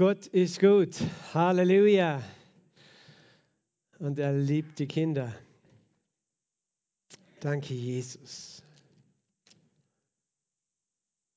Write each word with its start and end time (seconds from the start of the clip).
Gott 0.00 0.28
ist 0.28 0.60
gut. 0.60 0.96
Halleluja. 1.34 2.22
Und 3.98 4.18
er 4.18 4.32
liebt 4.32 4.78
die 4.78 4.86
Kinder. 4.86 5.34
Danke, 7.40 7.74
Jesus. 7.74 8.62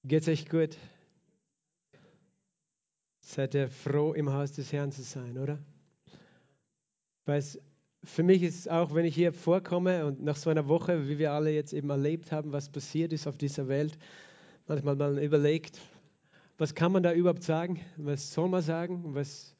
Geht's 0.06 0.30
euch 0.30 0.48
gut? 0.48 0.78
Seid 3.20 3.54
ihr 3.54 3.68
froh, 3.68 4.14
im 4.14 4.32
Haus 4.32 4.54
des 4.54 4.72
Herrn 4.72 4.94
zu 4.94 5.04
sein, 5.04 5.38
oder? 5.38 5.60
Weil 7.26 7.44
für 8.06 8.24
mich 8.24 8.44
ist 8.44 8.60
es 8.60 8.68
auch, 8.70 8.96
wenn 8.96 9.04
ich 9.04 9.16
hier 9.16 9.34
vorkomme 9.34 10.06
und 10.06 10.24
nach 10.24 10.38
so 10.38 10.50
einer 10.50 10.70
Woche, 10.70 11.10
wie 11.10 11.18
wir 11.18 11.34
alle 11.34 11.52
jetzt 11.52 11.74
eben 11.74 11.90
erlebt 11.90 12.32
haben, 12.32 12.54
was 12.54 12.70
passiert 12.70 13.12
ist 13.12 13.28
auf 13.28 13.38
dieser 13.38 13.68
Welt, 13.68 13.98
manchmal 14.68 14.96
mal 14.96 15.22
überlegt, 15.22 15.82
was 16.58 16.76
kann 16.76 16.92
man 16.92 17.04
da 17.04 17.14
überhaupt 17.14 17.44
sagen? 17.44 17.80
Was 17.98 18.34
soll 18.34 18.50
man 18.50 18.62
sagen? 18.62 19.16
Was, 19.16 19.56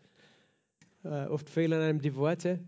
äh, 1.04 1.26
oft 1.26 1.50
fehlen 1.50 1.82
einem 1.82 2.02
die 2.02 2.16
Worte. 2.16 2.60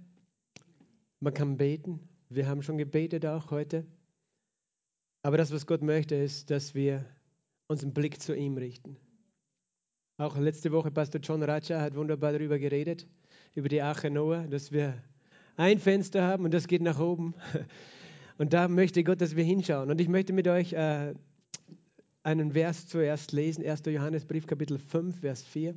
Man 1.19 1.33
kann 1.33 1.57
beten. 1.57 1.99
Wir 2.29 2.47
haben 2.47 2.61
schon 2.61 2.77
gebetet 2.77 3.25
auch 3.25 3.51
heute. 3.51 3.85
Aber 5.21 5.37
das, 5.37 5.51
was 5.51 5.65
Gott 5.65 5.81
möchte, 5.81 6.15
ist, 6.15 6.51
dass 6.51 6.75
wir 6.75 7.05
unseren 7.67 7.93
Blick 7.93 8.21
zu 8.21 8.35
ihm 8.35 8.57
richten. 8.57 8.97
Auch 10.17 10.37
letzte 10.37 10.71
Woche 10.71 10.91
Pastor 10.91 11.19
John 11.21 11.43
Raja 11.43 11.81
hat 11.81 11.95
wunderbar 11.95 12.31
darüber 12.31 12.57
geredet, 12.57 13.07
über 13.53 13.67
die 13.67 13.81
Arche 13.81 14.09
Noah, 14.09 14.47
dass 14.47 14.71
wir 14.71 15.01
ein 15.57 15.79
Fenster 15.79 16.23
haben 16.23 16.45
und 16.45 16.53
das 16.53 16.67
geht 16.67 16.81
nach 16.81 16.99
oben. 16.99 17.33
Und 18.37 18.51
da 18.51 18.67
möchte 18.67 19.01
Gott, 19.05 19.21
dass 19.21 19.37
wir 19.37 19.45
hinschauen. 19.45 19.89
Und 19.89 20.01
ich 20.01 20.09
möchte 20.09 20.33
mit 20.33 20.45
euch 20.49 20.73
äh, 20.73 21.13
einen 22.25 22.53
Vers 22.53 22.87
zuerst 22.87 23.31
lesen, 23.33 23.63
1. 23.63 23.83
Johannesbrief 23.85 24.47
Kapitel 24.47 24.79
5, 24.79 25.19
Vers 25.19 25.43
4. 25.43 25.75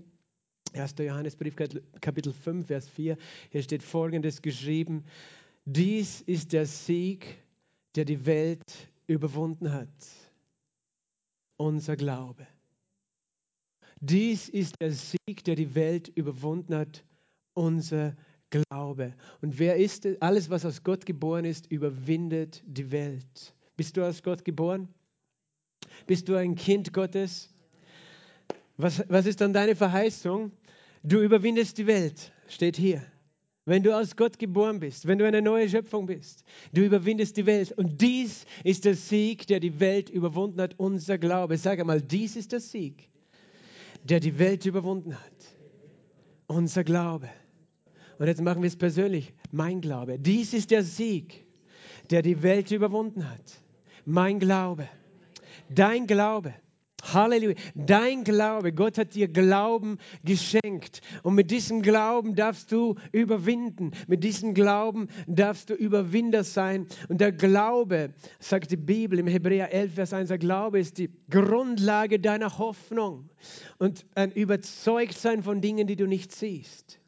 1. 0.73 0.95
Johannesbrief 0.99 1.55
Kapitel 2.01 2.33
5, 2.33 2.67
Vers 2.67 2.89
4. 2.89 3.19
Hier 3.51 3.63
steht 3.63 3.83
folgendes 3.83 4.41
geschrieben. 4.41 5.05
Dies 5.67 6.23
ist 6.23 6.55
der 6.55 6.65
Sieg, 6.65 7.39
der 7.95 8.07
die 8.07 8.25
Welt 8.25 8.89
überwunden 9.07 9.73
hat. 9.73 9.89
Unser 11.59 11.97
Glaube. 11.97 12.47
Dies 14.01 14.49
ist 14.49 14.75
der 14.81 14.93
Sieg, 14.93 15.45
der 15.45 15.55
die 15.55 15.75
Welt 15.75 16.09
überwunden 16.09 16.75
hat. 16.75 17.05
Unser 17.53 18.17
Glaube. 18.49 19.13
Und 19.43 19.59
wer 19.59 19.77
ist 19.77 20.07
es? 20.07 20.21
Alles, 20.23 20.49
was 20.49 20.65
aus 20.65 20.83
Gott 20.83 21.05
geboren 21.05 21.45
ist, 21.45 21.71
überwindet 21.71 22.63
die 22.67 22.91
Welt. 22.91 23.55
Bist 23.77 23.99
du 23.99 24.07
aus 24.07 24.23
Gott 24.23 24.45
geboren? 24.47 24.89
Bist 26.07 26.29
du 26.29 26.37
ein 26.37 26.55
Kind 26.55 26.93
Gottes? 26.93 27.51
Was, 28.77 29.03
was 29.09 29.27
ist 29.27 29.41
dann 29.41 29.53
deine 29.53 29.75
Verheißung? 29.75 30.53
Du 31.03 31.21
überwindest 31.21 31.79
die 31.79 31.87
Welt, 31.87 32.33
steht 32.49 32.77
hier. 32.77 33.03
Wenn 33.65 33.83
du 33.83 33.95
aus 33.95 34.17
Gott 34.17 34.39
geboren 34.39 34.81
bist, 34.81 35.07
wenn 35.07 35.19
du 35.19 35.27
eine 35.27 35.43
neue 35.43 35.69
Schöpfung 35.69 36.07
bist, 36.07 36.43
du 36.73 36.83
überwindest 36.83 37.37
die 37.37 37.45
Welt. 37.45 37.73
Und 37.73 38.01
dies 38.01 38.47
ist 38.65 38.87
der 38.87 38.95
Sieg, 38.95 39.47
der 39.47 39.61
die 39.61 39.79
Welt 39.79 40.09
überwunden 40.09 40.61
hat, 40.61 40.75
unser 40.79 41.19
Glaube. 41.19 41.59
Sag 41.59 41.79
einmal, 41.79 42.01
dies 42.01 42.35
ist 42.35 42.53
der 42.53 42.61
Sieg, 42.61 43.11
der 44.05 44.21
die 44.21 44.39
Welt 44.39 44.65
überwunden 44.65 45.15
hat. 45.15 45.55
Unser 46.47 46.83
Glaube. 46.83 47.29
Und 48.19 48.27
jetzt 48.27 48.41
machen 48.41 48.63
wir 48.63 48.69
es 48.69 48.77
persönlich. 48.77 49.35
Mein 49.53 49.83
Glaube. 49.83 50.19
Dies 50.19 50.55
ist 50.55 50.71
der 50.71 50.83
Sieg, 50.83 51.45
der 52.11 52.23
die 52.23 52.43
Welt 52.43 52.71
überwunden 52.71 53.29
hat. 53.29 53.61
Mein 54.07 54.39
Glaube. 54.39 54.89
Dein 55.71 56.07
Glaube. 56.07 56.55
Halleluja. 57.03 57.55
Dein 57.75 58.25
Glaube, 58.25 58.73
Gott 58.73 58.99
hat 58.99 59.15
dir 59.15 59.29
Glauben 59.29 59.99
geschenkt. 60.25 61.01
Und 61.23 61.35
mit 61.35 61.51
diesem 61.51 61.83
Glauben 61.83 62.35
darfst 62.35 62.73
du 62.73 62.97
überwinden. 63.13 63.93
Mit 64.09 64.25
diesem 64.25 64.53
Glauben 64.53 65.09
darfst 65.27 65.71
du 65.71 65.75
Überwinder 65.75 66.45
sein. 66.45 66.87
Und 67.09 67.21
der 67.21 67.33
Glaube, 67.33 68.11
sagt 68.41 68.71
die 68.71 68.77
Bibel 68.77 69.19
im 69.19 69.27
Hebräer 69.27 69.73
11, 69.73 69.95
Vers 69.95 70.13
1, 70.13 70.29
der 70.29 70.39
Glaube 70.39 70.81
ist 70.81 70.99
die 70.99 71.11
Grundlage 71.31 72.19
deiner 72.19 72.59
Hoffnung. 72.59 73.31
Und 73.79 74.05
ein 74.15 74.33
Überzeugtsein 74.33 75.43
von 75.43 75.61
Dingen, 75.61 75.87
die 75.87 75.97
du 75.97 76.07
nicht 76.07 76.33
siehst. 76.33 76.99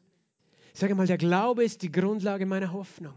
Ich 0.73 0.79
sage 0.79 0.95
mal, 0.95 1.07
der 1.07 1.17
Glaube 1.17 1.65
ist 1.65 1.81
die 1.81 1.91
Grundlage 1.91 2.45
meiner 2.45 2.71
Hoffnung. 2.71 3.13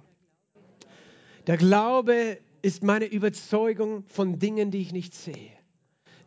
Der 1.47 1.57
Glaube 1.57 2.39
ist 2.65 2.83
meine 2.83 3.05
Überzeugung 3.05 4.05
von 4.07 4.39
Dingen, 4.39 4.71
die 4.71 4.79
ich 4.79 4.93
nicht 4.93 5.15
sehe. 5.15 5.51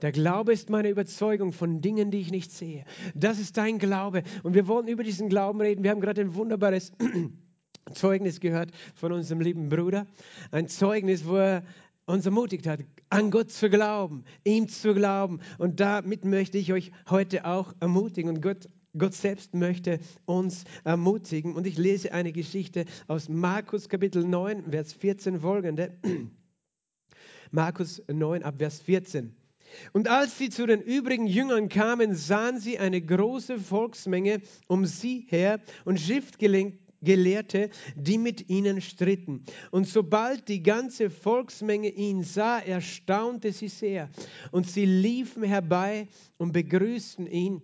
Der 0.03 0.11
Glaube 0.11 0.53
ist 0.53 0.69
meine 0.69 0.89
Überzeugung 0.89 1.51
von 1.51 1.81
Dingen, 1.81 2.11
die 2.11 2.19
ich 2.19 2.29
nicht 2.29 2.51
sehe. 2.51 2.85
Das 3.15 3.39
ist 3.39 3.57
dein 3.57 3.79
Glaube. 3.79 4.21
Und 4.43 4.53
wir 4.53 4.67
wollen 4.67 4.87
über 4.87 5.03
diesen 5.03 5.29
Glauben 5.29 5.59
reden. 5.59 5.83
Wir 5.83 5.89
haben 5.89 5.99
gerade 5.99 6.21
ein 6.21 6.35
wunderbares 6.35 6.91
Zeugnis 7.95 8.39
gehört 8.39 8.69
von 8.93 9.13
unserem 9.13 9.41
lieben 9.41 9.69
Bruder. 9.69 10.05
Ein 10.51 10.67
Zeugnis, 10.67 11.25
wo 11.25 11.37
er 11.37 11.63
uns 12.05 12.27
ermutigt 12.27 12.67
hat, 12.67 12.81
an 13.09 13.31
Gott 13.31 13.49
zu 13.49 13.71
glauben, 13.71 14.23
ihm 14.43 14.67
zu 14.67 14.93
glauben. 14.93 15.39
Und 15.57 15.79
damit 15.79 16.23
möchte 16.23 16.59
ich 16.59 16.71
euch 16.71 16.91
heute 17.09 17.45
auch 17.45 17.73
ermutigen. 17.79 18.29
Und 18.29 18.41
Gott 18.43 18.67
Gott 18.97 19.13
selbst 19.13 19.53
möchte 19.53 19.99
uns 20.25 20.63
ermutigen. 20.83 21.55
Und 21.55 21.67
ich 21.67 21.77
lese 21.77 22.13
eine 22.13 22.31
Geschichte 22.31 22.85
aus 23.07 23.29
Markus 23.29 23.89
Kapitel 23.89 24.23
9, 24.23 24.71
Vers 24.71 24.93
14 24.93 25.39
folgende. 25.39 25.97
Markus 27.51 28.01
9 28.07 28.43
ab 28.43 28.55
Vers 28.57 28.81
14. 28.81 29.35
Und 29.93 30.07
als 30.07 30.37
sie 30.37 30.49
zu 30.49 30.65
den 30.65 30.81
übrigen 30.81 31.27
Jüngern 31.27 31.69
kamen, 31.69 32.15
sahen 32.15 32.59
sie 32.59 32.79
eine 32.79 33.01
große 33.01 33.59
Volksmenge 33.59 34.41
um 34.67 34.85
sie 34.85 35.25
her 35.29 35.59
und 35.85 35.99
Schriftgelehrte, 35.99 37.69
die 37.95 38.17
mit 38.17 38.49
ihnen 38.49 38.81
stritten. 38.81 39.43
Und 39.71 39.87
sobald 39.87 40.47
die 40.47 40.63
ganze 40.63 41.09
Volksmenge 41.09 41.89
ihn 41.89 42.23
sah, 42.23 42.59
erstaunte 42.59 43.51
sie 43.51 43.69
sehr. 43.69 44.09
Und 44.51 44.69
sie 44.69 44.85
liefen 44.85 45.43
herbei 45.43 46.07
und 46.37 46.53
begrüßten 46.53 47.27
ihn. 47.27 47.61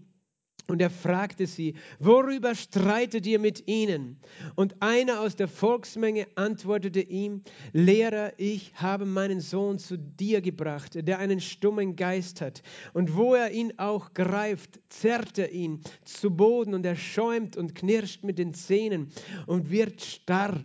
Und 0.68 0.82
er 0.82 0.90
fragte 0.90 1.46
sie, 1.46 1.76
worüber 2.00 2.56
streitet 2.56 3.28
ihr 3.28 3.38
mit 3.38 3.68
ihnen? 3.68 4.18
Und 4.56 4.82
einer 4.82 5.20
aus 5.20 5.36
der 5.36 5.50
Volksmenge 5.50 6.26
antwortete 6.36 7.02
ihm, 7.02 7.42
Lehrer, 7.74 8.32
ich 8.38 8.74
habe 8.76 9.06
meinen 9.06 9.42
Sohn 9.42 9.78
zu 9.78 9.98
dir 9.98 10.42
gebracht, 10.42 10.92
der 10.96 11.20
einen 11.20 11.42
stummen 11.42 11.98
Geist 11.98 12.40
hat. 12.40 12.64
Und 12.94 13.18
wo 13.18 13.36
er 13.36 13.52
ihn 13.52 13.74
auch 13.78 14.14
greift, 14.14 14.80
zerrt 14.88 15.38
er 15.38 15.52
ihn 15.52 15.82
zu 16.06 16.32
Boden 16.32 16.74
und 16.74 16.86
er 16.86 16.96
schäumt 16.96 17.58
und 17.58 17.76
knirscht 17.76 18.24
mit 18.24 18.40
den 18.40 18.54
Zähnen 18.54 19.12
und 19.48 19.70
wird 19.70 20.02
starr. 20.02 20.64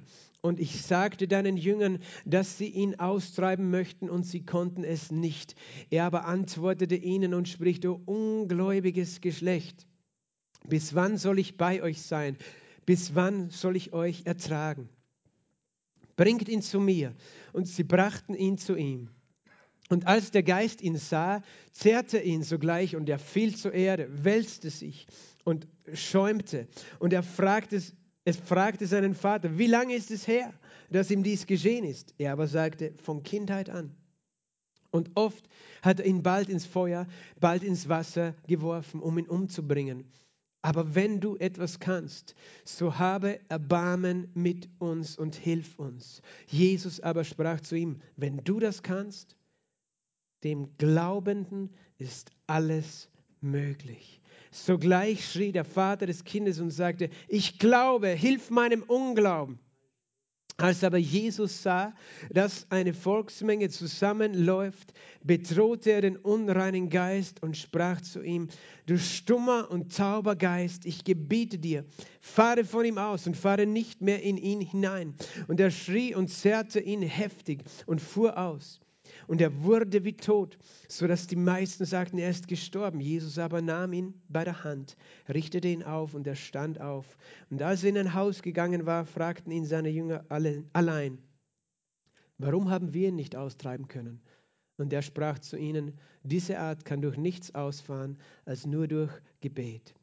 Und 0.48 0.60
ich 0.60 0.80
sagte 0.80 1.28
deinen 1.28 1.58
Jüngern, 1.58 1.98
dass 2.24 2.56
sie 2.56 2.68
ihn 2.68 2.98
austreiben 2.98 3.68
möchten, 3.68 4.08
und 4.08 4.22
sie 4.22 4.46
konnten 4.46 4.82
es 4.82 5.12
nicht. 5.12 5.54
Er 5.90 6.06
aber 6.06 6.24
antwortete 6.24 6.94
ihnen 6.96 7.34
und 7.34 7.50
spricht, 7.50 7.84
o 7.84 8.00
ungläubiges 8.06 9.20
Geschlecht, 9.20 9.86
bis 10.66 10.94
wann 10.94 11.18
soll 11.18 11.38
ich 11.38 11.58
bei 11.58 11.82
euch 11.82 12.00
sein? 12.00 12.38
Bis 12.86 13.14
wann 13.14 13.50
soll 13.50 13.76
ich 13.76 13.92
euch 13.92 14.22
ertragen? 14.24 14.88
Bringt 16.16 16.48
ihn 16.48 16.62
zu 16.62 16.80
mir. 16.80 17.14
Und 17.52 17.68
sie 17.68 17.84
brachten 17.84 18.32
ihn 18.32 18.56
zu 18.56 18.74
ihm. 18.74 19.10
Und 19.90 20.06
als 20.06 20.30
der 20.30 20.44
Geist 20.44 20.80
ihn 20.80 20.96
sah, 20.96 21.42
zerrte 21.72 22.20
ihn 22.20 22.42
sogleich 22.42 22.96
und 22.96 23.06
er 23.10 23.18
fiel 23.18 23.54
zur 23.54 23.74
Erde, 23.74 24.08
wälzte 24.24 24.70
sich 24.70 25.08
und 25.44 25.68
schäumte. 25.92 26.68
Und 27.00 27.12
er 27.12 27.22
fragte, 27.22 27.82
es 28.28 28.36
fragte 28.36 28.86
seinen 28.86 29.14
Vater, 29.14 29.56
wie 29.56 29.68
lange 29.68 29.94
ist 29.94 30.10
es 30.10 30.28
her, 30.28 30.52
dass 30.90 31.10
ihm 31.10 31.22
dies 31.22 31.46
geschehen 31.46 31.84
ist? 31.84 32.14
Er 32.18 32.32
aber 32.32 32.46
sagte, 32.46 32.92
von 33.02 33.22
Kindheit 33.22 33.70
an. 33.70 33.94
Und 34.90 35.10
oft 35.14 35.48
hat 35.80 36.00
er 36.00 36.04
ihn 36.04 36.22
bald 36.22 36.50
ins 36.50 36.66
Feuer, 36.66 37.06
bald 37.40 37.62
ins 37.62 37.88
Wasser 37.88 38.34
geworfen, 38.46 39.00
um 39.00 39.16
ihn 39.16 39.26
umzubringen. 39.26 40.04
Aber 40.60 40.94
wenn 40.94 41.20
du 41.20 41.38
etwas 41.38 41.80
kannst, 41.80 42.34
so 42.66 42.98
habe 42.98 43.40
Erbarmen 43.48 44.30
mit 44.34 44.68
uns 44.78 45.16
und 45.16 45.34
hilf 45.34 45.78
uns. 45.78 46.20
Jesus 46.48 47.00
aber 47.00 47.24
sprach 47.24 47.60
zu 47.62 47.76
ihm, 47.76 48.02
wenn 48.16 48.44
du 48.44 48.60
das 48.60 48.82
kannst, 48.82 49.36
dem 50.44 50.76
Glaubenden 50.76 51.70
ist 51.96 52.30
alles 52.46 53.08
möglich. 53.40 54.17
Sogleich 54.50 55.30
schrie 55.30 55.52
der 55.52 55.64
Vater 55.64 56.06
des 56.06 56.24
Kindes 56.24 56.60
und 56.60 56.70
sagte, 56.70 57.10
ich 57.28 57.58
glaube, 57.58 58.08
hilf 58.08 58.50
meinem 58.50 58.82
Unglauben. 58.82 59.58
Als 60.60 60.82
aber 60.82 60.98
Jesus 60.98 61.62
sah, 61.62 61.94
dass 62.30 62.66
eine 62.70 62.92
Volksmenge 62.92 63.68
zusammenläuft, 63.68 64.92
bedrohte 65.22 65.92
er 65.92 66.00
den 66.00 66.16
unreinen 66.16 66.90
Geist 66.90 67.40
und 67.44 67.56
sprach 67.56 68.00
zu 68.00 68.22
ihm, 68.22 68.48
du 68.86 68.98
stummer 68.98 69.70
und 69.70 69.96
tauber 69.96 70.34
Geist, 70.34 70.84
ich 70.84 71.04
gebiete 71.04 71.58
dir, 71.58 71.84
fahre 72.20 72.64
von 72.64 72.84
ihm 72.84 72.98
aus 72.98 73.28
und 73.28 73.36
fahre 73.36 73.66
nicht 73.66 74.00
mehr 74.00 74.20
in 74.24 74.36
ihn 74.36 74.60
hinein. 74.60 75.14
Und 75.46 75.60
er 75.60 75.70
schrie 75.70 76.16
und 76.16 76.26
zerrte 76.26 76.80
ihn 76.80 77.02
heftig 77.02 77.62
und 77.86 78.00
fuhr 78.00 78.36
aus. 78.36 78.80
Und 79.28 79.40
er 79.42 79.62
wurde 79.62 80.04
wie 80.04 80.14
tot, 80.14 80.58
sodass 80.88 81.26
die 81.26 81.36
meisten 81.36 81.84
sagten, 81.84 82.18
er 82.18 82.30
ist 82.30 82.48
gestorben. 82.48 82.98
Jesus 82.98 83.38
aber 83.38 83.62
nahm 83.62 83.92
ihn 83.92 84.14
bei 84.28 84.42
der 84.42 84.64
Hand, 84.64 84.96
richtete 85.28 85.68
ihn 85.68 85.82
auf 85.82 86.14
und 86.14 86.26
er 86.26 86.34
stand 86.34 86.80
auf. 86.80 87.16
Und 87.50 87.62
als 87.62 87.84
er 87.84 87.90
in 87.90 87.98
ein 87.98 88.14
Haus 88.14 88.42
gegangen 88.42 88.86
war, 88.86 89.04
fragten 89.04 89.52
ihn 89.52 89.66
seine 89.66 89.90
Jünger 89.90 90.24
alle, 90.30 90.64
allein, 90.72 91.18
warum 92.38 92.70
haben 92.70 92.94
wir 92.94 93.08
ihn 93.08 93.16
nicht 93.16 93.36
austreiben 93.36 93.86
können? 93.86 94.20
Und 94.78 94.92
er 94.92 95.02
sprach 95.02 95.38
zu 95.40 95.58
ihnen, 95.58 95.98
diese 96.22 96.58
Art 96.58 96.84
kann 96.84 97.02
durch 97.02 97.18
nichts 97.18 97.54
ausfahren 97.54 98.18
als 98.46 98.64
nur 98.64 98.88
durch 98.88 99.12
Gebet. 99.40 99.94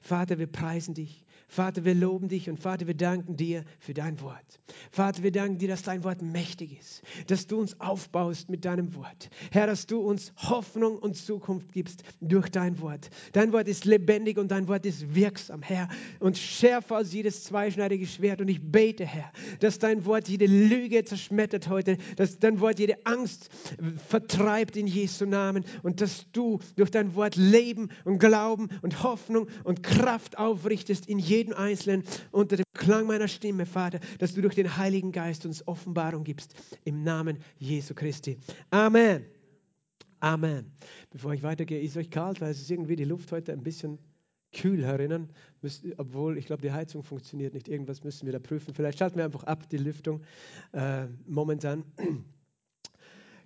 Vater, 0.00 0.38
wir 0.38 0.46
preisen 0.48 0.94
dich. 0.94 1.24
Vater, 1.52 1.84
wir 1.84 1.94
loben 1.94 2.28
dich 2.28 2.48
und 2.48 2.58
Vater, 2.58 2.86
wir 2.86 2.94
danken 2.94 3.36
dir 3.36 3.64
für 3.78 3.92
dein 3.92 4.18
Wort. 4.22 4.58
Vater, 4.90 5.22
wir 5.22 5.32
danken 5.32 5.58
dir, 5.58 5.68
dass 5.68 5.82
dein 5.82 6.02
Wort 6.02 6.22
mächtig 6.22 6.78
ist, 6.80 7.02
dass 7.26 7.46
du 7.46 7.60
uns 7.60 7.78
aufbaust 7.78 8.48
mit 8.48 8.64
deinem 8.64 8.94
Wort. 8.94 9.28
Herr, 9.50 9.66
dass 9.66 9.86
du 9.86 10.00
uns 10.00 10.32
Hoffnung 10.38 10.96
und 10.96 11.14
Zukunft 11.14 11.70
gibst 11.74 12.04
durch 12.22 12.48
dein 12.48 12.80
Wort. 12.80 13.10
Dein 13.34 13.52
Wort 13.52 13.68
ist 13.68 13.84
lebendig 13.84 14.38
und 14.38 14.50
dein 14.50 14.66
Wort 14.66 14.86
ist 14.86 15.14
wirksam, 15.14 15.60
Herr, 15.60 15.90
und 16.20 16.38
schärfer 16.38 16.96
als 16.96 17.12
jedes 17.12 17.44
zweischneidige 17.44 18.06
Schwert. 18.06 18.40
Und 18.40 18.48
ich 18.48 18.62
bete, 18.62 19.04
Herr, 19.04 19.30
dass 19.60 19.78
dein 19.78 20.06
Wort 20.06 20.30
jede 20.30 20.46
Lüge 20.46 21.04
zerschmettert 21.04 21.68
heute, 21.68 21.98
dass 22.16 22.38
dein 22.38 22.60
Wort 22.60 22.78
jede 22.78 23.04
Angst 23.04 23.50
vertreibt 24.08 24.78
in 24.78 24.86
Jesu 24.86 25.26
Namen 25.26 25.66
und 25.82 26.00
dass 26.00 26.24
du 26.32 26.60
durch 26.76 26.90
dein 26.90 27.14
Wort 27.14 27.36
Leben 27.36 27.90
und 28.06 28.20
Glauben 28.20 28.70
und 28.80 29.02
Hoffnung 29.02 29.48
und 29.64 29.82
Kraft 29.82 30.38
aufrichtest 30.38 31.06
in 31.10 31.18
jedem 31.42 31.54
Einzelnen 31.54 32.04
unter 32.30 32.56
dem 32.56 32.64
Klang 32.72 33.06
meiner 33.06 33.26
Stimme, 33.26 33.66
Vater, 33.66 33.98
dass 34.18 34.34
du 34.34 34.42
durch 34.42 34.54
den 34.54 34.76
Heiligen 34.76 35.10
Geist 35.10 35.44
uns 35.44 35.66
Offenbarung 35.66 36.22
gibst. 36.22 36.54
Im 36.84 37.02
Namen 37.02 37.38
Jesu 37.58 37.94
Christi. 37.94 38.38
Amen. 38.70 39.24
Amen. 40.20 40.70
Bevor 41.10 41.34
ich 41.34 41.42
weitergehe, 41.42 41.80
ist 41.80 41.96
euch 41.96 42.10
kalt, 42.10 42.40
weil 42.40 42.52
es 42.52 42.60
ist 42.60 42.70
irgendwie 42.70 42.94
die 42.94 43.04
Luft 43.04 43.32
heute 43.32 43.52
ein 43.52 43.64
bisschen 43.64 43.98
kühl 44.52 44.84
herinnen, 44.84 45.30
obwohl 45.96 46.38
ich 46.38 46.46
glaube, 46.46 46.62
die 46.62 46.70
Heizung 46.70 47.02
funktioniert 47.02 47.54
nicht. 47.54 47.68
Irgendwas 47.68 48.04
müssen 48.04 48.26
wir 48.26 48.32
da 48.32 48.38
prüfen. 48.38 48.72
Vielleicht 48.72 48.98
schalten 48.98 49.16
wir 49.16 49.24
einfach 49.24 49.44
ab 49.44 49.68
die 49.68 49.78
Lüftung 49.78 50.22
äh, 50.72 51.06
momentan. 51.26 51.82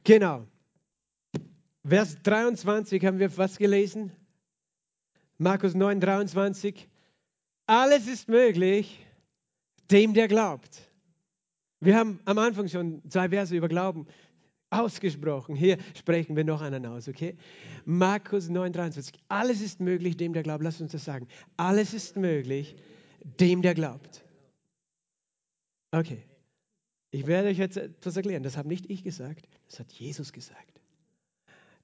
genau. 0.05 0.45
Vers 1.87 2.19
23 2.23 3.03
haben 3.07 3.21
wir 3.21 3.35
was 3.39 3.57
gelesen? 3.57 4.13
Markus 5.39 5.75
9, 5.75 6.01
23. 6.01 6.89
Alles 7.67 8.07
ist 8.07 8.29
möglich 8.29 9.05
dem, 9.91 10.15
der 10.15 10.29
glaubt. 10.29 10.91
Wir 11.81 11.97
haben 11.97 12.21
am 12.25 12.39
Anfang 12.39 12.69
schon 12.69 13.03
zwei 13.11 13.29
Verse 13.29 13.55
über 13.55 13.69
Glauben 13.69 14.07
ausgesprochen. 14.71 15.55
Hier 15.55 15.79
sprechen 15.95 16.37
wir 16.37 16.45
noch 16.45 16.61
einen 16.61 16.87
aus, 16.87 17.09
okay? 17.09 17.37
Markus 17.85 18.49
9, 18.49 18.73
23. 18.73 19.15
Alles 19.29 19.61
ist 19.61 19.81
möglich 19.81 20.17
dem, 20.17 20.33
der 20.33 20.43
glaubt. 20.43 20.63
Lass 20.63 20.81
uns 20.81 20.93
das 20.93 21.05
sagen. 21.05 21.29
Alles 21.57 21.95
ist 21.95 22.17
möglich 22.17 22.77
dem, 23.41 23.63
der 23.63 23.75
glaubt. 23.75 24.25
Okay. 25.91 26.23
Ich 27.11 27.27
werde 27.27 27.49
euch 27.49 27.59
jetzt 27.59 27.77
etwas 27.77 28.17
erklären. 28.17 28.43
Das 28.43 28.57
habe 28.57 28.69
nicht 28.69 28.91
ich 28.91 29.03
gesagt, 29.03 29.49
das 29.69 29.81
hat 29.81 29.93
Jesus 29.93 30.33
gesagt. 30.33 30.81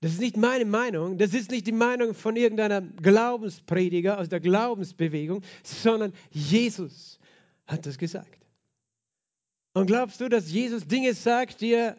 Das 0.02 0.14
ist 0.14 0.20
nicht 0.20 0.36
meine 0.36 0.64
Meinung, 0.64 1.16
das 1.16 1.32
ist 1.32 1.52
nicht 1.52 1.64
die 1.64 1.72
Meinung 1.72 2.12
von 2.12 2.34
irgendeiner 2.34 2.80
Glaubensprediger 2.80 4.18
aus 4.18 4.28
der 4.28 4.40
Glaubensbewegung, 4.40 5.42
sondern 5.62 6.12
Jesus 6.32 7.20
hat 7.68 7.86
das 7.86 7.98
gesagt. 7.98 8.44
Und 9.74 9.86
glaubst 9.86 10.20
du, 10.20 10.28
dass 10.28 10.50
Jesus 10.50 10.88
Dinge 10.88 11.14
sagt, 11.14 11.60
die 11.60 11.74
er 11.74 11.96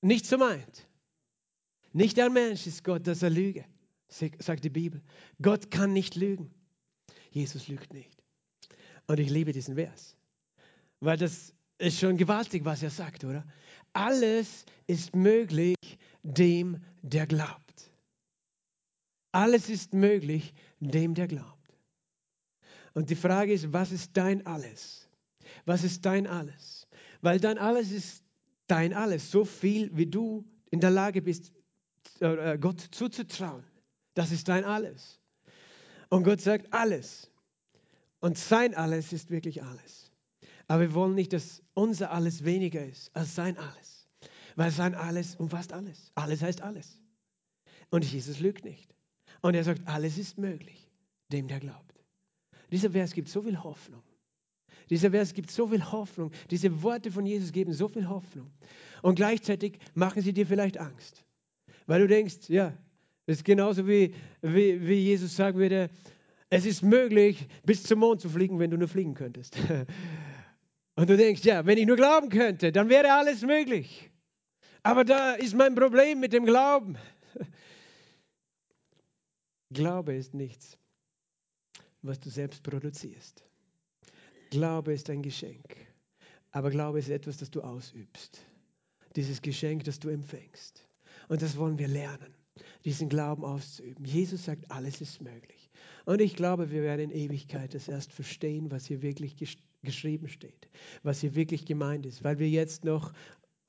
nicht 0.00 0.26
so 0.26 0.38
meint? 0.38 0.86
Nicht 1.92 2.20
ein 2.20 2.32
Mensch 2.32 2.68
ist 2.68 2.84
Gott, 2.84 3.04
dass 3.08 3.20
er 3.24 3.30
lüge, 3.30 3.64
sagt 4.08 4.62
die 4.62 4.70
Bibel. 4.70 5.02
Gott 5.42 5.72
kann 5.72 5.92
nicht 5.92 6.14
lügen. 6.14 6.54
Jesus 7.32 7.66
lügt 7.66 7.92
nicht. 7.92 8.16
Und 9.08 9.18
ich 9.18 9.28
liebe 9.28 9.50
diesen 9.50 9.74
Vers, 9.74 10.16
weil 11.00 11.16
das 11.16 11.52
ist 11.78 11.98
schon 11.98 12.16
gewaltig, 12.16 12.64
was 12.64 12.84
er 12.84 12.90
sagt, 12.90 13.24
oder? 13.24 13.44
Alles 13.92 14.66
ist 14.86 15.16
möglich 15.16 15.74
dem, 16.22 16.80
der 17.02 17.26
glaubt. 17.26 17.90
Alles 19.32 19.68
ist 19.68 19.94
möglich 19.94 20.54
dem, 20.80 21.14
der 21.14 21.28
glaubt. 21.28 21.56
Und 22.94 23.10
die 23.10 23.16
Frage 23.16 23.52
ist, 23.52 23.72
was 23.72 23.92
ist 23.92 24.16
dein 24.16 24.46
Alles? 24.46 25.08
Was 25.64 25.84
ist 25.84 26.04
dein 26.04 26.26
Alles? 26.26 26.88
Weil 27.20 27.38
dein 27.38 27.58
Alles 27.58 27.92
ist 27.92 28.24
dein 28.66 28.92
Alles, 28.94 29.30
so 29.30 29.44
viel 29.44 29.96
wie 29.96 30.06
du 30.06 30.44
in 30.70 30.80
der 30.80 30.90
Lage 30.90 31.22
bist, 31.22 31.52
äh, 32.20 32.58
Gott 32.58 32.80
zuzutrauen. 32.90 33.64
Das 34.14 34.32
ist 34.32 34.48
dein 34.48 34.64
Alles. 34.64 35.20
Und 36.08 36.24
Gott 36.24 36.40
sagt 36.40 36.72
alles. 36.72 37.30
Und 38.20 38.36
sein 38.36 38.74
Alles 38.74 39.12
ist 39.12 39.30
wirklich 39.30 39.62
alles. 39.62 40.10
Aber 40.66 40.82
wir 40.82 40.94
wollen 40.94 41.14
nicht, 41.14 41.32
dass 41.32 41.62
unser 41.74 42.10
Alles 42.10 42.44
weniger 42.44 42.84
ist 42.84 43.14
als 43.14 43.34
sein 43.34 43.56
Alles. 43.56 43.99
Weil 44.60 44.72
sein 44.72 44.94
Alles 44.94 45.36
umfasst 45.36 45.72
alles. 45.72 46.12
Alles 46.14 46.42
heißt 46.42 46.60
alles. 46.60 47.00
Und 47.88 48.04
Jesus 48.04 48.40
lügt 48.40 48.62
nicht. 48.62 48.94
Und 49.40 49.54
er 49.54 49.64
sagt, 49.64 49.80
alles 49.88 50.18
ist 50.18 50.36
möglich, 50.36 50.86
dem 51.32 51.48
der 51.48 51.60
glaubt. 51.60 52.04
Dieser 52.70 52.90
Vers 52.90 53.14
gibt 53.14 53.30
so 53.30 53.40
viel 53.40 53.62
Hoffnung. 53.62 54.02
Dieser 54.90 55.12
Vers 55.12 55.32
gibt 55.32 55.50
so 55.50 55.68
viel 55.68 55.82
Hoffnung. 55.90 56.30
Diese 56.50 56.82
Worte 56.82 57.10
von 57.10 57.24
Jesus 57.24 57.52
geben 57.52 57.72
so 57.72 57.88
viel 57.88 58.06
Hoffnung. 58.06 58.50
Und 59.00 59.14
gleichzeitig 59.14 59.78
machen 59.94 60.20
sie 60.20 60.34
dir 60.34 60.46
vielleicht 60.46 60.76
Angst. 60.76 61.24
Weil 61.86 62.02
du 62.02 62.08
denkst, 62.08 62.50
ja, 62.50 62.76
das 63.24 63.38
ist 63.38 63.44
genauso 63.46 63.88
wie, 63.88 64.14
wie, 64.42 64.86
wie 64.86 65.04
Jesus 65.04 65.36
sagen 65.36 65.56
würde, 65.58 65.88
es 66.50 66.66
ist 66.66 66.82
möglich, 66.82 67.48
bis 67.64 67.84
zum 67.84 68.00
Mond 68.00 68.20
zu 68.20 68.28
fliegen, 68.28 68.58
wenn 68.58 68.70
du 68.70 68.76
nur 68.76 68.88
fliegen 68.88 69.14
könntest. 69.14 69.56
Und 70.96 71.08
du 71.08 71.16
denkst, 71.16 71.44
ja, 71.44 71.64
wenn 71.64 71.78
ich 71.78 71.86
nur 71.86 71.96
glauben 71.96 72.28
könnte, 72.28 72.72
dann 72.72 72.90
wäre 72.90 73.10
alles 73.14 73.40
möglich. 73.40 74.09
Aber 74.82 75.04
da 75.04 75.34
ist 75.34 75.54
mein 75.54 75.74
Problem 75.74 76.20
mit 76.20 76.32
dem 76.32 76.44
Glauben. 76.44 76.96
Glaube 79.70 80.14
ist 80.14 80.34
nichts, 80.34 80.76
was 82.02 82.18
du 82.18 82.30
selbst 82.30 82.62
produzierst. 82.62 83.44
Glaube 84.50 84.92
ist 84.92 85.08
ein 85.10 85.22
Geschenk. 85.22 85.76
Aber 86.50 86.70
Glaube 86.70 86.98
ist 86.98 87.08
etwas, 87.08 87.36
das 87.36 87.50
du 87.50 87.60
ausübst. 87.60 88.40
Dieses 89.14 89.40
Geschenk, 89.42 89.84
das 89.84 90.00
du 90.00 90.08
empfängst. 90.08 90.86
Und 91.28 91.42
das 91.42 91.56
wollen 91.56 91.78
wir 91.78 91.86
lernen, 91.86 92.34
diesen 92.84 93.08
Glauben 93.08 93.44
auszuüben. 93.44 94.04
Jesus 94.04 94.44
sagt, 94.44 94.68
alles 94.70 95.00
ist 95.00 95.22
möglich. 95.22 95.70
Und 96.04 96.20
ich 96.20 96.34
glaube, 96.34 96.70
wir 96.70 96.82
werden 96.82 97.10
in 97.10 97.10
Ewigkeit 97.12 97.74
das 97.74 97.86
erst 97.86 98.12
verstehen, 98.12 98.70
was 98.70 98.86
hier 98.86 99.02
wirklich 99.02 99.36
geschrieben 99.82 100.28
steht, 100.28 100.68
was 101.02 101.20
hier 101.20 101.34
wirklich 101.36 101.66
gemeint 101.66 102.06
ist, 102.06 102.24
weil 102.24 102.38
wir 102.38 102.48
jetzt 102.48 102.84
noch 102.84 103.12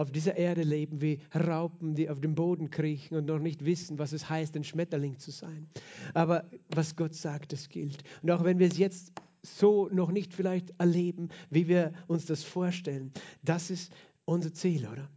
auf 0.02 0.12
dieser 0.12 0.36
Erde 0.36 0.64
leben 0.64 1.02
wie 1.02 1.20
Raupen, 1.34 1.96
die 1.96 2.10
auf 2.10 2.20
dem 2.20 2.36
Boden 2.36 2.70
kriechen 2.70 3.16
und 3.16 3.26
noch 3.26 3.40
nicht 3.40 3.66
wissen, 3.66 4.00
was 4.00 4.14
es 4.14 4.30
heißt, 4.30 4.56
ein 4.56 4.64
Schmetterling 4.64 5.18
zu 5.20 5.32
sein. 5.32 5.68
Aber 6.14 6.50
was 6.70 6.96
Gott 6.96 7.14
sagt, 7.14 7.54
das 7.54 7.70
gilt. 7.70 8.04
Und 8.22 8.32
auch 8.32 8.44
wenn 8.44 8.60
wir 8.60 8.68
es 8.68 8.78
jetzt 8.78 9.12
so 9.44 9.90
noch 9.90 10.12
nicht 10.12 10.34
vielleicht 10.34 10.74
erleben, 10.80 11.30
wie 11.50 11.68
wir 11.68 11.94
uns 12.08 12.26
das 12.26 12.44
vorstellen, 12.44 13.12
das 13.44 13.72
ist 13.72 13.92
unser 14.26 14.54
Ziel, 14.54 14.88
oder? 14.88 15.10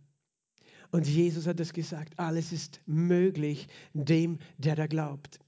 Und 0.91 1.09
Jesus 1.09 1.47
hat 1.47 1.59
es 1.59 1.73
gesagt, 1.73 2.19
alles 2.19 2.53
ist 2.53 2.81
möglich 2.87 3.67
dem, 3.95 4.38
der 4.59 4.76
da 4.76 4.87
glaubt. 4.87 5.41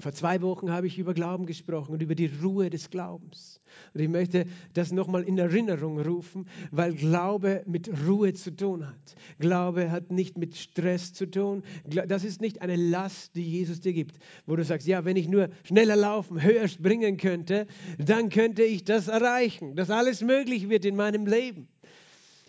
Vor 0.00 0.12
zwei 0.12 0.40
Wochen 0.42 0.70
habe 0.70 0.86
ich 0.86 0.96
über 0.96 1.12
Glauben 1.12 1.44
gesprochen 1.44 1.92
und 1.92 2.02
über 2.02 2.14
die 2.14 2.30
Ruhe 2.40 2.70
des 2.70 2.88
Glaubens. 2.88 3.60
Und 3.94 4.00
ich 4.00 4.08
möchte 4.08 4.46
das 4.72 4.92
nochmal 4.92 5.24
in 5.24 5.36
Erinnerung 5.38 6.00
rufen, 6.00 6.46
weil 6.70 6.94
Glaube 6.94 7.64
mit 7.66 7.90
Ruhe 8.06 8.32
zu 8.32 8.54
tun 8.54 8.86
hat. 8.86 9.16
Glaube 9.40 9.90
hat 9.90 10.12
nicht 10.12 10.38
mit 10.38 10.56
Stress 10.56 11.12
zu 11.14 11.28
tun. 11.28 11.64
Das 11.84 12.22
ist 12.22 12.40
nicht 12.40 12.62
eine 12.62 12.76
Last, 12.76 13.34
die 13.34 13.42
Jesus 13.42 13.80
dir 13.80 13.92
gibt, 13.92 14.20
wo 14.46 14.54
du 14.54 14.62
sagst, 14.62 14.86
ja, 14.86 15.04
wenn 15.04 15.16
ich 15.16 15.26
nur 15.26 15.48
schneller 15.64 15.96
laufen, 15.96 16.40
höher 16.40 16.68
springen 16.68 17.16
könnte, 17.16 17.66
dann 17.98 18.28
könnte 18.28 18.62
ich 18.62 18.84
das 18.84 19.08
erreichen, 19.08 19.74
dass 19.74 19.90
alles 19.90 20.22
möglich 20.22 20.68
wird 20.68 20.84
in 20.84 20.94
meinem 20.94 21.26
Leben. 21.26 21.66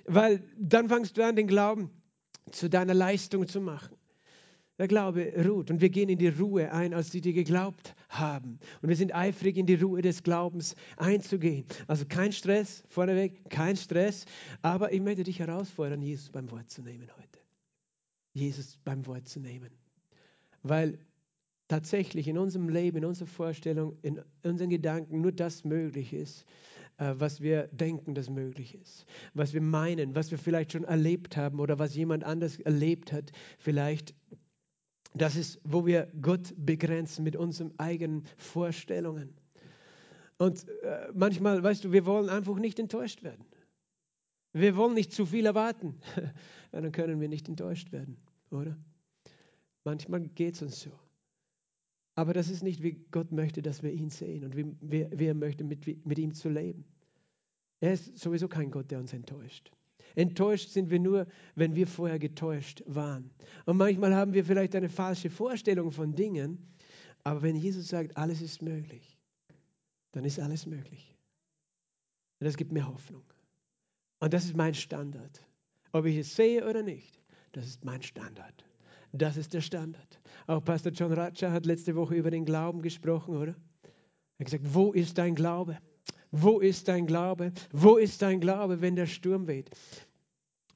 Weil 0.06 0.44
dann 0.56 0.88
fangst 0.88 1.18
du 1.18 1.26
an, 1.26 1.36
den 1.36 1.48
Glauben 1.48 1.90
zu 2.52 2.70
deiner 2.70 2.94
Leistung 2.94 3.48
zu 3.48 3.60
machen. 3.60 3.99
Der 4.80 4.88
Glaube 4.88 5.34
ruht 5.46 5.70
und 5.70 5.82
wir 5.82 5.90
gehen 5.90 6.08
in 6.08 6.18
die 6.18 6.30
Ruhe 6.30 6.72
ein, 6.72 6.94
als 6.94 7.10
die, 7.10 7.20
die 7.20 7.34
geglaubt 7.34 7.96
haben. 8.08 8.60
Und 8.82 8.88
wir 8.88 8.96
sind 8.96 9.14
eifrig, 9.14 9.58
in 9.58 9.66
die 9.66 9.76
Ruhe 9.76 10.02
des 10.02 10.24
Glaubens 10.24 10.74
einzugehen. 10.96 11.66
Also 11.88 12.06
kein 12.08 12.32
Stress, 12.32 12.84
vorneweg, 12.88 13.50
kein 13.50 13.76
Stress. 13.76 14.26
Aber 14.62 14.94
ich 14.94 15.02
möchte 15.02 15.24
dich 15.24 15.40
herausfordern, 15.40 16.02
Jesus 16.02 16.30
beim 16.30 16.50
Wort 16.50 16.72
zu 16.72 16.82
nehmen 16.82 17.10
heute. 17.18 17.40
Jesus 18.34 18.78
beim 18.86 19.06
Wort 19.06 19.28
zu 19.28 19.42
nehmen. 19.42 19.70
Weil 20.64 20.98
tatsächlich 21.68 22.30
in 22.30 22.38
unserem 22.38 22.70
Leben, 22.70 23.00
in 23.00 23.06
unserer 23.06 23.28
Vorstellung, 23.28 23.98
in 24.02 24.22
unseren 24.44 24.70
Gedanken 24.70 25.20
nur 25.20 25.34
das 25.34 25.66
möglich 25.66 26.14
ist, 26.14 26.46
äh, 27.00 27.14
was 27.18 27.42
wir 27.42 27.68
denken, 27.68 28.16
das 28.16 28.30
möglich 28.30 28.76
ist, 28.76 29.06
was 29.34 29.54
wir 29.54 29.62
meinen, 29.62 30.16
was 30.16 30.32
wir 30.32 30.38
vielleicht 30.38 30.72
schon 30.72 30.84
erlebt 30.84 31.36
haben 31.38 31.60
oder 31.60 31.80
was 31.80 31.96
jemand 31.96 32.24
anders 32.24 32.60
erlebt 32.60 33.12
hat, 33.12 33.32
vielleicht. 33.58 34.14
Das 35.14 35.36
ist, 35.36 35.60
wo 35.64 35.86
wir 35.86 36.08
Gott 36.22 36.54
begrenzen 36.58 37.24
mit 37.24 37.36
unseren 37.36 37.78
eigenen 37.80 38.24
Vorstellungen. 38.38 39.34
Und 40.38 40.68
äh, 40.84 41.10
manchmal, 41.14 41.62
weißt 41.62 41.84
du, 41.84 41.92
wir 41.92 42.06
wollen 42.06 42.30
einfach 42.30 42.58
nicht 42.58 42.80
enttäuscht 42.80 43.24
werden. 43.24 43.46
Wir 44.54 44.76
wollen 44.76 44.94
nicht 44.94 45.12
zu 45.12 45.26
viel 45.26 45.46
erwarten. 45.46 46.00
dann 46.72 46.92
können 46.92 47.20
wir 47.20 47.28
nicht 47.28 47.50
enttäuscht 47.50 47.92
werden, 47.92 48.18
oder? 48.52 48.78
Manchmal 49.84 50.22
geht 50.22 50.56
es 50.56 50.62
uns 50.62 50.82
so. 50.82 50.92
Aber 52.16 52.34
das 52.34 52.50
ist 52.50 52.64
nicht, 52.64 52.84
wie 52.84 53.06
Gott 53.12 53.32
möchte, 53.32 53.62
dass 53.62 53.82
wir 53.82 53.92
ihn 53.92 54.10
sehen 54.10 54.44
und 54.44 54.56
wie, 54.56 54.66
wie, 54.82 55.08
wie 55.12 55.26
er 55.26 55.34
möchte, 55.34 55.64
mit, 55.64 56.06
mit 56.06 56.20
ihm 56.20 56.34
zu 56.34 56.50
leben. 56.50 56.86
Er 57.80 57.94
ist 57.94 58.18
sowieso 58.18 58.48
kein 58.48 58.72
Gott, 58.72 58.92
der 58.92 59.00
uns 59.00 59.14
enttäuscht. 59.14 59.72
Enttäuscht 60.16 60.70
sind 60.70 60.90
wir 60.90 61.00
nur, 61.00 61.28
wenn 61.56 61.76
wir 61.76 61.88
vorher 61.88 62.20
getäuscht 62.20 62.84
waren. 62.86 63.32
Und 63.66 63.78
manchmal 63.78 64.16
haben 64.16 64.34
wir 64.34 64.44
vielleicht 64.44 64.76
eine 64.76 64.90
falsche 64.90 65.30
Vorstellung 65.30 65.92
von 65.92 66.16
Dingen, 66.16 66.58
aber 67.24 67.42
wenn 67.42 67.56
Jesus 67.56 67.90
sagt, 67.90 68.16
alles 68.18 68.42
ist 68.42 68.62
möglich, 68.62 69.18
dann 70.12 70.26
ist 70.26 70.40
alles 70.40 70.66
möglich. 70.66 71.16
Und 72.40 72.46
das 72.46 72.58
gibt 72.58 72.72
mir 72.72 72.88
Hoffnung. 72.88 73.24
Und 74.20 74.34
das 74.34 74.46
ist 74.46 74.56
mein 74.56 74.74
Standard. 74.74 75.46
Ob 75.92 76.06
ich 76.06 76.18
es 76.18 76.36
sehe 76.36 76.68
oder 76.68 76.84
nicht, 76.84 77.22
das 77.52 77.66
ist 77.66 77.84
mein 77.84 78.02
Standard. 78.02 78.66
Das 79.12 79.38
ist 79.38 79.54
der 79.54 79.62
Standard. 79.62 80.20
Auch 80.46 80.64
Pastor 80.64 80.92
John 80.92 81.12
Ratcher 81.14 81.52
hat 81.52 81.66
letzte 81.66 81.96
Woche 81.96 82.16
über 82.16 82.30
den 82.30 82.46
Glauben 82.46 82.82
gesprochen, 82.82 83.36
oder? 83.36 83.56
Er 84.38 84.46
hat 84.46 84.46
gesagt, 84.46 84.64
wo 84.74 84.94
ist 84.94 85.18
dein 85.18 85.36
Glaube? 85.36 85.78
Wo 86.32 86.60
ist 86.60 86.88
dein 86.88 87.08
Glaube? 87.08 87.52
Wo 87.72 87.98
ist 87.98 88.22
dein 88.22 88.40
Glaube, 88.40 88.82
wenn 88.82 88.96
der 88.96 89.08
Sturm 89.08 89.48
weht? 89.48 89.70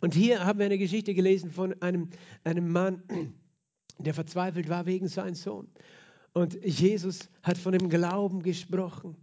Und 0.01 0.13
hier 0.13 0.43
haben 0.45 0.60
wir 0.60 0.65
eine 0.65 0.77
Geschichte 0.77 1.13
gelesen 1.13 1.51
von 1.51 1.81
einem, 1.81 2.10
einem 2.43 2.72
Mann, 2.72 3.03
der 4.00 4.13
verzweifelt 4.13 4.67
war 4.67 4.86
wegen 4.86 5.07
seines 5.07 5.43
Sohn. 5.43 5.69
Und 6.33 6.57
Jesus 6.65 7.29
hat 7.43 7.57
von 7.57 7.72
dem 7.74 7.89
Glauben 7.89 8.41
gesprochen. 8.41 9.15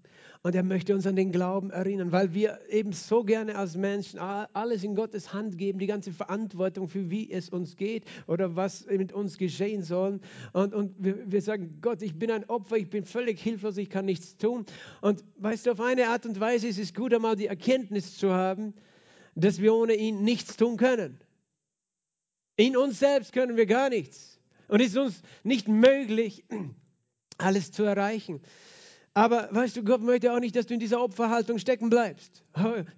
Und 0.43 0.55
er 0.55 0.63
möchte 0.63 0.95
uns 0.95 1.07
an 1.07 1.17
den 1.17 1.33
Glauben 1.33 1.71
erinnern, 1.71 2.13
weil 2.13 2.33
wir 2.33 2.61
eben 2.71 2.93
so 2.93 3.25
gerne 3.25 3.57
als 3.57 3.77
Menschen 3.77 4.19
alles 4.19 4.83
in 4.83 4.95
Gottes 4.95 5.35
Hand 5.35 5.59
geben, 5.59 5.79
die 5.79 5.87
ganze 5.87 6.13
Verantwortung 6.13 6.89
für 6.89 7.11
wie 7.11 7.31
es 7.31 7.51
uns 7.51 7.77
geht 7.77 8.05
oder 8.27 8.57
was 8.57 8.87
mit 8.87 9.13
uns 9.13 9.37
geschehen 9.37 9.83
soll. 9.83 10.19
Und, 10.55 10.73
und 10.73 10.95
wir, 10.99 11.31
wir 11.31 11.43
sagen, 11.43 11.79
Gott, 11.83 12.01
ich 12.01 12.19
bin 12.19 12.31
ein 12.31 12.49
Opfer, 12.49 12.79
ich 12.79 12.89
bin 12.89 13.05
völlig 13.05 13.39
hilflos, 13.39 13.77
ich 13.77 13.91
kann 13.91 14.07
nichts 14.07 14.39
tun. 14.39 14.65
Und 15.03 15.23
weißt 15.37 15.67
du, 15.67 15.73
auf 15.73 15.81
eine 15.81 16.09
Art 16.09 16.25
und 16.25 16.41
Weise 16.41 16.69
ist 16.69 16.79
es 16.79 16.95
gut, 16.95 17.13
einmal 17.13 17.37
die 17.37 17.47
Erkenntnis 17.47 18.17
zu 18.17 18.33
haben, 18.33 18.73
dass 19.35 19.61
wir 19.61 19.75
ohne 19.75 19.95
ihn 19.95 20.25
nichts 20.25 20.57
tun 20.57 20.79
können. 20.79 21.19
In 22.57 22.79
uns 22.79 22.99
selbst 22.99 23.35
können 23.35 23.59
wir 23.59 23.67
gar 23.67 23.91
nichts. 23.91 24.41
Und 24.69 24.81
es 24.81 24.89
ist 24.89 24.97
uns 24.97 25.23
nicht 25.45 25.69
möglich, 25.69 26.45
alles 27.37 27.73
zu 27.73 27.83
erreichen. 27.83 28.41
Aber 29.15 29.49
weißt 29.51 29.77
du, 29.77 29.83
Gott 29.83 30.03
möchte 30.03 30.33
auch 30.33 30.39
nicht, 30.39 30.55
dass 30.55 30.67
du 30.67 30.75
in 30.75 30.81
dieser 30.81 31.03
Opferhaltung 31.03 31.59
stecken 31.59 31.91
bleibst. 31.91 32.45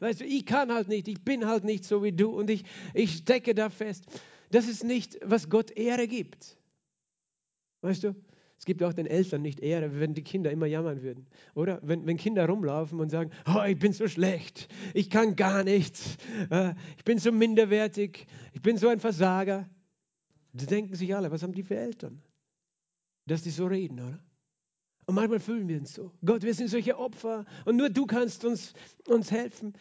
Weißt 0.00 0.20
du, 0.20 0.24
ich 0.24 0.44
kann 0.44 0.72
halt 0.72 0.88
nicht, 0.88 1.08
ich 1.08 1.24
bin 1.24 1.46
halt 1.46 1.64
nicht 1.64 1.84
so 1.84 2.02
wie 2.02 2.12
du 2.12 2.30
und 2.30 2.50
ich, 2.50 2.64
ich 2.92 3.16
stecke 3.16 3.54
da 3.54 3.70
fest. 3.70 4.04
Das 4.50 4.68
ist 4.68 4.84
nicht, 4.84 5.18
was 5.24 5.48
Gott 5.48 5.70
Ehre 5.70 6.06
gibt. 6.06 6.58
Weißt 7.80 8.04
du, 8.04 8.14
es 8.58 8.66
gibt 8.66 8.82
auch 8.82 8.92
den 8.92 9.06
Eltern 9.06 9.42
nicht 9.42 9.60
Ehre, 9.60 9.98
wenn 9.98 10.12
die 10.14 10.22
Kinder 10.22 10.50
immer 10.50 10.66
jammern 10.66 11.02
würden. 11.02 11.26
Oder 11.54 11.80
wenn, 11.82 12.06
wenn 12.06 12.18
Kinder 12.18 12.46
rumlaufen 12.46 13.00
und 13.00 13.08
sagen, 13.08 13.30
oh, 13.46 13.62
ich 13.66 13.78
bin 13.78 13.92
so 13.92 14.06
schlecht, 14.06 14.68
ich 14.94 15.08
kann 15.08 15.34
gar 15.34 15.64
nichts, 15.64 16.16
äh, 16.50 16.74
ich 16.96 17.04
bin 17.04 17.18
so 17.18 17.32
minderwertig, 17.32 18.26
ich 18.52 18.62
bin 18.62 18.76
so 18.76 18.88
ein 18.88 19.00
Versager. 19.00 19.68
Da 20.52 20.66
denken 20.66 20.94
sich 20.94 21.16
alle, 21.16 21.30
was 21.30 21.42
haben 21.42 21.54
die 21.54 21.62
für 21.62 21.76
Eltern? 21.76 22.22
Dass 23.26 23.42
die 23.42 23.50
so 23.50 23.66
reden, 23.66 23.98
oder? 23.98 24.22
Und 25.06 25.14
manchmal 25.16 25.40
fühlen 25.40 25.68
wir 25.68 25.78
uns 25.78 25.94
so. 25.94 26.12
Gott, 26.24 26.42
wir 26.42 26.54
sind 26.54 26.68
solche 26.68 26.98
Opfer 26.98 27.44
und 27.64 27.76
nur 27.76 27.90
du 27.90 28.06
kannst 28.06 28.44
uns, 28.44 28.72
uns 29.06 29.30
helfen. 29.30 29.74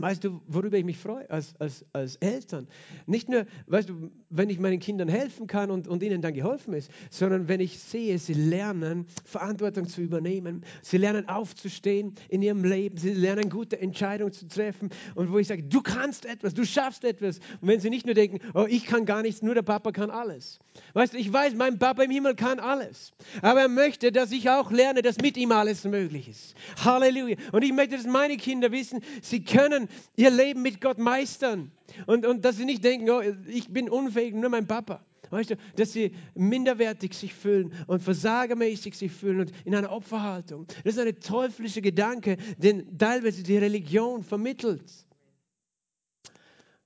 Weißt 0.00 0.22
du, 0.22 0.40
worüber 0.46 0.78
ich 0.78 0.84
mich 0.84 0.96
freue 0.96 1.28
als, 1.28 1.54
als, 1.58 1.84
als 1.92 2.14
Eltern? 2.16 2.68
Nicht 3.06 3.28
nur, 3.28 3.46
weißt 3.66 3.88
du, 3.88 4.12
wenn 4.30 4.48
ich 4.48 4.60
meinen 4.60 4.78
Kindern 4.78 5.08
helfen 5.08 5.48
kann 5.48 5.72
und, 5.72 5.88
und 5.88 6.04
ihnen 6.04 6.22
dann 6.22 6.34
geholfen 6.34 6.72
ist, 6.72 6.88
sondern 7.10 7.48
wenn 7.48 7.58
ich 7.58 7.80
sehe, 7.80 8.16
sie 8.20 8.34
lernen, 8.34 9.06
Verantwortung 9.24 9.88
zu 9.88 10.00
übernehmen, 10.00 10.62
sie 10.82 10.98
lernen 10.98 11.28
aufzustehen 11.28 12.14
in 12.28 12.42
ihrem 12.42 12.62
Leben, 12.62 12.96
sie 12.96 13.12
lernen 13.12 13.50
gute 13.50 13.80
Entscheidungen 13.80 14.32
zu 14.32 14.46
treffen 14.46 14.90
und 15.16 15.32
wo 15.32 15.38
ich 15.38 15.48
sage, 15.48 15.64
du 15.64 15.82
kannst 15.82 16.26
etwas, 16.26 16.54
du 16.54 16.64
schaffst 16.64 17.02
etwas. 17.02 17.40
Und 17.60 17.66
wenn 17.66 17.80
sie 17.80 17.90
nicht 17.90 18.06
nur 18.06 18.14
denken, 18.14 18.38
oh, 18.54 18.66
ich 18.68 18.84
kann 18.86 19.04
gar 19.04 19.22
nichts, 19.22 19.42
nur 19.42 19.54
der 19.56 19.62
Papa 19.62 19.90
kann 19.90 20.10
alles. 20.10 20.60
Weißt 20.92 21.14
du, 21.14 21.18
ich 21.18 21.32
weiß, 21.32 21.54
mein 21.54 21.76
Papa 21.76 22.04
im 22.04 22.12
Himmel 22.12 22.36
kann 22.36 22.60
alles. 22.60 23.12
Aber 23.42 23.62
er 23.62 23.68
möchte, 23.68 24.12
dass 24.12 24.30
ich 24.30 24.48
auch 24.48 24.70
lerne, 24.70 25.02
dass 25.02 25.18
mit 25.18 25.36
ihm 25.36 25.50
alles 25.50 25.82
möglich 25.82 26.28
ist. 26.28 26.54
Halleluja. 26.84 27.36
Und 27.50 27.64
ich 27.64 27.72
möchte, 27.72 27.96
dass 27.96 28.06
meine 28.06 28.36
Kinder 28.36 28.70
wissen, 28.70 29.00
sie 29.22 29.42
können 29.42 29.87
ihr 30.16 30.30
Leben 30.30 30.62
mit 30.62 30.80
Gott 30.80 30.98
meistern. 30.98 31.72
Und, 32.06 32.26
und 32.26 32.44
dass 32.44 32.56
sie 32.56 32.64
nicht 32.64 32.84
denken, 32.84 33.10
oh, 33.10 33.22
ich 33.48 33.68
bin 33.68 33.88
unfähig, 33.88 34.34
nur 34.34 34.50
mein 34.50 34.66
Papa. 34.66 35.04
Weißt 35.30 35.50
du, 35.50 35.56
dass 35.76 35.92
sie 35.92 36.12
minderwertig 36.34 37.14
sich 37.14 37.34
fühlen 37.34 37.72
und 37.86 38.02
versagermäßig 38.02 38.96
sich 38.96 39.12
fühlen 39.12 39.40
und 39.40 39.52
in 39.64 39.74
einer 39.74 39.92
Opferhaltung. 39.92 40.66
Das 40.84 40.96
ist 40.96 41.00
ein 41.00 41.20
teuflischer 41.20 41.80
Gedanke, 41.80 42.36
den 42.56 42.96
teilweise 42.96 43.42
die 43.42 43.58
Religion 43.58 44.22
vermittelt. 44.22 44.90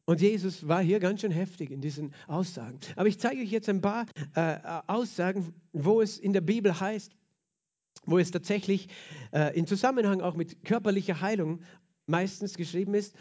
Und 0.05 0.21
Jesus 0.21 0.67
war 0.67 0.83
hier 0.83 0.99
ganz 0.99 1.21
schön 1.21 1.31
heftig 1.31 1.71
in 1.71 1.81
diesen 1.81 2.13
Aussagen. 2.27 2.81
Aber 2.97 3.09
ich 3.09 3.21
zeige 3.21 3.41
euch 3.41 3.51
jetzt 3.51 3.69
ein 3.69 3.81
paar 3.81 4.07
äh, 4.35 4.59
Aussagen, 4.89 5.55
wo 5.73 6.03
es 6.03 6.19
in 6.19 6.33
der 6.33 6.41
Bibel 6.41 6.79
heißt, 6.79 7.13
wo 8.05 8.19
es 8.19 8.33
tatsächlich 8.33 8.89
äh, 9.33 9.57
in 9.57 9.67
Zusammenhang 9.67 10.21
auch 10.21 10.35
mit 10.35 10.65
körperlicher 10.65 11.21
Heilung 11.21 11.61
meistens 12.07 12.57
geschrieben 12.57 12.95
ist, 12.95 13.15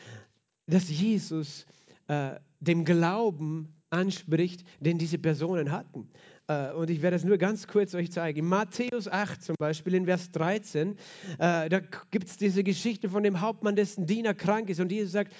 dass 0.67 0.89
Jesus 0.89 1.65
äh, 2.07 2.39
dem 2.59 2.85
Glauben 2.85 3.75
anspricht, 3.89 4.63
den 4.79 4.97
diese 4.97 5.17
Personen 5.17 5.71
hatten. 5.71 6.09
Äh, 6.47 6.71
und 6.71 6.89
ich 6.89 7.01
werde 7.01 7.17
es 7.17 7.23
nur 7.23 7.37
ganz 7.37 7.67
kurz 7.67 7.93
euch 7.93 8.11
zeigen. 8.11 8.39
In 8.39 8.45
Matthäus 8.45 9.07
8 9.07 9.43
zum 9.43 9.55
Beispiel, 9.59 9.93
in 9.95 10.05
Vers 10.05 10.31
13, 10.31 10.97
äh, 11.39 11.69
da 11.69 11.79
gibt 12.09 12.27
es 12.27 12.37
diese 12.37 12.63
Geschichte 12.63 13.09
von 13.09 13.23
dem 13.23 13.41
Hauptmann, 13.41 13.75
dessen 13.75 14.05
Diener 14.05 14.33
krank 14.33 14.69
ist. 14.69 14.79
Und 14.79 14.91
Jesus 14.91 15.11
sagt, 15.11 15.33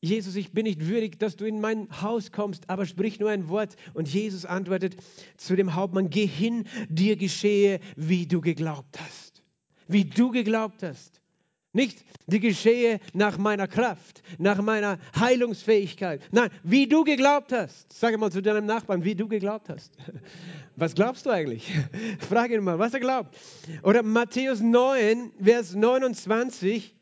Jesus, 0.00 0.36
ich 0.36 0.52
bin 0.52 0.64
nicht 0.64 0.86
würdig, 0.86 1.18
dass 1.18 1.34
du 1.34 1.44
in 1.44 1.60
mein 1.60 1.88
Haus 2.00 2.30
kommst, 2.30 2.70
aber 2.70 2.86
sprich 2.86 3.18
nur 3.18 3.30
ein 3.30 3.48
Wort. 3.48 3.74
Und 3.94 4.12
Jesus 4.12 4.44
antwortet 4.44 4.96
zu 5.36 5.56
dem 5.56 5.74
Hauptmann, 5.74 6.08
geh 6.08 6.26
hin, 6.26 6.68
dir 6.88 7.16
geschehe, 7.16 7.80
wie 7.96 8.26
du 8.26 8.40
geglaubt 8.40 9.00
hast. 9.00 9.42
Wie 9.88 10.04
du 10.04 10.30
geglaubt 10.30 10.82
hast. 10.82 11.20
Nicht 11.72 12.04
die 12.26 12.40
geschehe 12.40 12.98
nach 13.12 13.36
meiner 13.36 13.68
Kraft, 13.68 14.22
nach 14.38 14.60
meiner 14.62 14.98
Heilungsfähigkeit. 15.18 16.22
Nein, 16.32 16.50
wie 16.62 16.86
du 16.86 17.04
geglaubt 17.04 17.52
hast. 17.52 17.92
Sag 17.92 18.18
mal 18.18 18.32
zu 18.32 18.40
deinem 18.40 18.64
Nachbarn, 18.64 19.04
wie 19.04 19.14
du 19.14 19.28
geglaubt 19.28 19.68
hast. 19.68 19.92
Was 20.76 20.94
glaubst 20.94 21.26
du 21.26 21.30
eigentlich? 21.30 21.70
Frage 22.28 22.54
ihn 22.54 22.62
mal, 22.62 22.78
was 22.78 22.94
er 22.94 23.00
glaubt. 23.00 23.36
Oder 23.82 24.04
Matthäus 24.04 24.60
9, 24.60 25.32
Vers 25.42 25.74
29. 25.74 26.94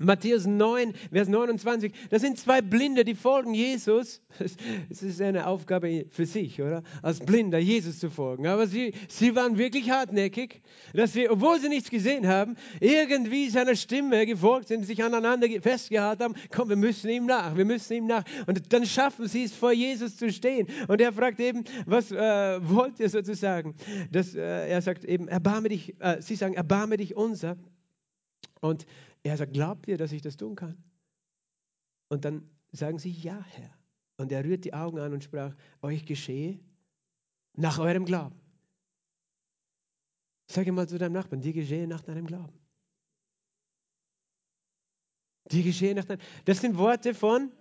Matthäus 0.00 0.46
9, 0.46 0.94
Vers 1.12 1.28
29, 1.28 1.92
das 2.08 2.22
sind 2.22 2.38
zwei 2.38 2.62
Blinde, 2.62 3.04
die 3.04 3.14
folgen 3.14 3.52
Jesus. 3.52 4.22
Es 4.88 5.02
ist 5.02 5.20
eine 5.20 5.46
Aufgabe 5.46 6.06
für 6.10 6.24
sich, 6.24 6.60
oder? 6.60 6.82
Als 7.02 7.20
Blinder 7.20 7.58
Jesus 7.58 7.98
zu 7.98 8.10
folgen. 8.10 8.46
Aber 8.46 8.66
sie, 8.66 8.94
sie 9.08 9.36
waren 9.36 9.58
wirklich 9.58 9.90
hartnäckig, 9.90 10.62
dass 10.94 11.12
sie, 11.12 11.28
obwohl 11.28 11.60
sie 11.60 11.68
nichts 11.68 11.90
gesehen 11.90 12.26
haben, 12.26 12.56
irgendwie 12.80 13.50
seiner 13.50 13.76
Stimme 13.76 14.24
gefolgt 14.24 14.68
sind, 14.68 14.86
sich 14.86 15.04
aneinander 15.04 15.48
festgehalten 15.60 16.24
haben. 16.24 16.34
Komm, 16.50 16.70
wir 16.70 16.76
müssen 16.76 17.10
ihm 17.10 17.26
nach, 17.26 17.56
wir 17.56 17.66
müssen 17.66 17.92
ihm 17.92 18.06
nach. 18.06 18.24
Und 18.46 18.72
dann 18.72 18.86
schaffen 18.86 19.28
sie 19.28 19.44
es, 19.44 19.52
vor 19.52 19.72
Jesus 19.72 20.16
zu 20.16 20.32
stehen. 20.32 20.66
Und 20.88 21.00
er 21.02 21.12
fragt 21.12 21.40
eben, 21.40 21.64
was 21.84 22.10
äh, 22.10 22.16
wollt 22.62 22.98
ihr 23.00 23.10
sozusagen? 23.10 23.74
Das, 24.10 24.34
äh, 24.34 24.40
er 24.40 24.80
sagt 24.80 25.04
eben, 25.04 25.28
erbarme 25.28 25.68
dich, 25.68 25.94
äh, 26.00 26.22
sie 26.22 26.36
sagen, 26.36 26.54
erbarme 26.54 26.96
dich 26.96 27.16
unser. 27.16 27.58
Und 28.60 28.86
er 29.22 29.36
sagt, 29.36 29.52
glaubt 29.52 29.88
ihr, 29.88 29.98
dass 29.98 30.12
ich 30.12 30.22
das 30.22 30.36
tun 30.36 30.56
kann? 30.56 30.82
Und 32.08 32.24
dann 32.24 32.48
sagen 32.72 32.98
sie, 32.98 33.10
ja, 33.10 33.44
Herr. 33.50 33.70
Und 34.16 34.32
er 34.32 34.44
rührt 34.44 34.64
die 34.64 34.74
Augen 34.74 34.98
an 34.98 35.12
und 35.12 35.24
sprach, 35.24 35.54
euch 35.82 36.04
geschehe 36.04 36.60
nach 37.54 37.78
eurem 37.78 38.04
Glauben. 38.04 38.38
Sag 40.46 40.66
mal 40.66 40.88
zu 40.88 40.98
deinem 40.98 41.12
Nachbarn, 41.12 41.40
dir 41.40 41.52
geschehe 41.52 41.86
nach 41.86 42.02
deinem 42.02 42.26
Glauben. 42.26 42.58
Dir 45.50 45.62
geschehe 45.62 45.94
nach 45.94 46.04
deinem 46.04 46.20
Das 46.44 46.60
sind 46.60 46.76
Worte 46.76 47.14
von 47.14 47.52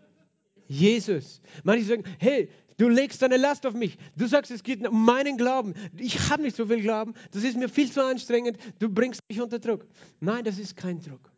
Jesus. 0.68 1.42
Manche 1.64 1.86
sagen, 1.86 2.04
hey, 2.20 2.50
du 2.78 2.90
legst 2.90 3.22
deine 3.22 3.38
Last 3.38 3.66
auf 3.66 3.74
mich. 3.74 3.98
Du 4.16 4.28
sagst, 4.28 4.52
es 4.52 4.64
geht 4.64 4.88
um 4.88 5.06
meinen 5.06 5.38
Glauben. 5.38 5.74
Ich 5.98 6.30
habe 6.30 6.42
nicht 6.42 6.56
so 6.56 6.66
viel 6.66 6.82
Glauben. 6.82 7.14
Das 7.32 7.44
ist 7.44 7.58
mir 7.58 7.70
viel 7.70 7.92
zu 7.92 8.04
anstrengend. 8.04 8.58
Du 8.80 8.90
bringst 8.90 9.22
mich 9.30 9.40
unter 9.42 9.60
Druck. 9.60 9.86
Nein, 10.20 10.44
das 10.44 10.58
ist 10.58 10.76
kein 10.76 11.00
Druck. 11.00 11.32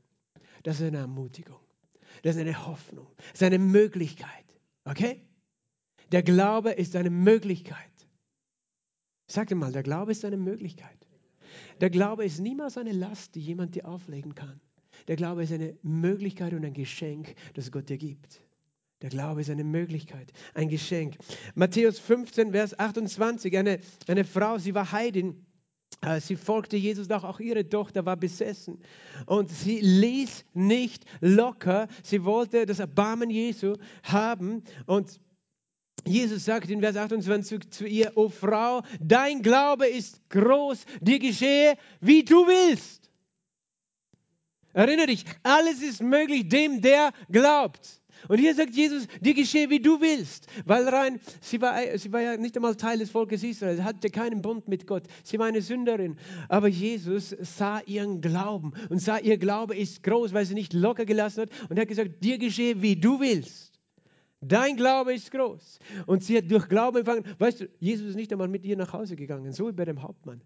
Das 0.63 0.79
ist 0.79 0.87
eine 0.87 0.99
Ermutigung. 0.99 1.59
Das 2.23 2.35
ist 2.35 2.41
eine 2.41 2.65
Hoffnung. 2.67 3.07
Das 3.17 3.33
ist 3.33 3.43
eine 3.43 3.59
Möglichkeit. 3.59 4.45
Okay? 4.85 5.21
Der 6.11 6.23
Glaube 6.23 6.71
ist 6.71 6.95
eine 6.95 7.09
Möglichkeit. 7.09 7.77
Sag 9.27 9.47
dir 9.47 9.55
mal, 9.55 9.71
der 9.71 9.83
Glaube 9.83 10.11
ist 10.11 10.25
eine 10.25 10.37
Möglichkeit. 10.37 11.07
Der 11.79 11.89
Glaube 11.89 12.25
ist 12.25 12.39
niemals 12.39 12.77
eine 12.77 12.91
Last, 12.91 13.35
die 13.35 13.41
jemand 13.41 13.75
dir 13.75 13.87
auflegen 13.87 14.35
kann. 14.35 14.59
Der 15.07 15.15
Glaube 15.15 15.43
ist 15.43 15.53
eine 15.53 15.77
Möglichkeit 15.81 16.53
und 16.53 16.65
ein 16.65 16.73
Geschenk, 16.73 17.33
das 17.53 17.71
Gott 17.71 17.89
dir 17.89 17.97
gibt. 17.97 18.41
Der 19.01 19.09
Glaube 19.09 19.41
ist 19.41 19.49
eine 19.49 19.63
Möglichkeit, 19.63 20.31
ein 20.53 20.69
Geschenk. 20.69 21.17
Matthäus 21.55 21.97
15, 21.97 22.51
Vers 22.51 22.77
28, 22.77 23.57
eine, 23.57 23.79
eine 24.07 24.23
Frau, 24.23 24.59
sie 24.59 24.75
war 24.75 24.91
Heidin. 24.91 25.45
Äh, 26.01 26.19
sie 26.19 26.35
folgte 26.35 26.77
Jesus 26.77 27.07
doch, 27.07 27.23
auch 27.23 27.39
ihre 27.39 27.67
Tochter 27.67 28.05
war 28.05 28.17
besessen. 28.17 28.81
Und 29.25 29.49
sie 29.51 29.79
ließ 29.79 30.45
nicht 30.53 31.05
locker. 31.21 31.87
Sie 32.03 32.23
wollte 32.25 32.65
das 32.65 32.79
Erbarmen 32.79 33.29
Jesu 33.29 33.75
haben. 34.03 34.63
Und 34.87 35.19
Jesus 36.05 36.45
sagt 36.45 36.69
in 36.69 36.81
Vers 36.81 36.95
28 36.95 37.69
zu 37.69 37.85
ihr, 37.85 38.13
O 38.15 38.29
Frau, 38.29 38.81
dein 38.99 39.43
Glaube 39.43 39.87
ist 39.87 40.27
groß, 40.29 40.85
dir 40.99 41.19
geschehe, 41.19 41.77
wie 41.99 42.23
du 42.23 42.47
willst. 42.47 43.11
Erinnere 44.73 45.07
dich, 45.07 45.25
alles 45.43 45.81
ist 45.81 46.01
möglich 46.01 46.47
dem, 46.47 46.81
der 46.81 47.11
glaubt. 47.29 48.00
Und 48.27 48.37
hier 48.37 48.53
sagt 48.55 48.75
Jesus, 48.75 49.07
dir 49.19 49.33
geschehe, 49.33 49.69
wie 49.69 49.79
du 49.79 49.99
willst. 50.01 50.47
Weil 50.65 50.87
rein, 50.87 51.19
sie 51.41 51.61
war, 51.61 51.75
sie 51.97 52.11
war 52.11 52.21
ja 52.21 52.37
nicht 52.37 52.55
einmal 52.55 52.75
Teil 52.75 52.99
des 52.99 53.11
Volkes 53.11 53.43
Israel, 53.43 53.77
sie 53.77 53.83
hatte 53.83 54.09
keinen 54.09 54.41
Bund 54.41 54.67
mit 54.67 54.87
Gott. 54.87 55.03
Sie 55.23 55.39
war 55.39 55.47
eine 55.47 55.61
Sünderin. 55.61 56.17
Aber 56.49 56.67
Jesus 56.67 57.35
sah 57.39 57.79
ihren 57.81 58.21
Glauben 58.21 58.73
und 58.89 58.99
sah, 58.99 59.17
ihr 59.17 59.37
Glaube 59.37 59.75
ist 59.75 60.03
groß, 60.03 60.33
weil 60.33 60.45
sie 60.45 60.53
nicht 60.53 60.73
locker 60.73 61.05
gelassen 61.05 61.41
hat. 61.41 61.49
Und 61.69 61.77
er 61.77 61.81
hat 61.81 61.87
gesagt, 61.87 62.23
dir 62.23 62.37
geschehe, 62.37 62.81
wie 62.81 62.95
du 62.95 63.19
willst. 63.19 63.79
Dein 64.41 64.75
Glaube 64.75 65.13
ist 65.13 65.31
groß. 65.31 65.79
Und 66.07 66.23
sie 66.23 66.37
hat 66.37 66.49
durch 66.49 66.67
Glauben 66.67 66.97
empfangen. 66.97 67.25
Weißt 67.37 67.61
du, 67.61 67.69
Jesus 67.79 68.09
ist 68.09 68.15
nicht 68.15 68.31
einmal 68.31 68.47
mit 68.47 68.65
ihr 68.65 68.75
nach 68.75 68.93
Hause 68.93 69.15
gegangen, 69.15 69.51
so 69.51 69.67
wie 69.67 69.73
bei 69.73 69.85
dem 69.85 70.01
Hauptmann. 70.01 70.41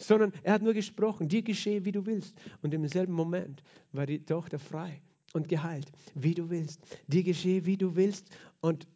Sondern 0.00 0.32
er 0.42 0.54
hat 0.54 0.62
nur 0.62 0.74
gesprochen, 0.74 1.28
dir 1.28 1.42
geschehe, 1.42 1.84
wie 1.84 1.92
du 1.92 2.06
willst. 2.06 2.36
Und 2.60 2.74
im 2.74 2.86
selben 2.88 3.12
Moment 3.12 3.62
war 3.92 4.06
die 4.06 4.24
Tochter 4.24 4.58
frei 4.58 5.00
und 5.32 5.48
geheilt, 5.48 5.90
wie 6.14 6.34
du 6.34 6.50
willst. 6.50 6.80
Dir 7.06 7.22
geschehe, 7.22 7.64
wie 7.66 7.76
du 7.76 7.96
willst. 7.96 8.28
Und 8.60 8.86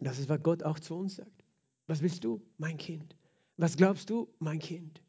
das 0.00 0.18
ist, 0.18 0.28
was 0.28 0.42
Gott 0.42 0.62
auch 0.62 0.78
zu 0.78 0.94
uns 0.94 1.16
sagt. 1.16 1.44
Was 1.86 2.02
willst 2.02 2.24
du, 2.24 2.40
mein 2.58 2.76
Kind? 2.78 3.16
Was 3.56 3.76
glaubst 3.76 4.10
du, 4.10 4.28
mein 4.38 4.58
Kind? 4.58 5.02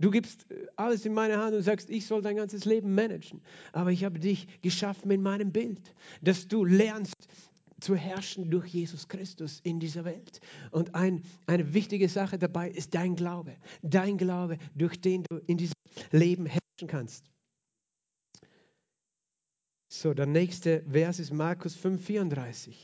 Du 0.00 0.10
gibst 0.10 0.50
äh, 0.50 0.66
alles 0.76 1.04
in 1.04 1.12
meine 1.12 1.36
Hand 1.36 1.54
und 1.54 1.62
sagst, 1.62 1.90
ich 1.90 2.06
soll 2.06 2.22
dein 2.22 2.36
ganzes 2.36 2.64
Leben 2.64 2.94
managen. 2.94 3.42
Aber 3.72 3.92
ich 3.92 4.04
habe 4.04 4.18
dich 4.18 4.46
geschaffen 4.62 5.08
mit 5.08 5.20
meinem 5.20 5.52
Bild, 5.52 5.94
dass 6.22 6.48
du 6.48 6.64
lernst 6.64 7.28
zu 7.80 7.94
herrschen 7.94 8.50
durch 8.50 8.66
Jesus 8.68 9.08
Christus 9.08 9.60
in 9.62 9.80
dieser 9.80 10.04
Welt. 10.04 10.40
Und 10.70 10.94
ein, 10.94 11.22
eine 11.46 11.72
wichtige 11.72 12.08
Sache 12.08 12.38
dabei 12.38 12.70
ist 12.70 12.94
dein 12.94 13.14
Glaube. 13.14 13.56
Dein 13.82 14.18
Glaube, 14.18 14.58
durch 14.74 15.00
den 15.00 15.24
du 15.28 15.38
in 15.46 15.56
diesem 15.56 15.74
Leben 16.12 16.46
herrschen 16.46 16.88
kannst. 16.88 17.30
So, 19.92 20.14
der 20.14 20.26
nächste 20.26 20.84
Vers 20.88 21.18
ist 21.18 21.32
Markus 21.32 21.76
5,34. 21.76 22.76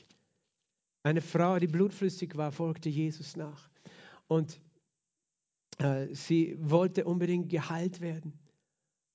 Eine 1.05 1.21
Frau, 1.21 1.57
die 1.61 1.69
blutflüssig 1.69 2.37
war, 2.37 2.51
folgte 2.51 2.89
Jesus 2.89 3.37
nach. 3.37 3.71
Und 4.27 4.61
äh, 5.79 6.13
sie 6.13 6.57
wollte 6.59 7.05
unbedingt 7.05 7.49
geheilt 7.49 8.01
werden. 8.01 8.33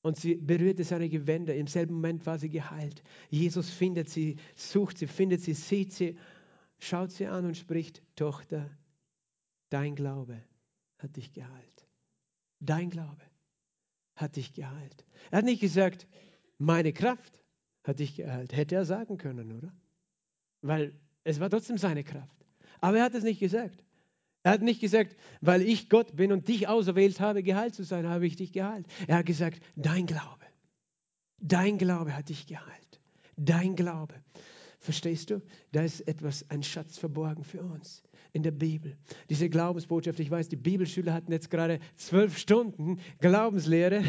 Und 0.03 0.15
sie 0.15 0.35
berührte 0.35 0.85
seine 0.85 1.09
Gewänder. 1.09 1.53
Im 1.53 1.67
selben 1.67 1.95
Moment 1.95 2.25
war 2.25 2.39
sie 2.39 2.49
geheilt. 2.49 3.03
Jesus 3.29 3.69
findet 3.69 4.07
sie, 4.07 4.37
sucht 4.55 4.97
sie, 4.97 5.07
findet 5.07 5.41
sie, 5.41 5.53
sieht 5.53 5.91
sie, 5.91 6.17
schaut 6.79 7.11
sie 7.11 7.27
an 7.27 7.45
und 7.45 7.57
spricht, 7.57 8.01
Tochter, 8.15 8.69
dein 9.69 9.95
Glaube 9.95 10.41
hat 10.97 11.17
dich 11.17 11.33
geheilt. 11.33 11.87
Dein 12.61 12.89
Glaube 12.89 13.21
hat 14.15 14.37
dich 14.37 14.53
geheilt. 14.53 15.05
Er 15.29 15.39
hat 15.39 15.45
nicht 15.45 15.59
gesagt, 15.59 16.07
meine 16.57 16.93
Kraft 16.93 17.40
hat 17.83 17.99
dich 17.99 18.15
geheilt. 18.15 18.55
Hätte 18.55 18.75
er 18.75 18.85
sagen 18.85 19.17
können, 19.17 19.57
oder? 19.57 19.73
Weil 20.61 20.93
es 21.23 21.39
war 21.39 21.49
trotzdem 21.49 21.77
seine 21.77 22.03
Kraft. 22.03 22.45
Aber 22.79 22.97
er 22.97 23.03
hat 23.03 23.15
es 23.15 23.23
nicht 23.23 23.39
gesagt. 23.39 23.83
Er 24.43 24.53
hat 24.53 24.61
nicht 24.61 24.81
gesagt, 24.81 25.15
weil 25.39 25.61
ich 25.61 25.89
Gott 25.89 26.15
bin 26.15 26.31
und 26.31 26.47
dich 26.47 26.67
auserwählt 26.67 27.19
habe, 27.19 27.43
geheilt 27.43 27.75
zu 27.75 27.83
sein, 27.83 28.07
habe 28.07 28.25
ich 28.25 28.35
dich 28.35 28.51
geheilt. 28.51 28.87
Er 29.07 29.17
hat 29.17 29.25
gesagt, 29.27 29.61
dein 29.75 30.07
Glaube, 30.07 30.45
dein 31.37 31.77
Glaube 31.77 32.15
hat 32.15 32.29
dich 32.29 32.47
geheilt. 32.47 33.01
Dein 33.37 33.75
Glaube. 33.75 34.15
Verstehst 34.79 35.29
du? 35.29 35.41
Da 35.71 35.83
ist 35.83 36.01
etwas, 36.01 36.49
ein 36.49 36.63
Schatz 36.63 36.97
verborgen 36.97 37.43
für 37.43 37.61
uns 37.61 38.01
in 38.33 38.43
der 38.43 38.51
Bibel. 38.51 38.95
Diese 39.29 39.49
Glaubensbotschaft, 39.49 40.19
ich 40.19 40.31
weiß, 40.31 40.49
die 40.49 40.55
Bibelschüler 40.55 41.13
hatten 41.13 41.31
jetzt 41.31 41.49
gerade 41.49 41.79
zwölf 41.95 42.37
Stunden 42.37 42.99
Glaubenslehre, 43.19 44.03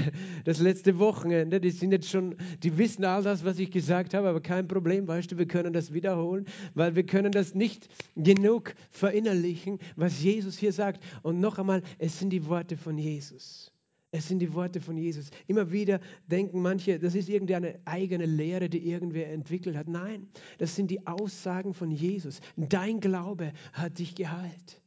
das 0.44 0.60
letzte 0.60 0.98
Wochenende. 0.98 1.60
Die 1.60 1.70
sind 1.70 1.92
jetzt 1.92 2.08
schon, 2.08 2.36
die 2.62 2.78
wissen 2.78 3.04
all 3.04 3.22
das, 3.22 3.44
was 3.44 3.58
ich 3.58 3.70
gesagt 3.70 4.14
habe, 4.14 4.28
aber 4.28 4.40
kein 4.40 4.68
Problem, 4.68 5.08
weißt 5.08 5.32
du, 5.32 5.38
wir 5.38 5.46
können 5.46 5.72
das 5.72 5.92
wiederholen, 5.92 6.46
weil 6.74 6.94
wir 6.94 7.04
können 7.04 7.32
das 7.32 7.54
nicht 7.54 7.88
genug 8.14 8.74
verinnerlichen, 8.90 9.78
was 9.96 10.22
Jesus 10.22 10.56
hier 10.56 10.72
sagt. 10.72 11.02
Und 11.22 11.40
noch 11.40 11.58
einmal, 11.58 11.82
es 11.98 12.18
sind 12.18 12.30
die 12.30 12.46
Worte 12.46 12.76
von 12.76 12.98
Jesus. 12.98 13.71
Es 14.14 14.28
sind 14.28 14.40
die 14.40 14.52
Worte 14.52 14.78
von 14.78 14.98
Jesus. 14.98 15.30
Immer 15.46 15.72
wieder 15.72 15.98
denken 16.26 16.60
manche, 16.60 16.98
das 16.98 17.14
ist 17.14 17.30
irgendeine 17.30 17.80
eigene 17.86 18.26
Lehre, 18.26 18.68
die 18.68 18.86
irgendwer 18.86 19.32
entwickelt 19.32 19.74
hat. 19.74 19.88
Nein, 19.88 20.28
das 20.58 20.76
sind 20.76 20.90
die 20.90 21.06
Aussagen 21.06 21.72
von 21.72 21.90
Jesus. 21.90 22.42
Dein 22.56 23.00
Glaube 23.00 23.54
hat 23.72 23.98
dich 23.98 24.14
geheilt. 24.14 24.81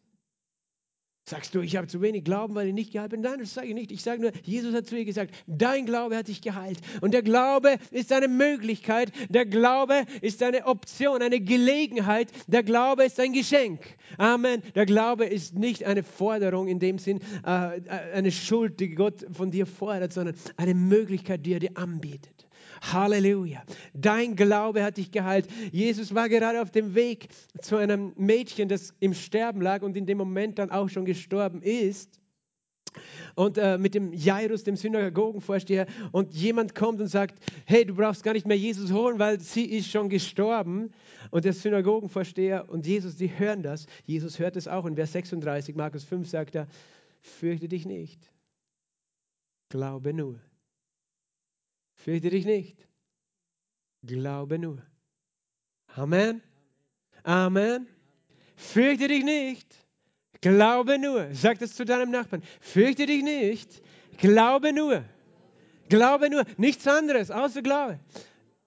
Sagst 1.27 1.55
du, 1.55 1.61
ich 1.61 1.75
habe 1.75 1.87
zu 1.87 2.03
wenig 2.03 2.23
Glauben, 2.23 2.53
weil 2.53 2.67
ich 2.67 2.73
nicht 2.75 2.93
geheilt 2.93 3.09
bin? 3.09 3.21
Nein, 3.21 3.39
das 3.39 3.55
sage 3.55 3.67
ich 3.67 3.73
nicht. 3.73 3.91
Ich 3.91 4.03
sage 4.03 4.21
nur, 4.21 4.31
Jesus 4.43 4.75
hat 4.75 4.85
zu 4.85 4.95
ihr 4.95 5.05
gesagt, 5.05 5.33
dein 5.47 5.87
Glaube 5.87 6.15
hat 6.15 6.27
dich 6.27 6.39
geheilt. 6.39 6.77
Und 7.01 7.15
der 7.15 7.23
Glaube 7.23 7.77
ist 7.89 8.11
eine 8.11 8.27
Möglichkeit, 8.27 9.11
der 9.29 9.47
Glaube 9.47 10.05
ist 10.21 10.43
eine 10.43 10.67
Option, 10.67 11.23
eine 11.23 11.41
Gelegenheit, 11.41 12.31
der 12.45 12.61
Glaube 12.61 13.05
ist 13.05 13.19
ein 13.19 13.33
Geschenk. 13.33 13.81
Amen. 14.19 14.61
Der 14.75 14.85
Glaube 14.85 15.25
ist 15.25 15.55
nicht 15.55 15.83
eine 15.85 16.03
Forderung 16.03 16.67
in 16.67 16.77
dem 16.77 16.99
Sinn, 16.99 17.19
äh, 17.43 17.77
äh 17.79 17.81
eine 18.13 18.31
Schuld, 18.31 18.79
die 18.79 18.93
Gott 18.93 19.25
von 19.31 19.49
dir 19.49 19.65
fordert, 19.65 20.13
sondern 20.13 20.35
eine 20.57 20.75
Möglichkeit, 20.75 21.43
die 21.43 21.53
er 21.53 21.59
dir 21.59 21.71
anbietet. 21.73 22.44
Halleluja. 22.81 23.63
Dein 23.93 24.35
Glaube 24.35 24.83
hat 24.83 24.97
dich 24.97 25.11
geheilt. 25.11 25.47
Jesus 25.71 26.13
war 26.13 26.29
gerade 26.29 26.61
auf 26.61 26.71
dem 26.71 26.95
Weg 26.95 27.29
zu 27.61 27.77
einem 27.77 28.13
Mädchen, 28.17 28.69
das 28.69 28.93
im 28.99 29.13
Sterben 29.13 29.61
lag 29.61 29.81
und 29.81 29.95
in 29.97 30.05
dem 30.05 30.17
Moment 30.17 30.59
dann 30.59 30.71
auch 30.71 30.89
schon 30.89 31.05
gestorben 31.05 31.61
ist. 31.61 32.19
Und 33.35 33.57
äh, 33.57 33.77
mit 33.77 33.93
dem 33.93 34.13
Jairus, 34.13 34.63
dem 34.63 34.77
Synagogenvorsteher, 34.77 35.87
und 36.11 36.33
jemand 36.33 36.75
kommt 36.75 37.01
und 37.01 37.07
sagt: 37.07 37.39
Hey, 37.65 37.85
du 37.85 37.95
brauchst 37.95 38.23
gar 38.23 38.33
nicht 38.33 38.47
mehr 38.47 38.57
Jesus 38.57 38.91
holen, 38.91 39.19
weil 39.19 39.39
sie 39.39 39.65
ist 39.65 39.89
schon 39.89 40.09
gestorben. 40.09 40.91
Und 41.31 41.45
der 41.45 41.53
Synagogenvorsteher 41.53 42.69
und 42.69 42.85
Jesus, 42.85 43.17
die 43.17 43.37
hören 43.37 43.63
das. 43.63 43.87
Jesus 44.05 44.39
hört 44.39 44.55
es 44.55 44.67
auch. 44.67 44.85
In 44.85 44.95
Vers 44.95 45.11
36, 45.11 45.75
Markus 45.75 46.03
5, 46.03 46.29
sagt 46.29 46.55
er: 46.55 46.67
Fürchte 47.21 47.67
dich 47.67 47.85
nicht, 47.85 48.31
glaube 49.69 50.13
nur. 50.13 50.39
Fürchte 52.05 52.29
dich 52.29 52.45
nicht. 52.45 52.87
Glaube 54.03 54.59
nur. 54.59 54.77
Amen. 55.87 56.43
Amen. 57.23 57.87
Fürchte 58.55 59.07
dich 59.07 59.23
nicht. 59.23 59.75
Glaube 60.39 60.99
nur. 60.99 61.33
Sag 61.33 61.57
das 61.57 61.73
zu 61.73 61.83
deinem 61.83 62.11
Nachbarn. 62.11 62.43
Fürchte 62.61 63.07
dich 63.07 63.23
nicht. 63.23 63.81
Glaube 64.19 64.71
nur. 64.71 65.03
Glaube 65.89 66.29
nur. 66.29 66.43
Nichts 66.57 66.87
anderes 66.87 67.31
außer 67.31 67.63
Glaube. 67.63 67.99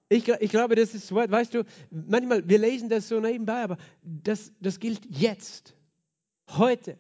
Ich, 0.08 0.26
ich, 0.26 0.50
glaube, 0.50 0.74
das 0.74 0.92
ist 0.92 1.12
Wort. 1.12 1.30
Weißt 1.30 1.54
du, 1.54 1.62
manchmal, 1.92 2.48
wir 2.48 2.58
lesen 2.58 2.88
das 2.88 3.06
so 3.06 3.20
nebenbei, 3.20 3.62
aber 3.62 3.78
das, 4.02 4.50
das 4.58 4.80
gilt 4.80 5.06
jetzt. 5.10 5.76
Heute. 6.48 6.98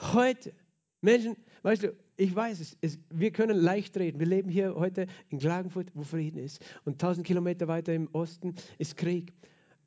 Heute. 0.00 0.52
Menschen, 1.00 1.36
weißt 1.62 1.84
du, 1.84 1.96
ich 2.22 2.34
weiß 2.34 2.60
es, 2.60 2.76
es, 2.80 2.98
wir 3.10 3.32
können 3.32 3.58
leicht 3.58 3.96
reden. 3.96 4.20
Wir 4.20 4.26
leben 4.26 4.48
hier 4.48 4.74
heute 4.76 5.06
in 5.30 5.38
Klagenfurt, 5.38 5.90
wo 5.94 6.02
Frieden 6.02 6.38
ist. 6.38 6.64
Und 6.84 7.00
tausend 7.00 7.26
Kilometer 7.26 7.66
weiter 7.66 7.92
im 7.92 8.08
Osten 8.12 8.54
ist 8.78 8.96
Krieg. 8.96 9.32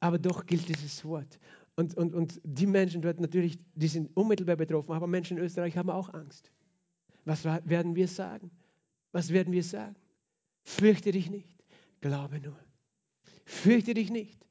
Aber 0.01 0.19
doch 0.19 0.45
gilt 0.45 0.67
dieses 0.67 1.05
Wort. 1.05 1.39
Und, 1.77 1.95
und, 1.95 2.13
und 2.13 2.41
die 2.43 2.67
Menschen 2.67 3.01
dort 3.01 3.21
natürlich, 3.21 3.57
die 3.75 3.87
sind 3.87 4.15
unmittelbar 4.15 4.57
betroffen, 4.57 4.91
aber 4.91 5.07
Menschen 5.07 5.37
in 5.37 5.43
Österreich 5.43 5.77
haben 5.77 5.89
auch 5.89 6.13
Angst. 6.13 6.51
Was 7.23 7.45
werden 7.45 7.95
wir 7.95 8.07
sagen? 8.07 8.51
Was 9.13 9.31
werden 9.31 9.53
wir 9.53 9.63
sagen? 9.63 9.95
Fürchte 10.63 11.11
dich 11.11 11.29
nicht, 11.29 11.49
glaube 12.01 12.39
nur. 12.39 12.59
Fürchte 13.45 13.93
dich 13.93 14.11
nicht, 14.11 14.45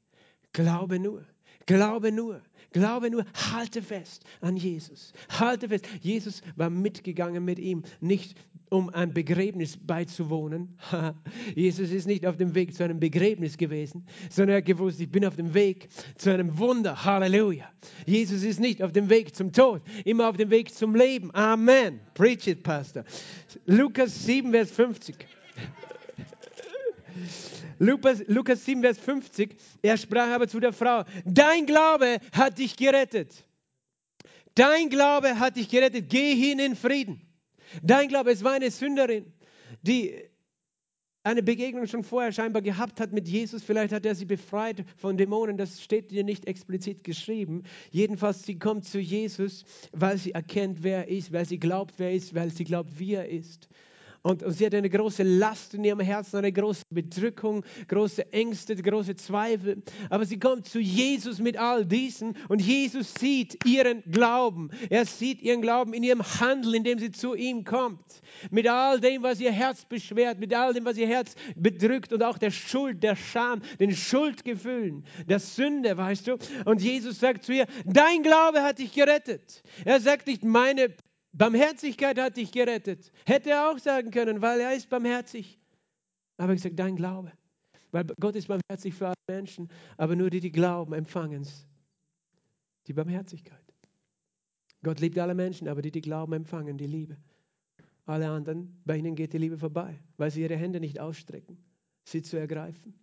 glaube 0.53 0.99
nur. 0.99 1.23
Glaube 1.65 2.11
nur, 2.11 2.41
glaube 2.71 3.09
nur, 3.09 3.25
halte 3.51 3.81
fest 3.81 4.23
an 4.41 4.57
Jesus. 4.57 5.13
Halte 5.29 5.69
fest. 5.69 5.87
Jesus 6.01 6.41
war 6.55 6.69
mitgegangen 6.69 7.43
mit 7.43 7.57
ihm, 7.57 7.83
nicht 8.01 8.35
um 8.69 8.89
ein 8.89 9.13
Begräbnis 9.13 9.77
beizuwohnen. 9.77 10.77
Jesus 11.55 11.91
ist 11.91 12.07
nicht 12.07 12.25
auf 12.25 12.37
dem 12.37 12.55
Weg 12.55 12.75
zu 12.75 12.83
einem 12.83 12.99
Begräbnis 12.99 13.57
gewesen, 13.57 14.05
sondern 14.29 14.55
er 14.55 14.57
hat 14.57 14.65
gewusst, 14.65 14.99
ich 14.99 15.09
bin 15.09 15.25
auf 15.25 15.35
dem 15.35 15.53
Weg 15.53 15.87
zu 16.17 16.31
einem 16.31 16.57
Wunder. 16.57 17.05
Halleluja. 17.05 17.69
Jesus 18.05 18.43
ist 18.43 18.59
nicht 18.59 18.81
auf 18.81 18.91
dem 18.91 19.09
Weg 19.09 19.35
zum 19.35 19.53
Tod, 19.53 19.81
immer 20.03 20.29
auf 20.29 20.37
dem 20.37 20.49
Weg 20.49 20.73
zum 20.73 20.95
Leben. 20.95 21.33
Amen. 21.33 21.99
Preach 22.13 22.47
it, 22.47 22.63
Pastor. 22.63 23.03
Lukas 23.65 24.25
7, 24.25 24.51
Vers 24.51 24.71
50. 24.71 25.15
Lukas, 27.79 28.23
Lukas 28.27 28.63
7, 28.65 28.81
Vers 28.81 28.97
50, 28.99 29.55
er 29.81 29.97
sprach 29.97 30.29
aber 30.29 30.47
zu 30.47 30.59
der 30.59 30.73
Frau, 30.73 31.03
dein 31.25 31.65
Glaube 31.65 32.19
hat 32.31 32.57
dich 32.57 32.75
gerettet. 32.75 33.45
Dein 34.55 34.89
Glaube 34.89 35.37
hat 35.37 35.57
dich 35.57 35.69
gerettet. 35.69 36.09
Geh 36.09 36.33
hin 36.33 36.59
in 36.59 36.75
Frieden. 36.75 37.21
Dein 37.83 38.07
Glaube, 38.07 38.31
es 38.31 38.43
war 38.43 38.53
eine 38.53 38.71
Sünderin, 38.71 39.33
die 39.81 40.13
eine 41.23 41.41
Begegnung 41.41 41.87
schon 41.87 42.03
vorher 42.03 42.31
scheinbar 42.31 42.61
gehabt 42.61 42.99
hat 43.01 43.11
mit 43.11 43.27
Jesus. 43.27 43.63
Vielleicht 43.63 43.91
hat 43.91 44.05
er 44.05 44.13
sie 44.13 44.25
befreit 44.25 44.85
von 44.95 45.17
Dämonen. 45.17 45.57
Das 45.57 45.81
steht 45.81 46.11
dir 46.11 46.23
nicht 46.23 46.45
explizit 46.45 47.03
geschrieben. 47.03 47.63
Jedenfalls, 47.89 48.43
sie 48.43 48.59
kommt 48.59 48.85
zu 48.85 48.99
Jesus, 48.99 49.65
weil 49.91 50.17
sie 50.17 50.31
erkennt, 50.31 50.83
wer 50.83 50.99
er 50.99 51.07
ist, 51.09 51.33
weil 51.33 51.45
sie 51.45 51.57
glaubt, 51.57 51.95
wer 51.97 52.09
er 52.09 52.15
ist, 52.15 52.35
weil 52.35 52.51
sie 52.51 52.63
glaubt, 52.63 52.99
wie 52.99 53.15
er 53.15 53.27
ist. 53.27 53.67
Und, 54.25 54.41
und, 54.41 54.53
sie 54.53 54.65
hat 54.65 54.73
eine 54.73 54.89
große 54.89 55.21
Last 55.21 55.75
in 55.75 55.83
ihrem 55.83 55.99
Herzen, 55.99 56.37
eine 56.37 56.51
große 56.51 56.81
Bedrückung, 56.89 57.63
große 57.87 58.33
Ängste, 58.33 58.75
große 58.75 59.15
Zweifel. 59.15 59.83
Aber 60.09 60.25
sie 60.25 60.39
kommt 60.39 60.65
zu 60.65 60.79
Jesus 60.79 61.37
mit 61.37 61.57
all 61.57 61.85
diesen 61.85 62.35
und 62.49 62.59
Jesus 62.59 63.13
sieht 63.13 63.63
ihren 63.67 64.01
Glauben. 64.09 64.71
Er 64.89 65.05
sieht 65.05 65.43
ihren 65.43 65.61
Glauben 65.61 65.93
in 65.93 66.01
ihrem 66.01 66.23
Handeln, 66.23 66.73
indem 66.73 66.97
sie 66.97 67.11
zu 67.11 67.35
ihm 67.35 67.65
kommt. 67.65 68.23
Mit 68.49 68.67
all 68.67 68.99
dem, 68.99 69.21
was 69.21 69.39
ihr 69.39 69.51
Herz 69.51 69.85
beschwert, 69.85 70.39
mit 70.39 70.55
all 70.55 70.73
dem, 70.73 70.85
was 70.85 70.97
ihr 70.97 71.07
Herz 71.07 71.35
bedrückt 71.55 72.11
und 72.11 72.23
auch 72.23 72.39
der 72.39 72.49
Schuld, 72.49 73.03
der 73.03 73.15
Scham, 73.15 73.61
den 73.79 73.95
Schuldgefühlen, 73.95 75.05
der 75.29 75.37
Sünde, 75.37 75.97
weißt 75.97 76.25
du. 76.25 76.37
Und 76.65 76.81
Jesus 76.81 77.19
sagt 77.19 77.43
zu 77.43 77.53
ihr, 77.53 77.67
dein 77.85 78.23
Glaube 78.23 78.63
hat 78.63 78.79
dich 78.79 78.91
gerettet. 78.91 79.61
Er 79.85 79.99
sagt 79.99 80.25
nicht, 80.25 80.43
meine 80.43 80.95
Barmherzigkeit 81.37 82.17
hat 82.17 82.37
dich 82.37 82.51
gerettet. 82.51 83.11
Hätte 83.25 83.51
er 83.51 83.69
auch 83.69 83.77
sagen 83.77 84.09
können, 84.09 84.41
weil 84.41 84.61
er 84.61 84.73
ist 84.73 84.89
barmherzig. 84.89 85.59
Aber 86.37 86.53
ich 86.53 86.61
sage, 86.61 86.75
dein 86.75 86.95
Glaube. 86.95 87.31
Weil 87.91 88.05
Gott 88.19 88.35
ist 88.35 88.47
barmherzig 88.47 88.93
für 88.93 89.07
alle 89.07 89.15
Menschen, 89.29 89.69
aber 89.97 90.15
nur 90.15 90.29
die, 90.29 90.39
die 90.39 90.51
glauben, 90.51 90.93
empfangen 90.93 91.41
es. 91.41 91.67
Die 92.87 92.93
Barmherzigkeit. 92.93 93.59
Gott 94.81 94.99
liebt 94.99 95.17
alle 95.17 95.35
Menschen, 95.35 95.67
aber 95.67 95.81
die, 95.81 95.91
die 95.91 96.01
glauben, 96.01 96.33
empfangen 96.33 96.77
die 96.77 96.87
Liebe. 96.87 97.17
Alle 98.05 98.29
anderen, 98.29 98.81
bei 98.85 98.97
ihnen 98.97 99.15
geht 99.15 99.33
die 99.33 99.37
Liebe 99.37 99.57
vorbei, 99.57 99.99
weil 100.17 100.31
sie 100.31 100.41
ihre 100.41 100.55
Hände 100.55 100.79
nicht 100.79 100.99
ausstrecken, 100.99 101.57
sie 102.03 102.21
zu 102.21 102.37
ergreifen. 102.37 102.93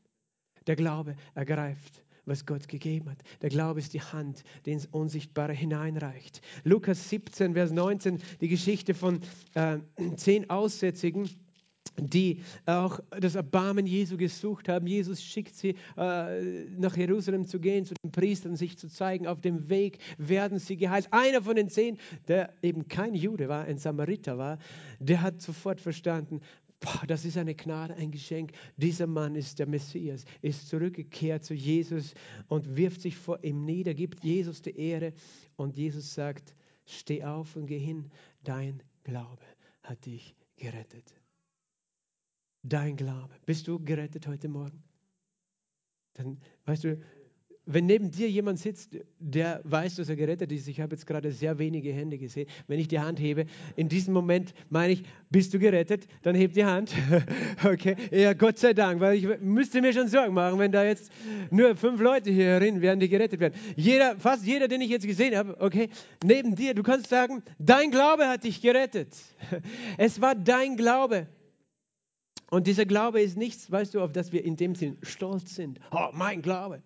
Der 0.67 0.77
Glaube 0.77 1.17
ergreift 1.35 2.03
was 2.25 2.47
Gott 2.47 2.69
gegeben 2.69 3.11
hat. 3.11 3.19
Der 3.41 3.51
Glaube 3.51 3.81
ist 3.81 3.95
die 3.95 4.01
Hand, 4.01 4.45
die 4.67 4.73
ins 4.73 4.87
Unsichtbare 4.87 5.53
hineinreicht. 5.53 6.41
Lukas 6.65 7.09
17, 7.09 7.55
Vers 7.55 7.73
19, 7.73 8.19
die 8.41 8.49
Geschichte 8.49 8.95
von 8.95 9.21
äh, 9.55 9.79
zehn 10.17 10.49
Aussätzigen 10.51 11.29
die 11.99 12.43
auch 12.67 13.01
das 13.11 13.35
Erbarmen 13.35 13.87
Jesu 13.87 14.17
gesucht 14.17 14.69
haben. 14.69 14.87
Jesus 14.87 15.23
schickt 15.23 15.55
sie 15.55 15.75
äh, 15.97 16.65
nach 16.79 16.97
Jerusalem 16.97 17.47
zu 17.47 17.61
gehen, 17.61 17.85
zu 17.85 17.95
den 18.03 18.13
Priestern, 18.13 18.57
sich 18.57 18.79
zu 18.79 18.89
zeigen. 18.89 19.27
Auf 19.27 19.41
dem 19.41 19.69
Weg 19.69 19.99
werden 20.17 20.59
sie 20.59 20.77
geheilt. 20.77 21.09
Einer 21.11 21.43
von 21.43 21.57
den 21.57 21.69
zehn, 21.69 21.99
der 22.29 22.55
eben 22.63 22.89
kein 22.89 23.15
Jude 23.15 23.49
war, 23.49 23.65
ein 23.65 23.79
Samariter 23.79 24.39
war, 24.39 24.59
der 25.01 25.23
hat 25.23 25.43
sofort 25.43 25.81
verstanden, 25.81 26.41
Boah, 26.83 27.07
das 27.07 27.25
ist 27.25 27.37
eine 27.37 27.55
Gnade, 27.55 27.95
ein 27.95 28.11
Geschenk. 28.11 28.53
Dieser 28.77 29.07
Mann 29.07 29.37
ist 29.37 29.61
der 29.61 29.69
Messias, 29.69 30.25
ist 30.41 30.69
zurückgekehrt 30.69 31.45
zu 31.45 31.55
Jesus 31.55 32.13
und 32.49 32.77
wirft 32.77 33.01
sich 33.01 33.17
vor 33.17 33.43
ihm 33.45 33.65
nieder, 33.65 33.95
gibt 33.95 34.25
Jesus 34.25 34.63
die 34.63 34.77
Ehre 34.77 35.13
und 35.55 35.77
Jesus 35.77 36.13
sagt, 36.13 36.57
steh 36.85 37.23
auf 37.23 37.55
und 37.55 37.67
geh 37.67 37.79
hin, 37.79 38.11
dein 38.43 38.83
Glaube 39.05 39.45
hat 39.85 40.05
dich 40.07 40.35
gerettet. 40.57 41.15
Dein 42.65 42.97
Glaube. 42.97 43.35
Bist 43.47 43.69
du 43.69 43.79
gerettet 43.79 44.27
heute 44.27 44.49
Morgen? 44.49 44.83
Dann, 46.15 46.41
weißt 46.65 46.85
du, 46.85 47.01
wenn 47.65 47.87
neben 47.87 48.11
dir 48.11 48.29
jemand 48.29 48.59
sitzt, 48.59 48.99
der 49.21 49.61
weiß, 49.65 49.97
dass 49.97 50.09
er 50.09 50.17
gerettet 50.17 50.51
ist, 50.51 50.67
ich 50.67 50.81
habe 50.81 50.97
jetzt 50.97 51.07
gerade 51.07 51.31
sehr 51.31 51.59
wenige 51.59 51.93
Hände 51.93 52.19
gesehen, 52.19 52.49
wenn 52.67 52.81
ich 52.81 52.89
die 52.89 52.99
Hand 52.99 53.21
hebe, 53.21 53.47
in 53.77 53.89
diesem 53.89 54.13
Moment 54.15 54.53
meine 54.69 54.95
ich, 54.95 55.05
bist 55.31 55.55
du 55.55 55.61
gerettet? 55.61 56.09
Dann 56.23 56.35
heb 56.35 56.55
die 56.55 56.65
Hand. 56.65 56.93
okay, 57.65 57.95
ja, 58.11 58.33
Gott 58.33 58.59
sei 58.59 58.75
Dank, 58.75 59.01
weil 59.01 59.17
ich 59.17 59.41
müsste 59.41 59.81
mir 59.81 59.93
schon 59.93 60.09
Sorgen 60.09 60.35
machen, 60.35 60.59
wenn 60.59 60.73
da 60.73 60.85
jetzt 60.85 61.13
nur 61.51 61.77
fünf 61.77 62.01
Leute 62.01 62.31
hier 62.31 62.47
herin 62.47 62.81
wären, 62.83 62.99
die 62.99 63.09
gerettet 63.09 63.39
werden. 63.39 63.55
Jeder, 63.77 64.17
fast 64.17 64.45
jeder, 64.45 64.67
den 64.67 64.81
ich 64.81 64.91
jetzt 64.91 65.07
gesehen 65.07 65.37
habe, 65.37 65.57
okay, 65.61 65.89
neben 66.25 66.57
dir, 66.57 66.75
du 66.75 66.83
kannst 66.83 67.09
sagen, 67.09 67.43
dein 67.61 67.93
Glaube 67.93 68.29
hat 68.29 68.43
dich 68.43 68.61
gerettet. 68.61 69.15
es 69.99 70.21
war 70.21 70.35
dein 70.35 70.77
Glaube. 70.77 71.29
Und 72.51 72.67
dieser 72.67 72.87
Glaube 72.87 73.23
ist 73.23 73.37
nichts, 73.37 73.71
weißt 73.71 73.95
du, 73.95 74.01
auf 74.01 74.13
das 74.13 74.33
wir 74.33 74.45
in 74.45 74.57
dem 74.57 74.75
Sinn 74.75 74.99
stolz 75.03 75.55
sind. 75.55 75.79
Oh, 75.93 76.09
mein 76.13 76.43
Glaube. 76.43 76.83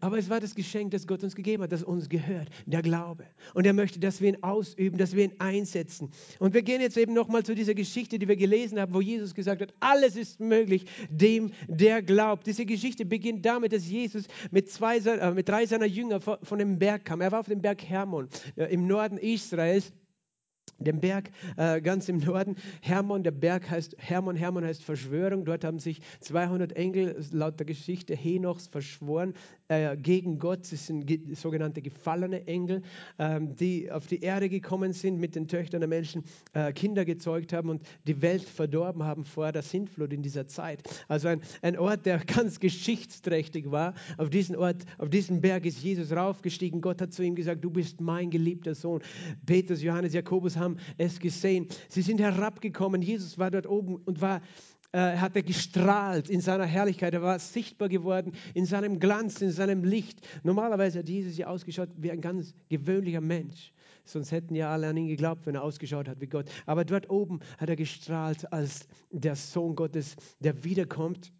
Aber 0.00 0.18
es 0.18 0.28
war 0.28 0.40
das 0.40 0.54
Geschenk, 0.54 0.90
das 0.90 1.06
Gott 1.06 1.22
uns 1.22 1.34
gegeben 1.34 1.62
hat, 1.62 1.72
das 1.72 1.82
uns 1.82 2.08
gehört, 2.08 2.48
der 2.66 2.82
Glaube. 2.82 3.24
Und 3.54 3.66
er 3.66 3.72
möchte, 3.72 3.98
dass 3.98 4.20
wir 4.20 4.28
ihn 4.28 4.42
ausüben, 4.42 4.98
dass 4.98 5.14
wir 5.14 5.24
ihn 5.24 5.32
einsetzen. 5.38 6.10
Und 6.38 6.54
wir 6.54 6.62
gehen 6.62 6.80
jetzt 6.80 6.96
eben 6.96 7.14
nochmal 7.14 7.44
zu 7.44 7.54
dieser 7.54 7.74
Geschichte, 7.74 8.18
die 8.18 8.28
wir 8.28 8.36
gelesen 8.36 8.78
haben, 8.78 8.92
wo 8.92 9.00
Jesus 9.00 9.34
gesagt 9.34 9.62
hat, 9.62 9.74
alles 9.80 10.16
ist 10.16 10.40
möglich 10.40 10.86
dem, 11.08 11.52
der 11.68 12.02
glaubt. 12.02 12.46
Diese 12.46 12.66
Geschichte 12.66 13.04
beginnt 13.04 13.44
damit, 13.44 13.72
dass 13.72 13.88
Jesus 13.88 14.26
mit, 14.50 14.70
zwei, 14.70 14.98
äh, 14.98 15.32
mit 15.32 15.48
drei 15.48 15.66
seiner 15.66 15.86
Jünger 15.86 16.20
von 16.20 16.58
dem 16.58 16.78
Berg 16.78 17.04
kam. 17.04 17.20
Er 17.20 17.32
war 17.32 17.40
auf 17.40 17.48
dem 17.48 17.62
Berg 17.62 17.82
Hermon 17.82 18.28
äh, 18.56 18.64
im 18.72 18.86
Norden 18.86 19.18
Israels 19.18 19.92
den 20.78 21.00
Berg 21.00 21.30
äh, 21.56 21.80
ganz 21.80 22.08
im 22.08 22.18
Norden. 22.18 22.56
Hermon, 22.80 23.22
der 23.22 23.30
Berg 23.30 23.70
heißt 23.70 23.96
Hermon, 23.98 24.36
Hermon 24.36 24.64
heißt 24.64 24.82
Verschwörung. 24.84 25.44
Dort 25.44 25.64
haben 25.64 25.78
sich 25.78 26.00
200 26.20 26.72
Engel 26.72 27.16
laut 27.32 27.58
der 27.58 27.66
Geschichte 27.66 28.14
Henochs 28.14 28.66
verschworen 28.66 29.34
äh, 29.68 29.96
gegen 29.96 30.38
Gott. 30.38 30.60
Das 30.70 30.86
sind 30.86 31.06
ge 31.06 31.34
sogenannte 31.34 31.82
gefallene 31.82 32.46
Engel, 32.46 32.82
ähm, 33.18 33.54
die 33.56 33.90
auf 33.90 34.06
die 34.06 34.20
Erde 34.20 34.48
gekommen 34.48 34.92
sind, 34.92 35.18
mit 35.18 35.34
den 35.34 35.48
Töchtern 35.48 35.80
der 35.80 35.88
Menschen 35.88 36.24
äh, 36.52 36.72
Kinder 36.72 37.04
gezeugt 37.04 37.52
haben 37.52 37.70
und 37.70 37.82
die 38.06 38.20
Welt 38.22 38.42
verdorben 38.42 39.02
haben 39.02 39.24
vor 39.24 39.52
der 39.52 39.62
Sintflut 39.62 40.12
in 40.12 40.22
dieser 40.22 40.46
Zeit. 40.46 40.82
Also 41.08 41.28
ein, 41.28 41.40
ein 41.62 41.78
Ort, 41.78 42.06
der 42.06 42.18
ganz 42.26 42.60
geschichtsträchtig 42.60 43.70
war. 43.70 43.94
Auf 44.18 44.30
diesen 44.30 44.56
Ort, 44.56 44.84
auf 44.98 45.08
diesen 45.08 45.40
Berg 45.40 45.64
ist 45.66 45.82
Jesus 45.82 46.12
raufgestiegen. 46.12 46.80
Gott 46.80 47.00
hat 47.00 47.12
zu 47.12 47.22
ihm 47.22 47.34
gesagt, 47.34 47.64
du 47.64 47.70
bist 47.70 48.00
mein 48.00 48.30
geliebter 48.30 48.74
Sohn. 48.74 49.00
Petrus, 49.44 49.82
Johannes, 49.82 50.12
Jakobus 50.12 50.56
haben 50.56 50.65
haben 50.66 50.78
es 50.98 51.18
gesehen. 51.18 51.68
Sie 51.88 52.02
sind 52.02 52.20
herabgekommen. 52.20 53.02
Jesus 53.02 53.38
war 53.38 53.50
dort 53.50 53.66
oben 53.66 53.96
und 53.96 54.20
war 54.20 54.42
äh, 54.92 55.16
hat 55.16 55.36
er 55.36 55.42
gestrahlt 55.42 56.30
in 56.30 56.40
seiner 56.40 56.64
Herrlichkeit, 56.64 57.12
er 57.12 57.22
war 57.22 57.38
sichtbar 57.38 57.88
geworden 57.88 58.32
in 58.54 58.66
seinem 58.66 58.98
Glanz, 58.98 59.42
in 59.42 59.50
seinem 59.50 59.84
Licht. 59.84 60.26
Normalerweise 60.42 61.00
hat 61.00 61.08
Jesus 61.08 61.36
ja 61.36 61.48
ausgeschaut 61.48 61.90
wie 61.96 62.10
ein 62.10 62.20
ganz 62.20 62.54
gewöhnlicher 62.68 63.20
Mensch. 63.20 63.72
Sonst 64.04 64.30
hätten 64.30 64.54
ja 64.54 64.72
alle 64.72 64.88
an 64.88 64.96
ihn 64.96 65.08
geglaubt, 65.08 65.46
wenn 65.46 65.56
er 65.56 65.64
ausgeschaut 65.64 66.08
hat 66.08 66.20
wie 66.20 66.28
Gott. 66.28 66.48
Aber 66.64 66.84
dort 66.84 67.10
oben 67.10 67.40
hat 67.58 67.68
er 67.68 67.76
gestrahlt 67.76 68.50
als 68.52 68.86
der 69.10 69.34
Sohn 69.34 69.74
Gottes, 69.74 70.16
der 70.40 70.62
wiederkommt 70.64 71.32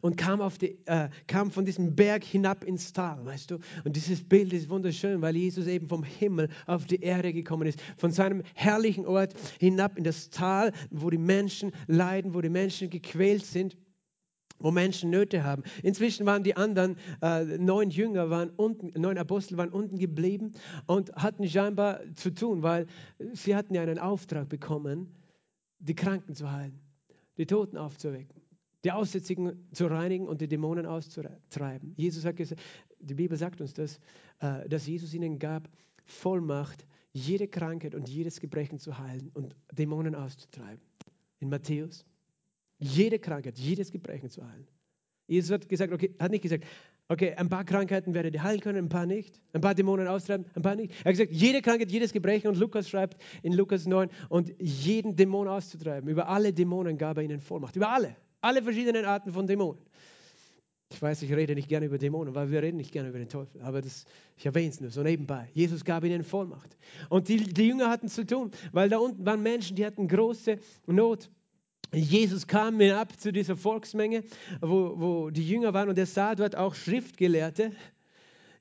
und 0.00 0.16
kam, 0.16 0.40
auf 0.40 0.58
die, 0.58 0.78
äh, 0.86 1.08
kam 1.26 1.50
von 1.50 1.64
diesem 1.64 1.94
Berg 1.94 2.24
hinab 2.24 2.64
ins 2.64 2.92
Tal, 2.92 3.24
weißt 3.24 3.50
du? 3.50 3.58
Und 3.84 3.96
dieses 3.96 4.22
Bild 4.22 4.52
ist 4.52 4.68
wunderschön, 4.68 5.20
weil 5.22 5.36
Jesus 5.36 5.66
eben 5.66 5.88
vom 5.88 6.02
Himmel 6.02 6.48
auf 6.66 6.86
die 6.86 7.00
Erde 7.00 7.32
gekommen 7.32 7.66
ist, 7.66 7.80
von 7.96 8.10
seinem 8.10 8.42
herrlichen 8.54 9.06
Ort 9.06 9.34
hinab 9.58 9.96
in 9.96 10.04
das 10.04 10.30
Tal, 10.30 10.72
wo 10.90 11.10
die 11.10 11.18
Menschen 11.18 11.72
leiden, 11.86 12.34
wo 12.34 12.40
die 12.40 12.48
Menschen 12.48 12.90
gequält 12.90 13.44
sind 13.44 13.76
wo 14.60 14.72
Menschen 14.72 15.10
Nöte 15.10 15.44
haben. 15.44 15.62
Inzwischen 15.84 16.26
waren 16.26 16.42
die 16.42 16.56
anderen 16.56 16.96
äh, 17.22 17.44
neun 17.44 17.90
Jünger, 17.90 18.28
waren 18.28 18.50
unten, 18.56 19.00
neun 19.00 19.16
Apostel 19.16 19.56
waren 19.56 19.68
unten 19.68 19.98
geblieben 19.98 20.52
und 20.88 21.12
hatten 21.14 21.48
scheinbar 21.48 22.00
zu 22.16 22.34
tun, 22.34 22.60
weil 22.64 22.86
sie 23.32 23.54
hatten 23.54 23.72
ja 23.74 23.82
einen 23.82 24.00
Auftrag 24.00 24.48
bekommen, 24.48 25.14
die 25.78 25.94
Kranken 25.94 26.34
zu 26.34 26.50
heilen, 26.50 26.80
die 27.36 27.46
Toten 27.46 27.76
aufzuwecken 27.76 28.47
die 28.84 28.92
Aussätzigen 28.92 29.68
zu 29.72 29.86
reinigen 29.86 30.28
und 30.28 30.40
die 30.40 30.48
Dämonen 30.48 30.86
auszutreiben. 30.86 31.94
Jesus 31.96 32.24
hat 32.24 32.36
gesagt, 32.36 32.60
die 33.00 33.14
Bibel 33.14 33.36
sagt 33.36 33.60
uns 33.60 33.74
das, 33.74 33.98
äh, 34.40 34.68
dass 34.68 34.86
Jesus 34.86 35.14
ihnen 35.14 35.38
gab 35.38 35.68
Vollmacht, 36.04 36.86
jede 37.12 37.48
Krankheit 37.48 37.94
und 37.94 38.08
jedes 38.08 38.40
Gebrechen 38.40 38.78
zu 38.78 38.98
heilen 38.98 39.30
und 39.34 39.56
Dämonen 39.72 40.14
auszutreiben. 40.14 40.80
In 41.40 41.48
Matthäus. 41.48 42.04
Jede 42.78 43.18
Krankheit, 43.18 43.58
jedes 43.58 43.90
Gebrechen 43.90 44.30
zu 44.30 44.46
heilen. 44.48 44.68
Jesus 45.26 45.50
hat 45.50 45.68
gesagt, 45.68 45.92
okay, 45.92 46.14
hat 46.18 46.30
nicht 46.30 46.42
gesagt, 46.42 46.64
Okay, 47.10 47.34
ein 47.34 47.48
paar 47.48 47.64
Krankheiten 47.64 48.12
werdet 48.12 48.34
ihr 48.34 48.42
heilen 48.42 48.60
können, 48.60 48.84
ein 48.84 48.88
paar 48.90 49.06
nicht. 49.06 49.40
Ein 49.54 49.62
paar 49.62 49.74
Dämonen 49.74 50.06
austreiben, 50.08 50.44
ein 50.54 50.60
paar 50.60 50.74
nicht. 50.74 50.92
Er 50.92 51.06
hat 51.06 51.12
gesagt, 51.12 51.32
jede 51.32 51.62
Krankheit, 51.62 51.90
jedes 51.90 52.12
Gebrechen. 52.12 52.48
Und 52.48 52.58
Lukas 52.58 52.86
schreibt 52.86 53.16
in 53.42 53.54
Lukas 53.54 53.86
9, 53.86 54.10
und 54.28 54.54
jeden 54.58 55.16
Dämon 55.16 55.48
auszutreiben. 55.48 56.10
Über 56.10 56.28
alle 56.28 56.52
Dämonen 56.52 56.98
gab 56.98 57.16
er 57.16 57.22
ihnen 57.22 57.40
Vollmacht. 57.40 57.76
Über 57.76 57.88
alle. 57.88 58.14
Alle 58.40 58.62
verschiedenen 58.62 59.04
Arten 59.04 59.32
von 59.32 59.46
Dämonen. 59.46 59.82
Ich 60.90 61.02
weiß, 61.02 61.22
ich 61.22 61.32
rede 61.32 61.54
nicht 61.54 61.68
gerne 61.68 61.86
über 61.86 61.98
Dämonen, 61.98 62.34
weil 62.34 62.50
wir 62.50 62.62
reden 62.62 62.78
nicht 62.78 62.92
gerne 62.92 63.10
über 63.10 63.18
den 63.18 63.28
Teufel. 63.28 63.60
Aber 63.60 63.82
das, 63.82 64.06
ich 64.36 64.46
erwähne 64.46 64.70
es 64.70 64.80
nur 64.80 64.90
so 64.90 65.02
nebenbei. 65.02 65.50
Jesus 65.52 65.84
gab 65.84 66.02
ihnen 66.04 66.24
Vollmacht. 66.24 66.76
Und 67.10 67.28
die, 67.28 67.36
die 67.36 67.68
Jünger 67.68 67.90
hatten 67.90 68.08
zu 68.08 68.24
tun, 68.24 68.50
weil 68.72 68.88
da 68.88 68.98
unten 68.98 69.24
waren 69.26 69.42
Menschen, 69.42 69.76
die 69.76 69.84
hatten 69.84 70.08
große 70.08 70.58
Not. 70.86 71.30
Jesus 71.92 72.46
kam 72.46 72.80
hinab 72.80 73.18
zu 73.20 73.32
dieser 73.32 73.56
Volksmenge, 73.56 74.24
wo, 74.60 74.98
wo 74.98 75.30
die 75.30 75.46
Jünger 75.46 75.74
waren, 75.74 75.88
und 75.88 75.98
er 75.98 76.06
sah 76.06 76.34
dort 76.34 76.56
auch 76.56 76.74
Schriftgelehrte, 76.74 77.72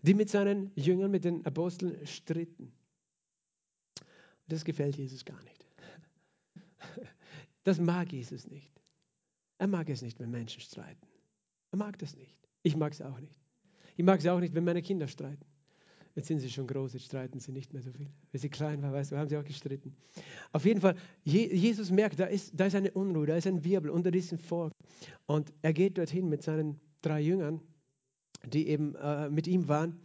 die 0.02 0.14
mit 0.14 0.30
seinen 0.30 0.72
Jüngern, 0.76 1.12
mit 1.12 1.26
den 1.26 1.46
Aposteln 1.46 2.06
stritten. 2.06 2.72
Das 4.48 4.64
gefällt 4.64 4.96
Jesus 4.98 5.26
gar 5.26 5.42
nicht. 5.44 5.66
Das 7.64 7.80
mag 7.80 8.14
Jesus 8.14 8.48
nicht. 8.48 8.77
Er 9.58 9.68
mag 9.68 9.90
es 9.90 10.02
nicht, 10.02 10.20
wenn 10.20 10.30
Menschen 10.30 10.62
streiten. 10.62 11.08
Er 11.72 11.78
mag 11.78 11.98
das 12.00 12.16
nicht. 12.16 12.38
Ich 12.64 12.76
mag 12.76 12.92
es 12.92 13.02
auch 13.02 13.20
nicht. 13.20 13.36
Ich 13.96 14.04
mag 14.04 14.20
es 14.20 14.28
auch 14.28 14.40
nicht, 14.40 14.54
wenn 14.54 14.64
meine 14.64 14.82
Kinder 14.82 15.08
streiten. 15.08 15.46
Jetzt 16.16 16.28
sind 16.28 16.40
sie 16.40 16.50
schon 16.50 16.66
groß, 16.66 16.94
jetzt 16.94 17.06
streiten 17.06 17.40
sie 17.40 17.52
nicht 17.52 17.74
mehr 17.74 17.84
so 17.84 17.92
viel. 17.92 18.10
Wenn 18.32 18.42
sie 18.42 18.50
klein 18.50 18.82
waren, 18.82 18.92
weißt 18.92 19.12
du, 19.12 19.18
haben 19.18 19.30
sie 19.30 19.38
auch 19.38 19.44
gestritten. 19.44 19.96
Auf 20.52 20.66
jeden 20.66 20.82
Fall, 20.82 20.96
Jesus 21.24 21.92
merkt, 21.92 22.20
da 22.20 22.26
ist, 22.26 22.60
da 22.60 22.66
ist 22.66 22.76
eine 22.76 22.92
Unruhe, 22.92 23.28
da 23.28 23.36
ist 23.36 23.46
ein 23.46 23.64
Wirbel 23.64 23.92
unter 23.92 24.10
diesem 24.10 24.40
Volk. 24.40 24.74
Und 25.28 25.54
er 25.62 25.74
geht 25.74 25.98
dorthin 26.00 26.28
mit 26.28 26.42
seinen 26.42 26.80
drei 27.04 27.22
Jüngern, 27.22 27.62
die 28.48 28.68
eben 28.68 28.96
äh, 28.96 29.30
mit 29.30 29.46
ihm 29.46 29.68
waren. 29.68 30.00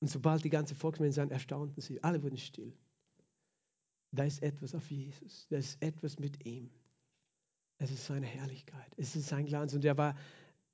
Und 0.00 0.08
sobald 0.08 0.44
die 0.44 0.50
ganze 0.50 0.74
Volksmenge 0.74 1.12
sahen, 1.12 1.30
erstaunten 1.30 1.80
sie. 1.80 2.02
Alle 2.02 2.22
wurden 2.22 2.36
still. 2.36 2.74
Da 4.12 4.24
ist 4.24 4.42
etwas 4.42 4.74
auf 4.74 4.90
Jesus. 4.90 5.46
Da 5.48 5.56
ist 5.56 5.82
etwas 5.82 6.18
mit 6.18 6.44
ihm. 6.44 6.70
Es 7.84 7.90
ist 7.90 8.06
seine 8.06 8.26
Herrlichkeit. 8.26 8.92
Es 8.96 9.14
ist 9.14 9.28
sein 9.28 9.46
Glanz. 9.46 9.74
Und 9.74 9.84
er 9.84 9.96
war 9.96 10.16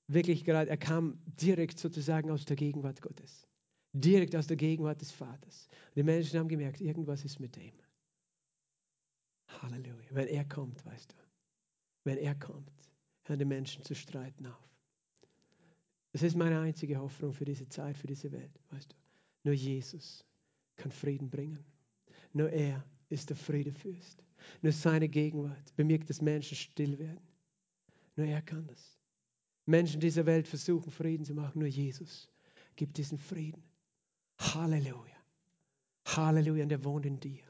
wirklich 0.07 0.44
gerade, 0.44 0.70
er 0.70 0.77
kam 0.77 1.18
direkt 1.27 1.79
sozusagen 1.79 2.31
aus 2.31 2.44
der 2.44 2.57
Gegenwart 2.57 3.03
Gottes 3.03 3.46
direkt 3.92 4.37
aus 4.37 4.46
der 4.46 4.57
Gegenwart 4.57 5.01
des 5.01 5.11
Vaters. 5.11 5.68
Und 5.88 5.96
die 5.96 6.03
Menschen 6.03 6.38
haben 6.38 6.49
gemerkt, 6.49 6.81
irgendwas 6.81 7.25
ist 7.25 7.40
mit 7.40 7.57
dem. 7.57 7.73
Halleluja. 9.49 10.09
Wenn 10.11 10.29
er 10.29 10.44
kommt, 10.44 10.85
weißt 10.87 11.12
du, 11.12 11.16
wenn 12.05 12.18
er 12.18 12.35
kommt, 12.35 12.70
hören 13.25 13.38
die 13.38 13.44
Menschen 13.44 13.85
zu 13.85 13.94
streiten 13.94 14.46
auf. 14.46 14.70
Das 16.12 16.23
ist 16.23 16.37
meine 16.37 16.59
einzige 16.61 16.99
Hoffnung 16.99 17.33
für 17.33 17.44
diese 17.44 17.68
Zeit, 17.68 17.96
für 17.96 18.07
diese 18.07 18.33
Welt, 18.33 18.61
weißt 18.70 18.92
du. 18.92 18.96
Nur 19.44 19.55
Jesus 19.55 20.25
kann 20.77 20.90
Frieden 20.90 21.31
bringen. 21.31 21.64
Nur 22.33 22.51
er 22.51 22.85
ist 23.11 23.29
der 23.29 23.37
Friedefürst. 23.37 24.25
Nur 24.62 24.73
seine 24.73 25.09
Gegenwart 25.09 25.77
bewirkt, 25.77 26.09
dass 26.09 26.23
Menschen 26.23 26.57
still 26.57 26.99
werden. 26.99 27.20
Nur 28.16 28.27
er 28.27 28.42
kann 28.42 28.66
das. 28.66 28.99
Menschen 29.66 30.01
dieser 30.01 30.27
Welt 30.27 30.49
versuchen, 30.49 30.90
Frieden 30.90 31.25
zu 31.25 31.35
machen. 31.35 31.59
Nur 31.59 31.68
Jesus 31.68 32.31
gibt 32.77 32.96
diesen 32.96 33.18
Frieden. 33.18 33.62
Halleluja. 34.38 35.16
Halleluja, 36.07 36.64
und 36.64 36.73
er 36.73 36.85
wohnt 36.85 37.07
in 37.07 37.20
dir. 37.20 37.44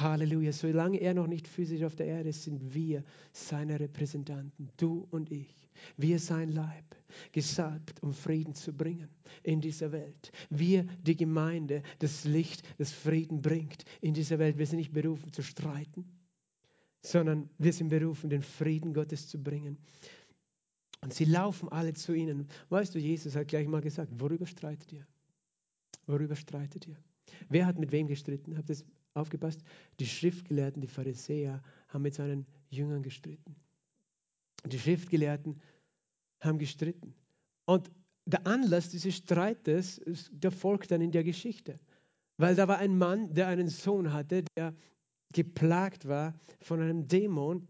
Halleluja. 0.00 0.52
Solange 0.52 0.98
er 0.98 1.14
noch 1.14 1.26
nicht 1.26 1.48
physisch 1.48 1.82
auf 1.82 1.94
der 1.96 2.06
Erde 2.06 2.30
ist, 2.30 2.42
sind 2.44 2.74
wir 2.74 3.04
seine 3.32 3.78
Repräsentanten, 3.78 4.70
du 4.76 5.06
und 5.10 5.30
ich. 5.30 5.68
Wir 5.96 6.18
sein 6.18 6.50
Leib, 6.50 6.84
gesalbt, 7.32 8.02
um 8.02 8.12
Frieden 8.12 8.54
zu 8.54 8.72
bringen 8.72 9.08
in 9.42 9.60
dieser 9.60 9.92
Welt. 9.92 10.32
Wir, 10.50 10.84
die 11.02 11.16
Gemeinde, 11.16 11.82
das 11.98 12.24
Licht, 12.24 12.62
das 12.78 12.92
Frieden 12.92 13.42
bringt 13.42 13.84
in 14.00 14.14
dieser 14.14 14.38
Welt. 14.38 14.58
Wir 14.58 14.66
sind 14.66 14.78
nicht 14.78 14.92
berufen 14.92 15.32
zu 15.32 15.42
streiten, 15.42 16.04
sondern 17.00 17.50
wir 17.58 17.72
sind 17.72 17.88
berufen, 17.88 18.30
den 18.30 18.42
Frieden 18.42 18.94
Gottes 18.94 19.28
zu 19.28 19.42
bringen. 19.42 19.78
Und 21.00 21.12
sie 21.12 21.24
laufen 21.24 21.68
alle 21.68 21.94
zu 21.94 22.12
ihnen. 22.14 22.48
Weißt 22.68 22.94
du, 22.94 22.98
Jesus 22.98 23.34
hat 23.34 23.48
gleich 23.48 23.66
mal 23.66 23.80
gesagt, 23.80 24.12
worüber 24.20 24.46
streitet 24.46 24.92
ihr? 24.92 25.06
Worüber 26.06 26.36
streitet 26.36 26.86
ihr? 26.86 26.96
Wer 27.48 27.66
hat 27.66 27.78
mit 27.78 27.90
wem 27.90 28.06
gestritten? 28.06 28.56
Habt 28.56 28.70
ihr 28.70 28.76
aufgepasst? 29.14 29.62
Die 30.00 30.06
Schriftgelehrten, 30.06 30.80
die 30.80 30.88
Pharisäer 30.88 31.62
haben 31.88 32.02
mit 32.02 32.14
seinen 32.14 32.46
Jüngern 32.70 33.02
gestritten. 33.02 33.56
Die 34.66 34.78
Schriftgelehrten 34.78 35.60
haben 36.40 36.58
gestritten. 36.58 37.14
Und 37.64 37.90
der 38.24 38.46
Anlass 38.46 38.88
dieses 38.88 39.16
Streites, 39.16 40.00
der 40.30 40.50
folgt 40.50 40.90
dann 40.90 41.00
in 41.00 41.10
der 41.10 41.24
Geschichte. 41.24 41.78
Weil 42.36 42.54
da 42.54 42.68
war 42.68 42.78
ein 42.78 42.96
Mann, 42.96 43.34
der 43.34 43.48
einen 43.48 43.68
Sohn 43.68 44.12
hatte, 44.12 44.44
der 44.56 44.74
geplagt 45.32 46.06
war 46.06 46.34
von 46.60 46.80
einem 46.80 47.08
Dämon. 47.08 47.66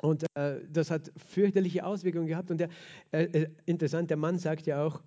Und 0.00 0.24
äh, 0.34 0.60
das 0.70 0.90
hat 0.90 1.12
fürchterliche 1.16 1.84
Auswirkungen 1.84 2.26
gehabt. 2.26 2.50
Und 2.50 2.58
der, 2.58 2.68
äh, 3.10 3.24
äh 3.24 3.50
interessant, 3.66 4.10
der 4.10 4.16
Mann 4.16 4.38
sagt 4.38 4.66
ja 4.66 4.84
auch, 4.84 5.02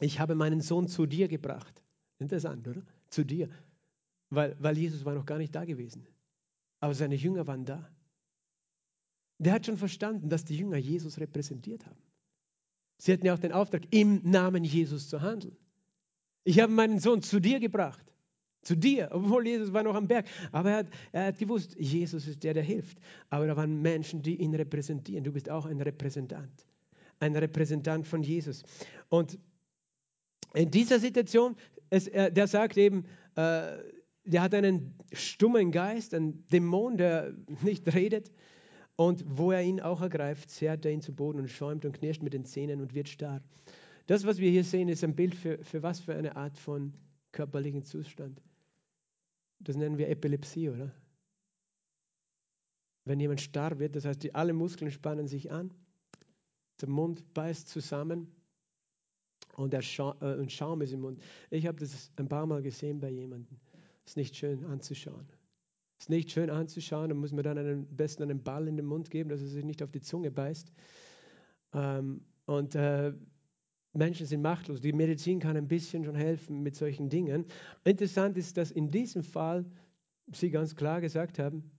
ich 0.00 0.20
habe 0.20 0.34
meinen 0.34 0.60
Sohn 0.60 0.88
zu 0.88 1.06
dir 1.06 1.28
gebracht. 1.28 1.82
Interessant, 2.18 2.66
oder? 2.68 2.82
Zu 3.08 3.24
dir. 3.24 3.48
Weil, 4.30 4.56
weil 4.58 4.76
Jesus 4.76 5.04
war 5.04 5.14
noch 5.14 5.26
gar 5.26 5.38
nicht 5.38 5.54
da 5.54 5.64
gewesen. 5.64 6.06
Aber 6.80 6.94
seine 6.94 7.14
Jünger 7.14 7.46
waren 7.46 7.64
da. 7.64 7.88
Der 9.38 9.52
hat 9.52 9.66
schon 9.66 9.76
verstanden, 9.76 10.28
dass 10.28 10.44
die 10.44 10.56
Jünger 10.56 10.78
Jesus 10.78 11.18
repräsentiert 11.18 11.84
haben. 11.86 11.98
Sie 12.98 13.12
hatten 13.12 13.26
ja 13.26 13.34
auch 13.34 13.38
den 13.38 13.52
Auftrag, 13.52 13.82
im 13.90 14.22
Namen 14.24 14.64
Jesus 14.64 15.08
zu 15.08 15.20
handeln. 15.20 15.56
Ich 16.44 16.60
habe 16.60 16.72
meinen 16.72 16.98
Sohn 16.98 17.22
zu 17.22 17.40
dir 17.40 17.60
gebracht. 17.60 18.04
Zu 18.62 18.74
dir, 18.74 19.10
obwohl 19.12 19.46
Jesus 19.46 19.72
war 19.72 19.82
noch 19.82 19.94
am 19.94 20.08
Berg. 20.08 20.26
Aber 20.50 20.70
er 20.70 20.76
hat, 20.78 20.86
er 21.12 21.26
hat 21.26 21.38
gewusst, 21.38 21.76
Jesus 21.78 22.26
ist 22.26 22.42
der, 22.42 22.54
der 22.54 22.62
hilft. 22.62 22.98
Aber 23.28 23.46
da 23.46 23.56
waren 23.56 23.80
Menschen, 23.82 24.22
die 24.22 24.36
ihn 24.36 24.54
repräsentieren. 24.54 25.22
Du 25.22 25.32
bist 25.32 25.50
auch 25.50 25.66
ein 25.66 25.80
Repräsentant. 25.80 26.66
Ein 27.20 27.36
Repräsentant 27.36 28.06
von 28.06 28.22
Jesus. 28.22 28.64
Und 29.08 29.38
in 30.54 30.70
dieser 30.70 30.98
Situation, 30.98 31.56
es, 31.90 32.08
er, 32.08 32.30
der 32.30 32.48
sagt 32.48 32.76
eben, 32.76 33.04
äh, 33.36 33.76
der 34.26 34.42
hat 34.42 34.54
einen 34.54 34.94
stummen 35.12 35.70
Geist, 35.70 36.12
einen 36.12 36.46
Dämon, 36.48 36.96
der 36.96 37.32
nicht 37.62 37.92
redet. 37.94 38.32
Und 38.96 39.24
wo 39.26 39.52
er 39.52 39.62
ihn 39.62 39.80
auch 39.80 40.00
ergreift, 40.00 40.50
zerrt 40.50 40.84
er 40.84 40.92
ihn 40.92 41.02
zu 41.02 41.14
Boden 41.14 41.38
und 41.38 41.48
schäumt 41.48 41.84
und 41.84 41.92
knirscht 41.92 42.22
mit 42.22 42.32
den 42.32 42.44
Zähnen 42.44 42.80
und 42.80 42.94
wird 42.94 43.08
starr. 43.08 43.42
Das, 44.06 44.24
was 44.24 44.38
wir 44.38 44.50
hier 44.50 44.64
sehen, 44.64 44.88
ist 44.88 45.04
ein 45.04 45.14
Bild 45.14 45.34
für, 45.34 45.62
für 45.62 45.82
was 45.82 46.00
für 46.00 46.14
eine 46.14 46.36
Art 46.36 46.56
von 46.56 46.94
körperlichen 47.32 47.84
Zustand. 47.84 48.40
Das 49.60 49.76
nennen 49.76 49.98
wir 49.98 50.08
Epilepsie, 50.08 50.70
oder? 50.70 50.92
Wenn 53.04 53.20
jemand 53.20 53.40
starr 53.40 53.78
wird, 53.78 53.94
das 53.94 54.04
heißt, 54.04 54.22
die, 54.22 54.34
alle 54.34 54.52
Muskeln 54.52 54.90
spannen 54.90 55.28
sich 55.28 55.52
an, 55.52 55.72
der 56.80 56.88
Mund 56.88 57.34
beißt 57.34 57.68
zusammen 57.68 58.28
und 59.56 59.72
der 59.72 59.82
Scha 59.82 60.16
äh, 60.20 60.34
und 60.34 60.50
Schaum 60.50 60.82
ist 60.82 60.92
im 60.92 61.00
Mund. 61.00 61.22
Ich 61.50 61.66
habe 61.66 61.78
das 61.78 62.10
ein 62.16 62.28
paar 62.28 62.46
Mal 62.46 62.62
gesehen 62.62 63.00
bei 63.00 63.10
jemandem. 63.10 63.58
Ist 64.06 64.16
nicht 64.16 64.36
schön 64.36 64.64
anzuschauen. 64.64 65.26
Ist 65.98 66.10
nicht 66.10 66.30
schön 66.30 66.50
anzuschauen. 66.50 67.08
Da 67.08 67.14
muss 67.14 67.32
man 67.32 67.42
dann 67.42 67.58
am 67.58 67.86
besten 67.86 68.22
einen 68.22 68.42
Ball 68.42 68.68
in 68.68 68.76
den 68.76 68.86
Mund 68.86 69.10
geben, 69.10 69.28
dass 69.28 69.40
er 69.40 69.48
sich 69.48 69.64
nicht 69.64 69.82
auf 69.82 69.90
die 69.90 70.00
Zunge 70.00 70.30
beißt. 70.30 70.72
Ähm, 71.72 72.20
und 72.44 72.74
äh, 72.74 73.12
Menschen 73.92 74.26
sind 74.26 74.42
machtlos. 74.42 74.80
Die 74.80 74.92
Medizin 74.92 75.40
kann 75.40 75.56
ein 75.56 75.68
bisschen 75.68 76.04
schon 76.04 76.14
helfen 76.14 76.62
mit 76.62 76.76
solchen 76.76 77.08
Dingen. 77.08 77.46
Interessant 77.84 78.36
ist, 78.36 78.56
dass 78.56 78.70
in 78.70 78.90
diesem 78.90 79.22
Fall 79.22 79.64
sie 80.32 80.50
ganz 80.50 80.76
klar 80.76 81.00
gesagt 81.00 81.38
haben, 81.38 81.70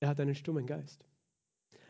er 0.00 0.08
hat 0.08 0.20
einen 0.20 0.34
stummen 0.34 0.66
Geist. 0.66 1.04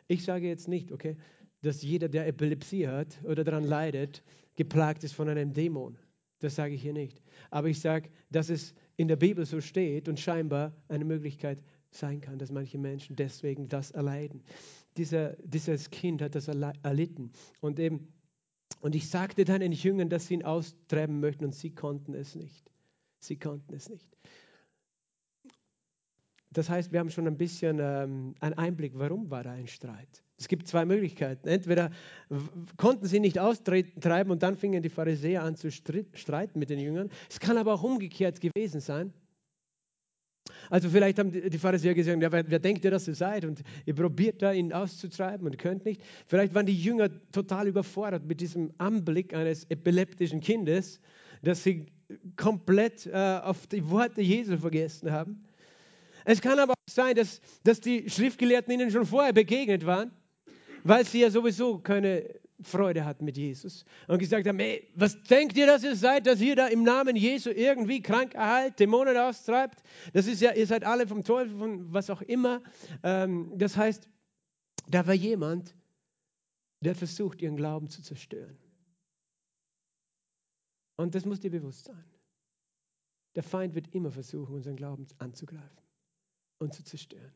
Ich 0.09 0.25
sage 0.25 0.49
jetzt 0.49 0.69
nicht, 0.69 0.93
okay, 0.93 1.17
dass 1.63 1.83
jeder, 1.83 2.09
der 2.09 2.27
Epilepsie 2.27 2.89
hat 2.89 3.23
oder 3.25 3.45
daran 3.45 3.65
leidet, 3.65 4.23
geplagt 4.57 5.05
ist 5.05 5.15
von 5.15 5.29
einem 5.29 5.53
Dämon. 5.53 5.97
Das 6.41 6.57
sage 6.57 6.75
ich 6.75 6.83
hier 6.83 6.93
nicht. 6.93 7.23
Aber 7.51 7.69
ich 7.69 7.81
sage, 7.81 8.11
dass 8.31 8.51
es 8.51 8.75
in 8.97 9.09
der 9.09 9.17
Bibel 9.17 9.45
so 9.47 9.61
steht 9.61 10.09
und 10.09 10.21
scheinbar 10.21 10.73
eine 10.89 11.05
Möglichkeit 11.05 11.63
sein 11.91 12.21
kann, 12.21 12.39
dass 12.39 12.51
manche 12.51 12.79
Menschen 12.79 13.17
deswegen 13.17 13.69
das 13.69 13.91
erleiden. 13.91 14.43
Dieser, 14.97 15.37
dieses 15.43 15.91
Kind 15.91 16.23
hat 16.23 16.35
das 16.35 16.49
erlitten. 16.49 17.33
Und, 17.61 17.79
eben, 17.79 18.13
und 18.81 18.95
ich 18.95 19.09
sagte 19.09 19.45
dann 19.45 19.61
den 19.61 19.73
Jüngern, 19.73 20.09
dass 20.09 20.27
sie 20.27 20.35
ihn 20.35 20.45
austreiben 20.45 21.21
möchten 21.21 21.45
und 21.45 21.55
sie 21.55 21.75
konnten 21.75 22.15
es 22.15 22.35
nicht. 22.35 22.71
Sie 23.19 23.39
konnten 23.39 23.75
es 23.75 23.89
nicht. 23.89 24.09
Das 26.51 26.69
heißt, 26.69 26.93
wir 26.93 27.01
haben 27.01 27.11
schon 27.11 27.27
ein 27.27 27.39
bisschen 27.39 27.79
ähm, 27.81 28.35
einen 28.41 28.55
Einblick, 28.55 28.93
warum 28.95 29.31
war 29.31 29.43
da 29.43 29.53
ein 29.53 29.69
Streit. 29.69 30.23
Es 30.43 30.49
gibt 30.49 30.67
zwei 30.67 30.85
Möglichkeiten. 30.85 31.47
Entweder 31.47 31.93
konnten 32.77 33.07
sie 33.07 33.21
nicht 33.21 33.39
austreiben 33.39 34.33
und 34.33 34.43
dann 34.43 34.57
fingen 34.57 34.83
die 34.83 34.89
Pharisäer 34.89 35.45
an 35.45 35.55
zu 35.55 35.71
streiten 35.71 36.59
mit 36.59 36.69
den 36.69 36.81
Jüngern. 36.81 37.11
Es 37.31 37.39
kann 37.39 37.57
aber 37.59 37.75
auch 37.75 37.85
umgekehrt 37.85 38.41
gewesen 38.41 38.81
sein. 38.81 39.13
Also 40.69 40.91
vielleicht 40.91 41.21
haben 41.21 41.31
die 41.31 41.59
Pharisäer 41.59 41.95
gesagt, 41.95 42.21
ja, 42.21 42.33
wer, 42.33 42.51
wer 42.51 42.59
denkt 42.59 42.85
ihr, 42.85 42.91
dass 42.91 43.07
ihr 43.07 43.15
seid? 43.15 43.45
Und 43.45 43.63
ihr 43.87 43.95
probiert 43.95 44.43
da, 44.43 44.53
ihn 44.53 44.73
auszutreiben 44.73 45.47
und 45.47 45.57
könnt 45.59 45.85
nicht. 45.85 46.03
Vielleicht 46.27 46.53
waren 46.57 46.67
die 46.67 46.77
Jünger 46.77 47.09
total 47.31 47.69
überfordert 47.69 48.27
mit 48.27 48.41
diesem 48.41 48.73
Anblick 48.79 49.35
eines 49.35 49.65
epileptischen 49.71 50.41
Kindes, 50.41 51.01
dass 51.43 51.63
sie 51.63 51.87
komplett 52.35 53.07
äh, 53.07 53.13
auf 53.45 53.69
die 53.69 53.89
Worte 53.89 54.23
Jesu 54.23 54.57
vergessen 54.57 55.13
haben. 55.13 55.45
Es 56.25 56.41
kann 56.41 56.59
aber 56.59 56.73
auch 56.73 56.91
sein, 56.91 57.15
dass, 57.15 57.41
dass 57.63 57.81
die 57.81 58.11
Schriftgelehrten 58.11 58.73
ihnen 58.75 58.91
schon 58.91 59.07
vorher 59.07 59.33
begegnet 59.33 59.87
waren, 59.87 60.11
weil 60.85 61.05
sie 61.05 61.21
ja 61.21 61.31
sowieso 61.31 61.79
keine 61.79 62.41
Freude 62.63 63.05
hatten 63.05 63.25
mit 63.25 63.37
Jesus 63.37 63.85
und 64.07 64.19
gesagt 64.19 64.47
haben, 64.47 64.59
ey, 64.61 64.89
was 64.95 65.21
denkt 65.25 65.57
ihr, 65.57 65.67
dass 65.67 65.83
ihr 65.83 65.97
seid, 65.97 66.27
dass 66.27 66.41
ihr 66.41 66.57
da 66.57 66.69
im 66.69 66.83
Namen 66.83 67.17
Jesu 67.17 67.51
irgendwie 67.51 68.01
krank 68.01 68.35
erhalt, 68.35 68.79
Dämonen 68.79 69.17
austreibt? 69.17 69.83
Das 70.13 70.27
ist 70.27 70.41
ja, 70.41 70.53
ihr 70.53 70.67
seid 70.67 70.85
alle 70.85 71.07
vom 71.07 71.25
Teufel, 71.25 71.57
von 71.57 71.93
was 71.93 72.11
auch 72.11 72.23
immer. 72.23 72.63
Ähm, 73.03 73.53
das 73.57 73.77
heißt, 73.77 74.09
da 74.89 75.07
war 75.07 75.15
jemand, 75.15 75.75
der 76.81 76.95
versucht, 76.95 77.43
ihren 77.43 77.57
Glauben 77.57 77.89
zu 77.89 78.03
zerstören. 78.03 78.57
Und 80.97 81.15
das 81.15 81.25
muss 81.25 81.41
dir 81.41 81.51
bewusst 81.51 81.85
sein. 81.85 82.05
Der 83.35 83.43
Feind 83.43 83.75
wird 83.75 83.95
immer 83.95 84.11
versuchen, 84.11 84.55
unseren 84.55 84.77
Glauben 84.77 85.07
anzugreifen 85.19 85.83
und 86.59 86.75
zu 86.75 86.85
zerstören. 86.85 87.33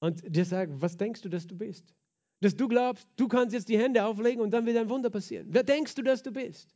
Und 0.00 0.22
dir 0.24 0.44
sagen, 0.44 0.80
was 0.80 0.96
denkst 0.96 1.22
du, 1.22 1.28
dass 1.28 1.46
du 1.46 1.56
bist? 1.56 1.94
Dass 2.40 2.54
du 2.54 2.68
glaubst, 2.68 3.06
du 3.16 3.26
kannst 3.28 3.54
jetzt 3.54 3.68
die 3.68 3.78
Hände 3.78 4.04
auflegen 4.04 4.40
und 4.40 4.50
dann 4.52 4.64
wird 4.66 4.76
ein 4.76 4.88
Wunder 4.88 5.10
passieren. 5.10 5.46
Wer 5.50 5.64
denkst 5.64 5.94
du, 5.94 6.02
dass 6.02 6.22
du 6.22 6.30
bist? 6.30 6.74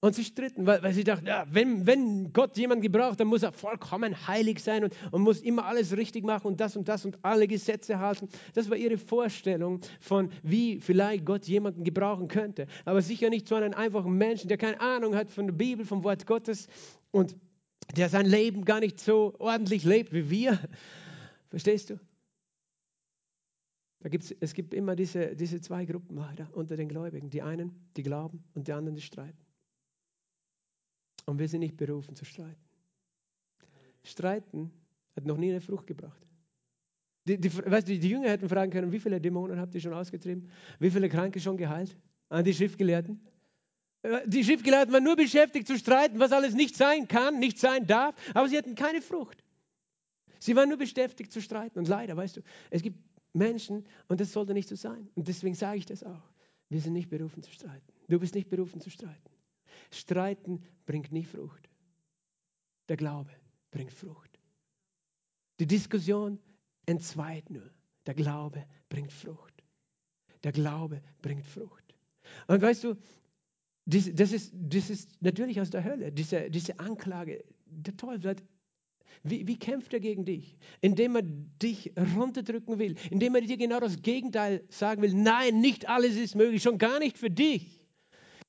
Und 0.00 0.14
sie 0.14 0.22
stritten, 0.22 0.64
weil, 0.64 0.80
weil 0.80 0.92
sie 0.92 1.02
dachten, 1.02 1.26
ja, 1.26 1.44
wenn, 1.50 1.84
wenn 1.84 2.32
Gott 2.32 2.56
jemanden 2.56 2.82
gebraucht, 2.82 3.18
dann 3.18 3.26
muss 3.26 3.42
er 3.42 3.50
vollkommen 3.50 4.28
heilig 4.28 4.62
sein 4.62 4.84
und, 4.84 4.94
und 5.10 5.22
muss 5.22 5.40
immer 5.40 5.64
alles 5.64 5.96
richtig 5.96 6.24
machen 6.24 6.46
und 6.46 6.60
das 6.60 6.76
und 6.76 6.86
das 6.86 7.04
und 7.04 7.18
alle 7.22 7.48
Gesetze 7.48 7.98
halten. 7.98 8.28
Das 8.54 8.70
war 8.70 8.76
ihre 8.76 8.96
Vorstellung 8.96 9.80
von, 9.98 10.30
wie 10.44 10.80
vielleicht 10.80 11.24
Gott 11.24 11.46
jemanden 11.46 11.82
gebrauchen 11.82 12.28
könnte. 12.28 12.68
Aber 12.84 13.02
sicher 13.02 13.28
nicht 13.28 13.48
so 13.48 13.56
einen 13.56 13.74
einfachen 13.74 14.12
Menschen, 14.12 14.46
der 14.46 14.56
keine 14.56 14.80
Ahnung 14.80 15.16
hat 15.16 15.30
von 15.30 15.46
der 15.46 15.54
Bibel, 15.54 15.84
vom 15.84 16.04
Wort 16.04 16.26
Gottes 16.26 16.68
und 17.10 17.34
der 17.96 18.08
sein 18.08 18.26
Leben 18.26 18.64
gar 18.64 18.78
nicht 18.78 19.00
so 19.00 19.34
ordentlich 19.40 19.82
lebt 19.82 20.12
wie 20.12 20.30
wir. 20.30 20.60
Verstehst 21.50 21.90
du? 21.90 21.98
Da 24.00 24.08
gibt's, 24.08 24.32
es 24.40 24.54
gibt 24.54 24.74
immer 24.74 24.94
diese, 24.94 25.34
diese 25.34 25.60
zwei 25.60 25.84
Gruppen 25.84 26.16
leider 26.16 26.48
unter 26.52 26.76
den 26.76 26.88
Gläubigen. 26.88 27.30
Die 27.30 27.42
einen, 27.42 27.90
die 27.96 28.02
glauben 28.02 28.44
und 28.54 28.68
die 28.68 28.72
anderen, 28.72 28.94
die 28.94 29.02
streiten. 29.02 29.44
Und 31.26 31.38
wir 31.38 31.48
sind 31.48 31.60
nicht 31.60 31.76
berufen 31.76 32.14
zu 32.14 32.24
streiten. 32.24 32.62
Streiten 34.04 34.70
hat 35.16 35.26
noch 35.26 35.36
nie 35.36 35.50
eine 35.50 35.60
Frucht 35.60 35.86
gebracht. 35.86 36.26
Die, 37.26 37.38
die, 37.38 37.54
weißt 37.54 37.88
du, 37.88 37.98
die 37.98 38.08
Jünger 38.08 38.30
hätten 38.30 38.48
fragen 38.48 38.70
können, 38.70 38.92
wie 38.92 39.00
viele 39.00 39.20
Dämonen 39.20 39.60
habt 39.60 39.74
ihr 39.74 39.80
schon 39.80 39.92
ausgetrieben? 39.92 40.48
Wie 40.78 40.90
viele 40.90 41.08
Kranke 41.08 41.40
schon 41.40 41.56
geheilt? 41.56 41.96
An 42.30 42.44
die 42.44 42.54
Schriftgelehrten. 42.54 43.20
Äh, 44.02 44.26
die 44.26 44.44
Schriftgelehrten 44.44 44.94
waren 44.94 45.04
nur 45.04 45.16
beschäftigt 45.16 45.66
zu 45.66 45.76
streiten, 45.76 46.20
was 46.20 46.32
alles 46.32 46.54
nicht 46.54 46.76
sein 46.76 47.08
kann, 47.08 47.38
nicht 47.38 47.58
sein 47.58 47.86
darf, 47.86 48.14
aber 48.32 48.48
sie 48.48 48.56
hatten 48.56 48.74
keine 48.74 49.02
Frucht. 49.02 49.44
Sie 50.38 50.54
waren 50.56 50.68
nur 50.68 50.78
beschäftigt 50.78 51.32
zu 51.32 51.42
streiten. 51.42 51.78
Und 51.78 51.88
leider, 51.88 52.16
weißt 52.16 52.38
du, 52.38 52.40
es 52.70 52.80
gibt 52.80 52.98
Menschen 53.32 53.84
und 54.08 54.20
das 54.20 54.32
sollte 54.32 54.54
nicht 54.54 54.68
so 54.68 54.76
sein. 54.76 55.08
Und 55.14 55.28
deswegen 55.28 55.54
sage 55.54 55.78
ich 55.78 55.86
das 55.86 56.02
auch. 56.02 56.32
Wir 56.68 56.80
sind 56.80 56.92
nicht 56.92 57.08
berufen 57.08 57.42
zu 57.42 57.50
streiten. 57.50 57.92
Du 58.08 58.18
bist 58.18 58.34
nicht 58.34 58.48
berufen 58.48 58.80
zu 58.80 58.90
streiten. 58.90 59.30
Streiten 59.90 60.62
bringt 60.86 61.12
nie 61.12 61.24
Frucht. 61.24 61.68
Der 62.88 62.96
Glaube 62.96 63.30
bringt 63.70 63.92
Frucht. 63.92 64.38
Die 65.60 65.66
Diskussion 65.66 66.38
entzweit 66.86 67.50
nur. 67.50 67.70
Der 68.06 68.14
Glaube 68.14 68.66
bringt 68.88 69.12
Frucht. 69.12 69.62
Der 70.42 70.52
Glaube 70.52 71.02
bringt 71.20 71.44
Frucht. 71.44 71.94
Und 72.46 72.62
weißt 72.62 72.84
du, 72.84 72.96
das 73.86 74.32
ist, 74.32 74.52
das 74.54 74.90
ist 74.90 75.22
natürlich 75.22 75.60
aus 75.60 75.70
der 75.70 75.82
Hölle, 75.82 76.12
diese, 76.12 76.50
diese 76.50 76.78
Anklage. 76.78 77.44
Der 77.64 77.96
Teufel 77.96 78.30
hat 78.30 78.42
wie, 79.22 79.46
wie, 79.46 79.58
kämpft 79.58 79.92
er 79.92 80.00
gegen 80.00 80.24
dich? 80.24 80.56
Indem 80.80 81.16
er 81.16 81.22
dich 81.22 81.92
runterdrücken 82.16 82.78
will, 82.78 82.96
indem 83.10 83.34
er 83.34 83.42
dir 83.42 83.56
genau 83.56 83.80
das 83.80 84.02
Gegenteil 84.02 84.64
sagen 84.68 85.02
will. 85.02 85.14
Nein, 85.14 85.60
nicht 85.60 85.88
alles 85.88 86.16
ist 86.16 86.34
möglich, 86.34 86.62
schon 86.62 86.78
gar 86.78 86.98
nicht 86.98 87.18
für 87.18 87.30
dich. 87.30 87.78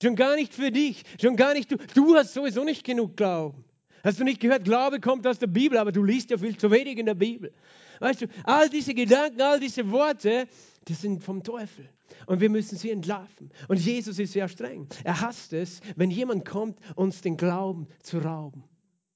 Schon 0.01 0.15
gar 0.15 0.36
nicht 0.36 0.53
für 0.53 0.71
dich, 0.71 1.03
schon 1.21 1.36
gar 1.36 1.53
nicht 1.53 1.71
du. 1.71 1.75
Du 1.93 2.15
hast 2.15 2.34
sowieso 2.34 2.63
nicht 2.63 2.86
genug 2.86 3.17
Glauben. 3.17 3.65
Hast 4.03 4.19
du 4.19 4.23
nicht 4.23 4.39
gehört, 4.39 4.63
Glaube 4.63 5.01
kommt 5.01 5.27
aus 5.27 5.39
der 5.39 5.47
Bibel, 5.47 5.77
aber 5.77 5.91
du 5.91 6.03
liest 6.03 6.29
ja 6.29 6.38
viel 6.38 6.58
zu 6.58 6.71
wenig 6.71 6.97
in 6.97 7.05
der 7.05 7.15
Bibel. 7.15 7.51
Weißt 7.99 8.21
du, 8.21 8.27
all 8.45 8.69
diese 8.69 8.93
Gedanken, 8.93 9.41
all 9.41 9.60
diese 9.60 9.91
Worte, 9.91 10.47
die 10.88 10.93
sind 10.93 11.21
vom 11.21 11.43
Teufel. 11.43 11.89
Und 12.25 12.39
wir 12.39 12.49
müssen 12.49 12.77
sie 12.77 12.91
entlarven. 12.91 13.51
Und 13.67 13.79
Jesus 13.79 14.19
ist 14.19 14.34
sehr 14.34 14.47
streng. 14.47 14.88
Er 15.03 15.19
hasst 15.19 15.51
es, 15.51 15.82
wenn 15.95 16.12
jemand 16.12 16.45
kommt, 16.45 16.79
uns 16.95 17.21
den 17.21 17.36
Glauben 17.36 17.88
zu 18.01 18.19
rauben. 18.19 18.63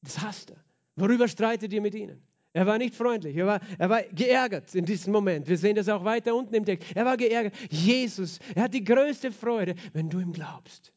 Das 0.01 0.19
hasst 0.19 0.51
er. 0.51 0.63
Worüber 0.95 1.27
streitet 1.27 1.73
ihr 1.73 1.81
mit 1.81 1.95
ihnen? 1.95 2.21
Er 2.53 2.67
war 2.67 2.77
nicht 2.77 2.93
freundlich, 2.93 3.35
er 3.35 3.47
war, 3.47 3.61
er 3.79 3.89
war 3.89 4.03
geärgert 4.03 4.75
in 4.75 4.85
diesem 4.85 5.11
Moment. 5.11 5.47
Wir 5.47 5.57
sehen 5.57 5.75
das 5.75 5.89
auch 5.89 6.05
weiter 6.05 6.35
unten 6.35 6.53
im 6.53 6.65
Text. 6.65 6.95
Er 6.95 7.03
war 7.03 7.17
geärgert. 7.17 7.55
Jesus, 7.71 8.39
er 8.53 8.63
hat 8.63 8.73
die 8.75 8.83
größte 8.83 9.31
Freude, 9.31 9.73
wenn 9.93 10.09
du 10.09 10.19
ihm 10.19 10.33
glaubst. 10.33 10.93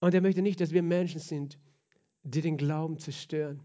Und 0.00 0.14
er 0.14 0.20
möchte 0.20 0.40
nicht, 0.40 0.60
dass 0.60 0.70
wir 0.70 0.84
Menschen 0.84 1.20
sind, 1.20 1.58
die 2.22 2.40
den 2.40 2.56
Glauben 2.56 2.98
zerstören. 2.98 3.60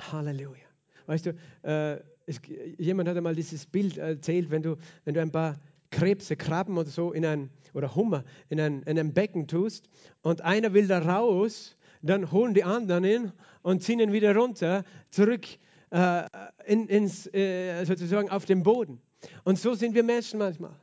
Halleluja. 0.00 0.68
Weißt 1.06 1.26
du, 1.26 1.30
äh, 1.62 2.00
es, 2.26 2.40
jemand 2.78 3.08
hat 3.08 3.16
einmal 3.16 3.34
dieses 3.34 3.66
Bild 3.66 3.98
erzählt, 3.98 4.50
wenn 4.50 4.62
du, 4.62 4.76
wenn 5.04 5.14
du 5.14 5.20
ein 5.20 5.32
paar 5.32 5.60
Krebse, 5.94 6.34
Krabben 6.36 6.76
oder 6.76 6.90
so 6.90 7.12
in 7.12 7.24
ein, 7.24 7.50
oder 7.72 7.94
Hummer 7.94 8.24
in 8.48 8.60
ein, 8.60 8.82
in 8.82 8.98
ein 8.98 9.14
Becken 9.14 9.46
tust 9.46 9.88
und 10.22 10.42
einer 10.42 10.74
will 10.74 10.88
da 10.88 10.98
raus, 10.98 11.76
dann 12.02 12.32
holen 12.32 12.52
die 12.52 12.64
anderen 12.64 13.04
ihn 13.04 13.32
und 13.62 13.82
ziehen 13.82 14.00
ihn 14.00 14.12
wieder 14.12 14.34
runter, 14.34 14.84
zurück 15.10 15.46
äh, 15.90 16.24
in, 16.66 16.88
ins, 16.88 17.32
äh, 17.32 17.84
sozusagen 17.84 18.28
auf 18.28 18.44
den 18.44 18.64
Boden. 18.64 19.00
Und 19.44 19.58
so 19.58 19.74
sind 19.74 19.94
wir 19.94 20.02
Menschen 20.02 20.38
manchmal. 20.40 20.74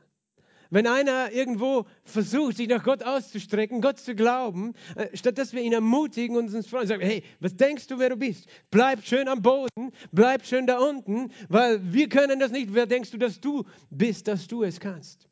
Wenn 0.72 0.86
einer 0.86 1.30
irgendwo 1.32 1.84
versucht, 2.02 2.56
sich 2.56 2.66
nach 2.66 2.82
Gott 2.82 3.02
auszustrecken, 3.02 3.82
Gott 3.82 3.98
zu 3.98 4.14
glauben, 4.14 4.72
äh, 4.96 5.14
statt 5.14 5.36
dass 5.36 5.52
wir 5.52 5.60
ihn 5.60 5.74
ermutigen 5.74 6.34
und 6.34 6.52
uns 6.54 6.66
freuen, 6.66 6.86
sagen, 6.86 7.02
hey, 7.02 7.22
was 7.40 7.54
denkst 7.54 7.88
du, 7.88 7.98
wer 7.98 8.08
du 8.08 8.16
bist? 8.16 8.48
Bleib 8.70 9.04
schön 9.04 9.28
am 9.28 9.42
Boden, 9.42 9.92
bleib 10.12 10.46
schön 10.46 10.66
da 10.66 10.78
unten, 10.78 11.30
weil 11.50 11.92
wir 11.92 12.08
können 12.08 12.40
das 12.40 12.52
nicht. 12.52 12.72
Wer 12.72 12.86
denkst 12.86 13.10
du, 13.10 13.18
dass 13.18 13.38
du 13.38 13.64
bist, 13.90 14.26
dass 14.28 14.48
du 14.48 14.62
es 14.62 14.80
kannst? 14.80 15.28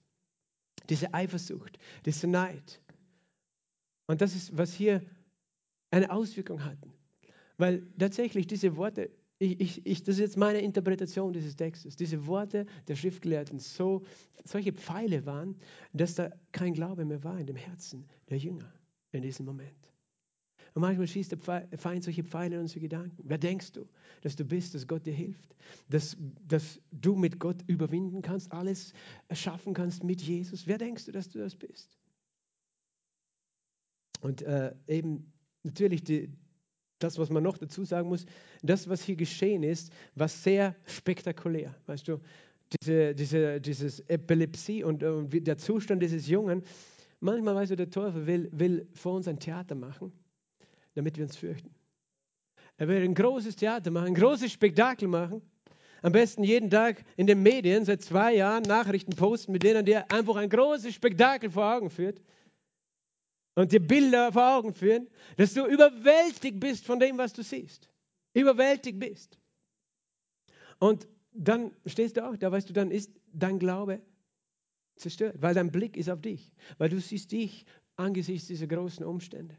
Diese 0.90 1.14
Eifersucht, 1.14 1.78
dieser 2.04 2.26
Neid. 2.26 2.78
Und 4.08 4.20
das 4.20 4.34
ist, 4.34 4.58
was 4.58 4.74
hier 4.74 5.00
eine 5.90 6.10
Auswirkung 6.10 6.62
hat. 6.66 6.76
Weil 7.56 7.86
tatsächlich 7.98 8.46
diese 8.46 8.76
Worte 8.76 9.10
ich, 9.40 9.58
ich, 9.58 9.86
ich, 9.86 10.04
das 10.04 10.16
ist 10.16 10.20
jetzt 10.20 10.36
meine 10.36 10.60
Interpretation 10.60 11.32
dieses 11.32 11.56
Textes. 11.56 11.96
Diese 11.96 12.26
Worte 12.26 12.66
der 12.88 12.94
Schriftgelehrten 12.94 13.58
so, 13.58 14.02
solche 14.44 14.72
Pfeile 14.72 15.24
waren, 15.24 15.56
dass 15.94 16.14
da 16.14 16.30
kein 16.52 16.74
Glaube 16.74 17.06
mehr 17.06 17.24
war 17.24 17.40
in 17.40 17.46
dem 17.46 17.56
Herzen 17.56 18.04
der 18.28 18.36
Jünger 18.36 18.70
in 19.12 19.22
diesem 19.22 19.46
Moment. 19.46 19.72
Und 20.74 20.82
manchmal 20.82 21.06
schießt 21.06 21.32
der 21.32 21.38
Feind 21.78 22.04
solche 22.04 22.22
Pfeile 22.22 22.56
in 22.56 22.60
unsere 22.60 22.80
Gedanken. 22.80 23.24
Wer 23.24 23.38
denkst 23.38 23.72
du, 23.72 23.88
dass 24.20 24.36
du 24.36 24.44
bist, 24.44 24.74
dass 24.74 24.86
Gott 24.86 25.06
dir 25.06 25.14
hilft? 25.14 25.56
Dass, 25.88 26.16
dass 26.46 26.78
du 26.92 27.16
mit 27.16 27.40
Gott 27.40 27.56
überwinden 27.66 28.20
kannst, 28.20 28.52
alles 28.52 28.92
erschaffen 29.28 29.72
kannst 29.72 30.04
mit 30.04 30.20
Jesus? 30.20 30.66
Wer 30.66 30.76
denkst 30.76 31.06
du, 31.06 31.12
dass 31.12 31.30
du 31.30 31.38
das 31.38 31.56
bist? 31.56 31.98
Und 34.20 34.42
äh, 34.42 34.74
eben 34.86 35.32
natürlich 35.64 36.04
die, 36.04 36.28
das, 37.00 37.18
was 37.18 37.30
man 37.30 37.42
noch 37.42 37.58
dazu 37.58 37.84
sagen 37.84 38.08
muss, 38.08 38.26
das, 38.62 38.88
was 38.88 39.02
hier 39.02 39.16
geschehen 39.16 39.62
ist, 39.62 39.92
war 40.14 40.28
sehr 40.28 40.76
spektakulär. 40.86 41.74
Weißt 41.86 42.06
du, 42.06 42.20
diese, 42.80 43.14
diese 43.14 43.60
dieses 43.60 44.00
Epilepsie 44.08 44.84
und, 44.84 45.02
und 45.02 45.46
der 45.46 45.58
Zustand 45.58 46.02
dieses 46.02 46.28
Jungen, 46.28 46.62
manchmal, 47.18 47.56
weißt 47.56 47.72
du, 47.72 47.76
der 47.76 47.90
Teufel 47.90 48.26
will, 48.26 48.48
will 48.52 48.86
vor 48.94 49.14
uns 49.14 49.26
ein 49.26 49.40
Theater 49.40 49.74
machen, 49.74 50.12
damit 50.94 51.16
wir 51.16 51.24
uns 51.24 51.36
fürchten. 51.36 51.74
Er 52.76 52.86
will 52.88 53.02
ein 53.02 53.14
großes 53.14 53.56
Theater 53.56 53.90
machen, 53.90 54.08
ein 54.08 54.14
großes 54.14 54.52
Spektakel 54.52 55.08
machen. 55.08 55.42
Am 56.02 56.12
besten 56.12 56.44
jeden 56.44 56.70
Tag 56.70 57.04
in 57.16 57.26
den 57.26 57.42
Medien 57.42 57.84
seit 57.84 58.02
zwei 58.02 58.34
Jahren 58.34 58.62
Nachrichten 58.62 59.14
posten, 59.14 59.52
mit 59.52 59.62
denen 59.62 59.86
er 59.86 60.10
einfach 60.10 60.36
ein 60.36 60.48
großes 60.48 60.94
Spektakel 60.94 61.50
vor 61.50 61.74
Augen 61.74 61.90
führt 61.90 62.22
und 63.54 63.72
dir 63.72 63.80
Bilder 63.80 64.32
vor 64.32 64.56
Augen 64.56 64.74
führen, 64.74 65.08
dass 65.36 65.54
du 65.54 65.66
überwältigt 65.66 66.60
bist 66.60 66.84
von 66.84 67.00
dem, 67.00 67.18
was 67.18 67.32
du 67.32 67.42
siehst. 67.42 67.88
Überwältigt 68.32 68.98
bist. 68.98 69.38
Und 70.78 71.08
dann 71.32 71.72
stehst 71.86 72.16
du 72.16 72.28
auch 72.28 72.36
da, 72.36 72.50
weißt 72.50 72.68
du, 72.68 72.72
dann 72.72 72.90
ist 72.90 73.10
dein 73.32 73.58
Glaube 73.58 74.00
zerstört, 74.96 75.36
weil 75.40 75.54
dein 75.54 75.70
Blick 75.70 75.96
ist 75.96 76.08
auf 76.08 76.20
dich, 76.20 76.52
weil 76.78 76.88
du 76.88 77.00
siehst 77.00 77.32
dich 77.32 77.64
angesichts 77.96 78.48
dieser 78.48 78.66
großen 78.66 79.04
Umstände. 79.04 79.56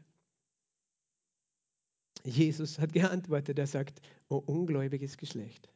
Jesus 2.24 2.78
hat 2.78 2.92
geantwortet, 2.92 3.58
er 3.58 3.66
sagt, 3.66 4.00
oh 4.28 4.36
ungläubiges 4.36 5.16
Geschlecht. 5.16 5.68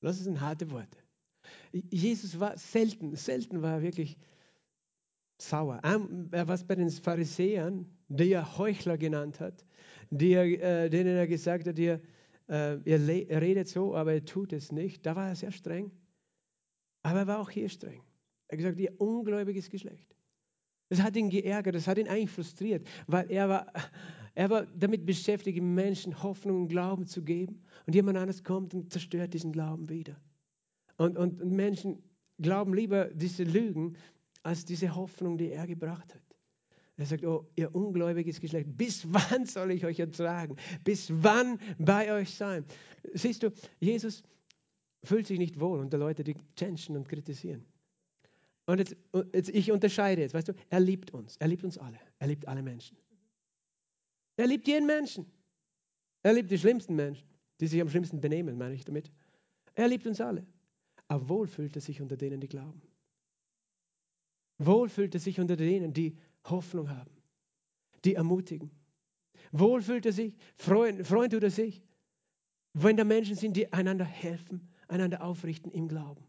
Das 0.00 0.18
sind 0.18 0.40
harte 0.40 0.70
Worte. 0.70 0.98
Jesus 1.72 2.38
war 2.38 2.56
selten, 2.56 3.16
selten 3.16 3.62
war 3.62 3.74
er 3.74 3.82
wirklich 3.82 4.16
sauer. 5.38 5.80
Er 5.82 6.48
war 6.48 6.58
bei 6.66 6.74
den 6.74 6.90
Pharisäern, 6.90 7.86
die 8.08 8.32
er 8.32 8.58
Heuchler 8.58 8.98
genannt 8.98 9.40
hat, 9.40 9.64
die 10.10 10.32
er, 10.32 10.44
äh, 10.84 10.90
denen 10.90 11.16
er 11.16 11.26
gesagt 11.26 11.66
hat, 11.66 11.78
ihr, 11.78 12.00
äh, 12.48 12.76
ihr 12.84 12.98
redet 13.40 13.68
so, 13.68 13.94
aber 13.94 14.14
ihr 14.14 14.24
tut 14.24 14.52
es 14.52 14.72
nicht. 14.72 15.04
Da 15.04 15.16
war 15.16 15.28
er 15.28 15.36
sehr 15.36 15.52
streng. 15.52 15.90
Aber 17.02 17.20
er 17.20 17.26
war 17.26 17.40
auch 17.40 17.50
hier 17.50 17.68
streng. 17.68 18.02
Er 18.48 18.52
hat 18.52 18.58
gesagt, 18.58 18.80
ihr 18.80 19.00
ungläubiges 19.00 19.70
Geschlecht. 19.70 20.16
Das 20.88 21.02
hat 21.02 21.16
ihn 21.16 21.30
geärgert, 21.30 21.74
das 21.74 21.88
hat 21.88 21.98
ihn 21.98 22.08
eigentlich 22.08 22.30
frustriert, 22.30 22.86
weil 23.08 23.28
er 23.30 23.48
war, 23.48 23.72
er 24.34 24.50
war 24.50 24.66
damit 24.66 25.04
beschäftigt, 25.04 25.60
Menschen 25.60 26.22
Hoffnung 26.22 26.62
und 26.62 26.68
Glauben 26.68 27.06
zu 27.06 27.24
geben. 27.24 27.62
Und 27.86 27.94
jemand 27.94 28.18
anderes 28.18 28.44
kommt 28.44 28.74
und 28.74 28.92
zerstört 28.92 29.34
diesen 29.34 29.52
Glauben 29.52 29.88
wieder. 29.88 30.20
Und, 30.96 31.16
und 31.16 31.44
Menschen 31.44 32.02
glauben 32.38 32.74
lieber 32.74 33.06
diese 33.06 33.44
Lügen 33.44 33.96
als 34.46 34.64
diese 34.64 34.94
Hoffnung, 34.94 35.36
die 35.36 35.50
er 35.50 35.66
gebracht 35.66 36.14
hat. 36.14 36.22
Er 36.96 37.04
sagt, 37.04 37.24
oh, 37.24 37.46
ihr 37.56 37.74
ungläubiges 37.74 38.40
Geschlecht, 38.40 38.68
bis 38.76 39.04
wann 39.12 39.44
soll 39.44 39.72
ich 39.72 39.84
euch 39.84 39.98
ertragen? 39.98 40.56
Bis 40.84 41.10
wann 41.12 41.58
bei 41.78 42.12
euch 42.12 42.32
sein? 42.34 42.64
Siehst 43.12 43.42
du, 43.42 43.50
Jesus 43.80 44.22
fühlt 45.02 45.26
sich 45.26 45.38
nicht 45.38 45.58
wohl 45.60 45.80
unter 45.80 45.98
Leute, 45.98 46.22
die 46.22 46.36
changen 46.56 46.96
und 46.96 47.08
kritisieren. 47.08 47.64
Und 48.66 48.78
jetzt, 48.78 48.96
jetzt, 49.34 49.48
ich 49.50 49.70
unterscheide 49.72 50.22
jetzt, 50.22 50.34
weißt 50.34 50.48
du, 50.48 50.54
er 50.70 50.80
liebt 50.80 51.12
uns. 51.12 51.36
Er 51.36 51.48
liebt 51.48 51.64
uns 51.64 51.76
alle. 51.76 51.98
Er 52.18 52.28
liebt 52.28 52.46
alle 52.46 52.62
Menschen. 52.62 52.96
Er 54.36 54.46
liebt 54.46 54.66
jeden 54.68 54.86
Menschen. 54.86 55.26
Er 56.22 56.32
liebt 56.32 56.50
die 56.50 56.58
schlimmsten 56.58 56.94
Menschen, 56.94 57.26
die 57.60 57.66
sich 57.66 57.80
am 57.80 57.90
schlimmsten 57.90 58.20
benehmen, 58.20 58.56
meine 58.56 58.74
ich 58.74 58.84
damit. 58.84 59.10
Er 59.74 59.88
liebt 59.88 60.06
uns 60.06 60.20
alle. 60.20 60.46
Aber 61.08 61.28
wohl 61.28 61.46
fühlt 61.46 61.74
er 61.76 61.82
sich 61.82 62.00
unter 62.00 62.16
denen, 62.16 62.40
die 62.40 62.48
glauben. 62.48 62.80
Wohl 64.58 64.88
fühlt 64.88 65.14
er 65.14 65.20
sich 65.20 65.38
unter 65.40 65.56
denen, 65.56 65.92
die 65.92 66.16
Hoffnung 66.44 66.88
haben, 66.90 67.10
die 68.04 68.14
ermutigen. 68.14 68.70
Wohl 69.52 69.82
fühlt 69.82 70.06
er 70.06 70.12
sich, 70.12 70.34
freuen 70.56 71.04
tut 71.04 71.42
er 71.42 71.50
sich, 71.50 71.82
wenn 72.72 72.96
da 72.96 73.04
Menschen 73.04 73.36
sind, 73.36 73.56
die 73.56 73.72
einander 73.72 74.04
helfen, 74.04 74.68
einander 74.88 75.22
aufrichten 75.22 75.70
im 75.70 75.88
Glauben. 75.88 76.24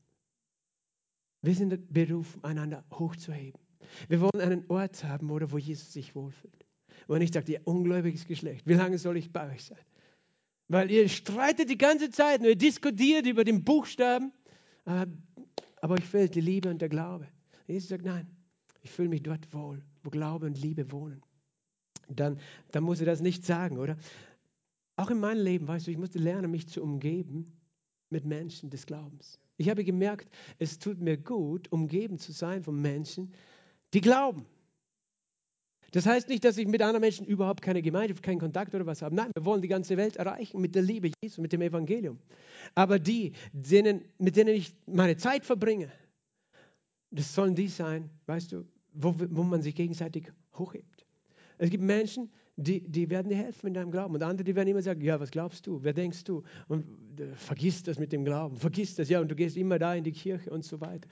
Wir 1.41 1.53
sind 1.55 1.93
berufen, 1.93 2.43
einander 2.43 2.83
hochzuheben. 2.91 3.59
Wir 4.07 4.21
wollen 4.21 4.41
einen 4.41 4.65
Ort 4.69 5.03
haben, 5.03 5.29
oder 5.29 5.51
wo 5.51 5.57
Jesus 5.57 5.93
sich 5.93 6.15
wohlfühlt. 6.15 6.65
Wo 7.07 7.13
er 7.13 7.19
nicht 7.19 7.33
sagt, 7.33 7.47
ihr 7.49 7.61
ungläubiges 7.65 8.25
Geschlecht, 8.25 8.67
wie 8.67 8.73
lange 8.73 8.97
soll 8.97 9.17
ich 9.17 9.31
bei 9.31 9.53
euch 9.53 9.65
sein? 9.65 9.79
Weil 10.67 10.91
ihr 10.91 11.07
streitet 11.07 11.69
die 11.69 11.77
ganze 11.77 12.09
Zeit 12.09 12.41
und 12.41 12.47
ihr 12.47 12.57
diskutiert 12.57 13.25
über 13.25 13.43
den 13.43 13.63
Buchstaben, 13.63 14.33
aber 14.83 15.93
euch 15.93 16.03
fehlt 16.03 16.35
die 16.35 16.41
Liebe 16.41 16.69
und 16.69 16.81
der 16.81 16.89
Glaube. 16.89 17.27
Jesus 17.67 17.89
sagt, 17.89 18.05
nein, 18.05 18.27
ich 18.81 18.91
fühle 18.91 19.09
mich 19.09 19.23
dort 19.23 19.53
wohl, 19.53 19.83
wo 20.03 20.09
Glaube 20.09 20.45
und 20.45 20.59
Liebe 20.59 20.91
wohnen. 20.91 21.21
Dann, 22.09 22.39
dann 22.71 22.83
muss 22.83 23.01
er 23.01 23.05
das 23.05 23.21
nicht 23.21 23.45
sagen, 23.45 23.77
oder? 23.77 23.97
Auch 24.95 25.11
in 25.11 25.19
meinem 25.19 25.43
Leben, 25.43 25.67
weißt 25.67 25.87
du, 25.87 25.91
ich 25.91 25.97
musste 25.97 26.19
lernen, 26.19 26.49
mich 26.49 26.67
zu 26.67 26.81
umgeben 26.81 27.51
mit 28.09 28.25
Menschen 28.25 28.69
des 28.69 28.85
Glaubens. 28.85 29.39
Ich 29.57 29.69
habe 29.69 29.83
gemerkt, 29.83 30.29
es 30.59 30.79
tut 30.79 30.99
mir 31.01 31.17
gut, 31.17 31.71
umgeben 31.71 32.17
zu 32.17 32.31
sein 32.31 32.63
von 32.63 32.81
Menschen, 32.81 33.33
die 33.93 34.01
glauben. 34.01 34.45
Das 35.91 36.05
heißt 36.05 36.29
nicht, 36.29 36.43
dass 36.43 36.57
ich 36.57 36.67
mit 36.67 36.81
anderen 36.81 37.01
Menschen 37.01 37.25
überhaupt 37.25 37.61
keine 37.61 37.81
Gemeinschaft, 37.81 38.21
keinen 38.21 38.39
Kontakt 38.39 38.75
oder 38.75 38.85
was 38.85 39.01
habe. 39.01 39.15
Nein, 39.15 39.31
wir 39.35 39.45
wollen 39.45 39.61
die 39.61 39.67
ganze 39.67 39.97
Welt 39.97 40.17
erreichen 40.17 40.59
mit 40.59 40.75
der 40.75 40.81
Liebe 40.81 41.11
Jesu, 41.23 41.41
mit 41.41 41.53
dem 41.53 41.61
Evangelium. 41.61 42.19
Aber 42.75 42.99
die, 42.99 43.33
denen, 43.51 44.03
mit 44.17 44.35
denen 44.35 44.55
ich 44.55 44.75
meine 44.85 45.17
Zeit 45.17 45.45
verbringe, 45.45 45.89
das 47.11 47.33
sollen 47.33 47.55
die 47.55 47.67
sein, 47.67 48.09
weißt 48.25 48.51
du, 48.51 48.65
wo, 48.93 49.15
wo 49.17 49.43
man 49.43 49.61
sich 49.61 49.75
gegenseitig 49.75 50.31
hochhebt. 50.55 51.05
Es 51.57 51.69
gibt 51.69 51.83
Menschen, 51.83 52.29
die, 52.55 52.81
die 52.81 53.09
werden 53.09 53.29
dir 53.29 53.37
helfen 53.37 53.67
in 53.67 53.73
deinem 53.73 53.91
Glauben. 53.91 54.15
Und 54.15 54.23
andere, 54.23 54.43
die 54.43 54.55
werden 54.55 54.67
immer 54.67 54.81
sagen, 54.81 55.01
ja, 55.01 55.19
was 55.19 55.31
glaubst 55.31 55.65
du? 55.67 55.83
Wer 55.83 55.93
denkst 55.93 56.23
du? 56.23 56.43
Und 56.67 56.85
äh, 57.19 57.35
vergiss 57.35 57.83
das 57.83 57.99
mit 57.99 58.11
dem 58.11 58.25
Glauben, 58.25 58.57
vergiss 58.57 58.95
das, 58.95 59.09
ja, 59.09 59.21
und 59.21 59.29
du 59.29 59.35
gehst 59.35 59.57
immer 59.57 59.79
da 59.79 59.93
in 59.93 60.03
die 60.03 60.11
Kirche 60.11 60.49
und 60.49 60.63
so 60.63 60.81
weiter. 60.81 61.07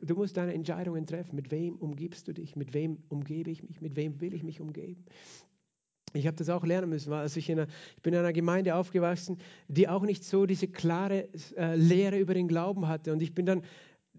Du 0.00 0.14
musst 0.14 0.36
deine 0.38 0.54
Entscheidungen 0.54 1.06
treffen. 1.06 1.36
Mit 1.36 1.50
wem 1.50 1.76
umgibst 1.76 2.26
du 2.26 2.32
dich? 2.32 2.56
Mit 2.56 2.72
wem 2.72 3.02
umgebe 3.10 3.50
ich 3.50 3.62
mich? 3.62 3.82
Mit 3.82 3.94
wem 3.94 4.20
will 4.22 4.32
ich 4.32 4.42
mich 4.42 4.60
umgeben? 4.60 5.04
Ich 6.14 6.26
habe 6.26 6.36
das 6.36 6.48
auch 6.48 6.64
lernen 6.64 6.88
müssen, 6.88 7.10
weil 7.10 7.26
ich, 7.26 7.48
in 7.48 7.58
einer, 7.58 7.68
ich 7.96 8.02
bin 8.02 8.14
in 8.14 8.20
einer 8.20 8.32
Gemeinde 8.32 8.74
aufgewachsen, 8.74 9.38
die 9.68 9.88
auch 9.88 10.02
nicht 10.02 10.24
so 10.24 10.46
diese 10.46 10.68
klare 10.68 11.28
äh, 11.56 11.74
Lehre 11.76 12.18
über 12.18 12.34
den 12.34 12.48
Glauben 12.48 12.88
hatte. 12.88 13.12
Und 13.12 13.22
ich 13.22 13.34
bin 13.34 13.46
dann 13.46 13.62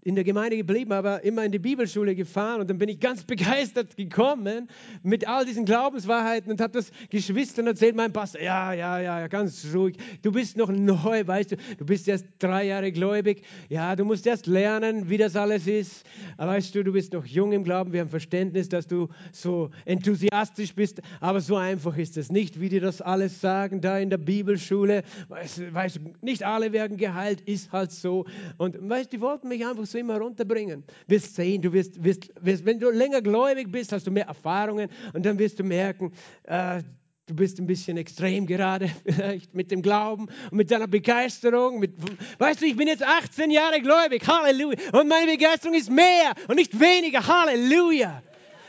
in 0.04 0.14
der 0.14 0.24
Gemeinde 0.24 0.58
geblieben, 0.58 0.92
aber 0.92 1.24
immer 1.24 1.44
in 1.44 1.52
die 1.52 1.58
Bibelschule 1.58 2.14
gefahren 2.14 2.60
und 2.60 2.68
dann 2.68 2.78
bin 2.78 2.90
ich 2.90 3.00
ganz 3.00 3.24
begeistert 3.24 3.96
gekommen 3.96 4.68
mit 5.02 5.26
all 5.26 5.46
diesen 5.46 5.64
Glaubenswahrheiten 5.64 6.52
und 6.52 6.60
habe 6.60 6.74
das 6.74 6.90
Geschwistern 7.08 7.66
erzählt, 7.66 7.96
mein 7.96 8.12
Pastor, 8.12 8.42
ja, 8.42 8.74
ja, 8.74 9.00
ja, 9.00 9.26
ganz 9.28 9.66
ruhig, 9.74 9.96
du 10.22 10.30
bist 10.30 10.58
noch 10.58 10.70
neu, 10.70 11.26
weißt 11.26 11.52
du, 11.52 11.56
du 11.78 11.86
bist 11.86 12.06
erst 12.06 12.26
drei 12.38 12.66
Jahre 12.66 12.92
gläubig, 12.92 13.42
ja, 13.70 13.96
du 13.96 14.04
musst 14.04 14.26
erst 14.26 14.46
lernen, 14.46 15.08
wie 15.08 15.16
das 15.16 15.36
alles 15.36 15.66
ist, 15.66 16.04
aber 16.36 16.52
weißt 16.52 16.74
du, 16.74 16.84
du 16.84 16.92
bist 16.92 17.14
noch 17.14 17.24
jung 17.24 17.52
im 17.52 17.64
Glauben, 17.64 17.92
wir 17.92 18.00
haben 18.00 18.10
Verständnis, 18.10 18.68
dass 18.68 18.86
du 18.86 19.08
so 19.32 19.70
enthusiastisch 19.86 20.74
bist, 20.74 21.00
aber 21.20 21.40
so 21.40 21.56
einfach 21.56 21.96
ist 21.96 22.18
es 22.18 22.30
nicht, 22.30 22.60
wie 22.60 22.68
die 22.68 22.80
das 22.80 23.00
alles 23.00 23.40
sagen 23.40 23.80
da 23.80 23.98
in 23.98 24.10
der 24.10 24.18
Bibelschule, 24.18 25.02
weißt, 25.28 25.72
weißt 25.72 25.96
du, 25.96 26.00
nicht 26.20 26.42
alle 26.42 26.72
werden 26.72 26.98
geheilt, 26.98 27.40
ist 27.40 27.72
halt 27.72 27.90
so 27.90 28.26
und 28.58 28.76
weißt 28.86 29.10
du, 29.10 29.16
die 29.16 29.22
wollten 29.22 29.48
mich 29.48 29.66
einfach 29.66 29.86
so 29.86 29.93
du 29.94 29.98
immer 29.98 30.18
runterbringen. 30.18 30.84
Wirst 31.06 31.34
sehen, 31.34 31.62
du 31.62 31.72
wirst, 31.72 32.02
wirst, 32.02 32.30
wirst, 32.40 32.64
wenn 32.64 32.78
du 32.78 32.90
länger 32.90 33.22
gläubig 33.22 33.70
bist, 33.70 33.92
hast 33.92 34.06
du 34.06 34.10
mehr 34.10 34.26
Erfahrungen 34.26 34.88
und 35.12 35.24
dann 35.24 35.38
wirst 35.38 35.58
du 35.58 35.64
merken, 35.64 36.12
äh, 36.44 36.82
du 37.26 37.34
bist 37.34 37.58
ein 37.58 37.66
bisschen 37.66 37.96
extrem 37.96 38.46
gerade 38.46 38.90
vielleicht 39.04 39.54
mit 39.54 39.70
dem 39.70 39.82
Glauben 39.82 40.28
und 40.50 40.56
mit 40.56 40.70
deiner 40.70 40.88
Begeisterung. 40.88 41.78
Mit, 41.78 41.94
weißt 42.38 42.60
du, 42.60 42.66
ich 42.66 42.76
bin 42.76 42.88
jetzt 42.88 43.02
18 43.02 43.50
Jahre 43.50 43.80
gläubig, 43.80 44.26
Halleluja. 44.26 44.78
Und 44.92 45.08
meine 45.08 45.30
Begeisterung 45.30 45.74
ist 45.74 45.90
mehr 45.90 46.34
und 46.48 46.56
nicht 46.56 46.78
weniger, 46.78 47.26
Halleluja. 47.26 48.22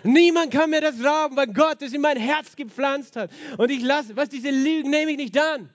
Niemand 0.03 0.51
kann 0.51 0.69
mir 0.69 0.82
das 0.82 1.03
rauben, 1.03 1.36
weil 1.36 1.47
Gott 1.47 1.82
es 1.82 1.91
in 1.93 2.01
mein 2.01 2.17
Herz 2.17 2.55
gepflanzt 2.55 3.15
hat. 3.15 3.32
Und 3.57 3.71
ich 3.71 3.82
lasse, 3.82 4.15
was 4.15 4.30
diese 4.30 4.51
Lügen 4.51 4.91
nehme 4.91 5.11
ich 5.11 5.17
nicht 5.17 5.38
an. 5.38 5.69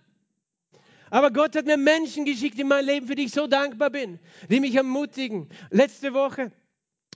Aber 1.11 1.33
Gott 1.33 1.57
hat 1.57 1.67
mir 1.67 1.77
Menschen 1.77 2.25
geschickt 2.25 2.59
in 2.59 2.69
mein 2.69 2.85
Leben, 2.85 3.07
für 3.07 3.17
die 3.17 3.25
ich 3.25 3.33
so 3.33 3.47
dankbar 3.47 3.91
bin, 3.91 4.21
die 4.49 4.61
mich 4.61 4.77
ermutigen. 4.77 5.49
Letzte 5.71 6.15
Woche 6.15 6.53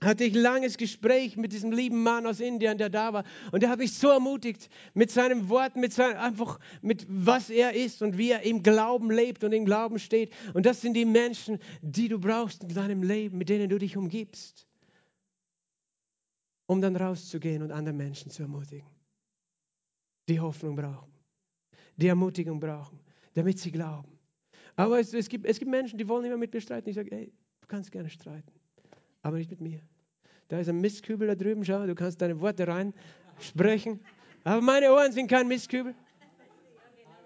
hatte 0.01 0.24
ich 0.24 0.34
ein 0.34 0.42
langes 0.42 0.76
Gespräch 0.76 1.36
mit 1.36 1.53
diesem 1.53 1.70
lieben 1.70 2.03
Mann 2.03 2.26
aus 2.26 2.40
Indien, 2.40 2.76
der 2.76 2.90
da 2.90 3.12
war. 3.12 3.24
Und 3.53 3.62
der 3.62 3.70
hat 3.70 3.78
mich 3.78 3.95
so 3.95 4.09
ermutigt 4.09 4.68
mit 4.95 5.12
seinen 5.12 5.49
Worten, 5.49 5.80
mit 5.80 5.92
seinem, 5.92 6.18
einfach 6.18 6.59
mit 6.82 7.07
was 7.09 7.51
er 7.51 7.74
ist 7.74 8.03
und 8.03 8.18
wie 8.18 8.32
er 8.32 8.42
im 8.42 8.64
Glauben 8.64 9.11
lebt 9.11 9.45
und 9.45 9.53
im 9.53 9.64
Glauben 9.64 10.01
steht. 10.01 10.32
Und 10.53 10.66
das 10.66 10.80
sind 10.80 10.95
die 10.95 11.05
Menschen, 11.05 11.61
die 11.80 12.09
du 12.09 12.18
brauchst 12.18 12.64
in 12.64 12.74
deinem 12.74 13.03
Leben, 13.03 13.38
mit 13.38 13.49
denen 13.49 13.68
du 13.68 13.78
dich 13.78 13.97
umgibst, 13.97 14.66
um 16.66 16.80
dann 16.80 16.97
rauszugehen 16.97 17.62
und 17.62 17.70
andere 17.70 17.95
Menschen 17.95 18.30
zu 18.30 18.42
ermutigen, 18.42 18.88
die 20.28 20.40
Hoffnung 20.40 20.74
brauchen, 20.74 21.12
die 21.97 22.09
Ermutigung 22.09 22.59
brauchen 22.59 23.03
damit 23.35 23.59
sie 23.59 23.70
glauben. 23.70 24.18
Aber 24.76 24.99
es, 24.99 25.12
es, 25.12 25.28
gibt, 25.28 25.47
es 25.47 25.59
gibt 25.59 25.70
Menschen, 25.70 25.99
die 25.99 26.09
wollen 26.09 26.24
immer 26.24 26.37
mit 26.37 26.53
mir 26.53 26.61
streiten. 26.61 26.89
Ich 26.89 26.97
sage, 26.97 27.12
ey, 27.12 27.32
du 27.61 27.66
kannst 27.68 27.93
gerne 27.93 28.11
streiten, 28.11 28.53
aber 29.22 29.37
nicht 29.37 29.51
mit 29.51 29.61
mir. 29.61 29.80
Da 30.49 30.59
ist 30.59 30.68
ein 30.68 30.80
Mistkübel 30.80 31.28
da 31.28 31.35
drüben, 31.35 31.64
schau, 31.64 31.87
du 31.87 31.95
kannst 31.95 32.20
deine 32.20 32.41
Worte 32.41 32.66
reinsprechen. 32.66 34.01
Aber 34.43 34.61
meine 34.61 34.93
Ohren 34.93 35.12
sind 35.12 35.28
kein 35.28 35.49
Mistkübel. 35.49 35.95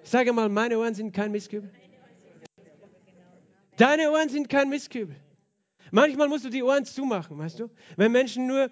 Sage 0.02 0.32
mal, 0.32 0.48
meine 0.48 0.78
Ohren 0.78 0.94
sind 0.94 1.12
kein 1.12 1.32
Mistkübel. 1.32 1.70
Deine 3.76 4.11
Ohren 4.11 4.28
sind 4.28 4.48
kein 4.48 4.68
Mistkübel. 4.68 5.16
Manchmal 5.90 6.28
musst 6.28 6.44
du 6.44 6.50
die 6.50 6.62
Ohren 6.62 6.84
zumachen, 6.84 7.38
weißt 7.38 7.61
du? 7.61 7.70
Wenn 7.96 8.12
Menschen 8.12 8.46
nur 8.46 8.70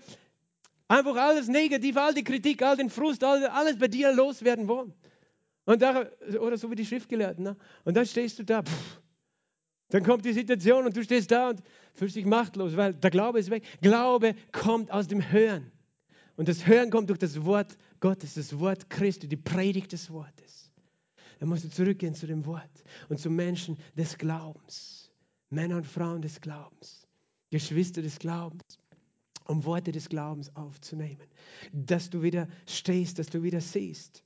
einfach 0.88 1.16
alles 1.16 1.48
negativ, 1.48 1.96
all 1.96 2.14
die 2.14 2.24
Kritik, 2.24 2.62
all 2.62 2.76
den 2.76 2.90
Frust, 2.90 3.24
alles 3.24 3.78
bei 3.78 3.88
dir 3.88 4.12
loswerden 4.12 4.68
wollen. 4.68 4.92
Und 5.66 5.82
da, 5.82 6.06
oder 6.40 6.56
so 6.56 6.70
wie 6.70 6.76
die 6.76 6.86
Schriftgelehrten. 6.86 7.44
Ne? 7.44 7.56
Und 7.84 7.94
dann 7.94 8.06
stehst 8.06 8.38
du 8.38 8.44
da. 8.44 8.62
Pff, 8.62 9.00
dann 9.90 10.02
kommt 10.02 10.24
die 10.24 10.32
Situation 10.32 10.86
und 10.86 10.96
du 10.96 11.04
stehst 11.04 11.30
da 11.30 11.50
und 11.50 11.62
fühlst 11.94 12.16
dich 12.16 12.24
machtlos, 12.24 12.76
weil 12.76 12.94
der 12.94 13.10
Glaube 13.10 13.38
ist 13.38 13.50
weg. 13.50 13.64
Glaube 13.82 14.34
kommt 14.50 14.90
aus 14.90 15.06
dem 15.06 15.30
Hören. 15.30 15.70
Und 16.36 16.48
das 16.48 16.66
Hören 16.66 16.90
kommt 16.90 17.08
durch 17.10 17.18
das 17.18 17.44
Wort 17.44 17.76
Gottes, 18.00 18.34
das 18.34 18.58
Wort 18.58 18.90
Christi, 18.90 19.28
die 19.28 19.36
Predigt 19.36 19.92
des 19.92 20.10
Wortes. 20.10 20.72
Dann 21.38 21.48
musst 21.48 21.64
du 21.64 21.70
zurückgehen 21.70 22.14
zu 22.14 22.26
dem 22.26 22.46
Wort 22.46 22.70
und 23.08 23.20
zu 23.20 23.30
Menschen 23.30 23.78
des 23.96 24.16
Glaubens. 24.18 25.12
Männer 25.50 25.76
und 25.76 25.86
Frauen 25.86 26.22
des 26.22 26.40
Glaubens. 26.40 27.06
Geschwister 27.50 28.02
des 28.02 28.18
Glaubens. 28.18 28.78
um 29.48 29.64
Worte 29.64 29.92
des 29.92 30.08
Glaubens 30.08 30.54
aufzunehmen, 30.56 31.22
dass 31.72 32.10
du 32.10 32.22
wieder 32.22 32.48
stehst, 32.66 33.18
dass 33.18 33.28
du 33.28 33.42
wieder 33.42 33.60
siehst. 33.60 34.22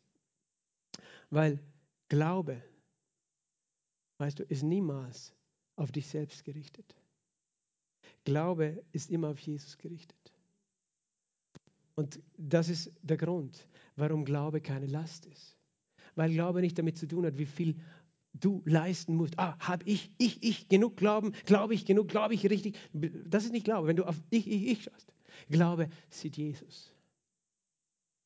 Weil 1.30 1.60
Glaube, 2.08 2.62
weißt 4.18 4.40
du, 4.40 4.42
ist 4.44 4.62
niemals 4.62 5.32
auf 5.76 5.92
dich 5.92 6.06
selbst 6.06 6.44
gerichtet. 6.44 6.96
Glaube 8.24 8.82
ist 8.92 9.10
immer 9.10 9.28
auf 9.28 9.38
Jesus 9.38 9.78
gerichtet. 9.78 10.32
Und 11.94 12.20
das 12.36 12.68
ist 12.68 12.90
der 13.02 13.16
Grund, 13.16 13.66
warum 13.96 14.24
Glaube 14.24 14.60
keine 14.60 14.86
Last 14.86 15.26
ist. 15.26 15.56
Weil 16.16 16.32
Glaube 16.32 16.60
nicht 16.60 16.78
damit 16.78 16.98
zu 16.98 17.06
tun 17.06 17.24
hat, 17.24 17.38
wie 17.38 17.46
viel 17.46 17.76
du 18.34 18.62
leisten 18.64 19.16
musst. 19.16 19.38
Ah, 19.38 19.56
habe 19.58 19.84
ich, 19.84 20.10
ich, 20.18 20.42
ich 20.42 20.68
genug 20.68 20.96
Glauben? 20.96 21.32
Glaube 21.46 21.74
ich 21.74 21.84
genug? 21.84 22.08
Glaube 22.08 22.34
ich 22.34 22.48
richtig? 22.48 22.76
Das 22.92 23.44
ist 23.44 23.52
nicht 23.52 23.64
Glaube, 23.64 23.88
wenn 23.88 23.96
du 23.96 24.04
auf 24.04 24.20
ich, 24.30 24.46
ich, 24.46 24.66
ich 24.66 24.82
schaust. 24.84 25.12
Glaube 25.48 25.88
sieht 26.08 26.36
Jesus. 26.36 26.92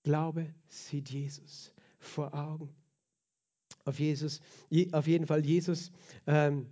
Glaube 0.02 0.54
sieht 0.68 1.10
Jesus 1.10 1.72
vor 1.98 2.34
Augen. 2.34 2.68
Auf 3.84 3.98
Jesus, 3.98 4.40
auf 4.92 5.06
jeden 5.06 5.26
Fall 5.26 5.44
Jesus 5.44 5.92
ähm, 6.26 6.66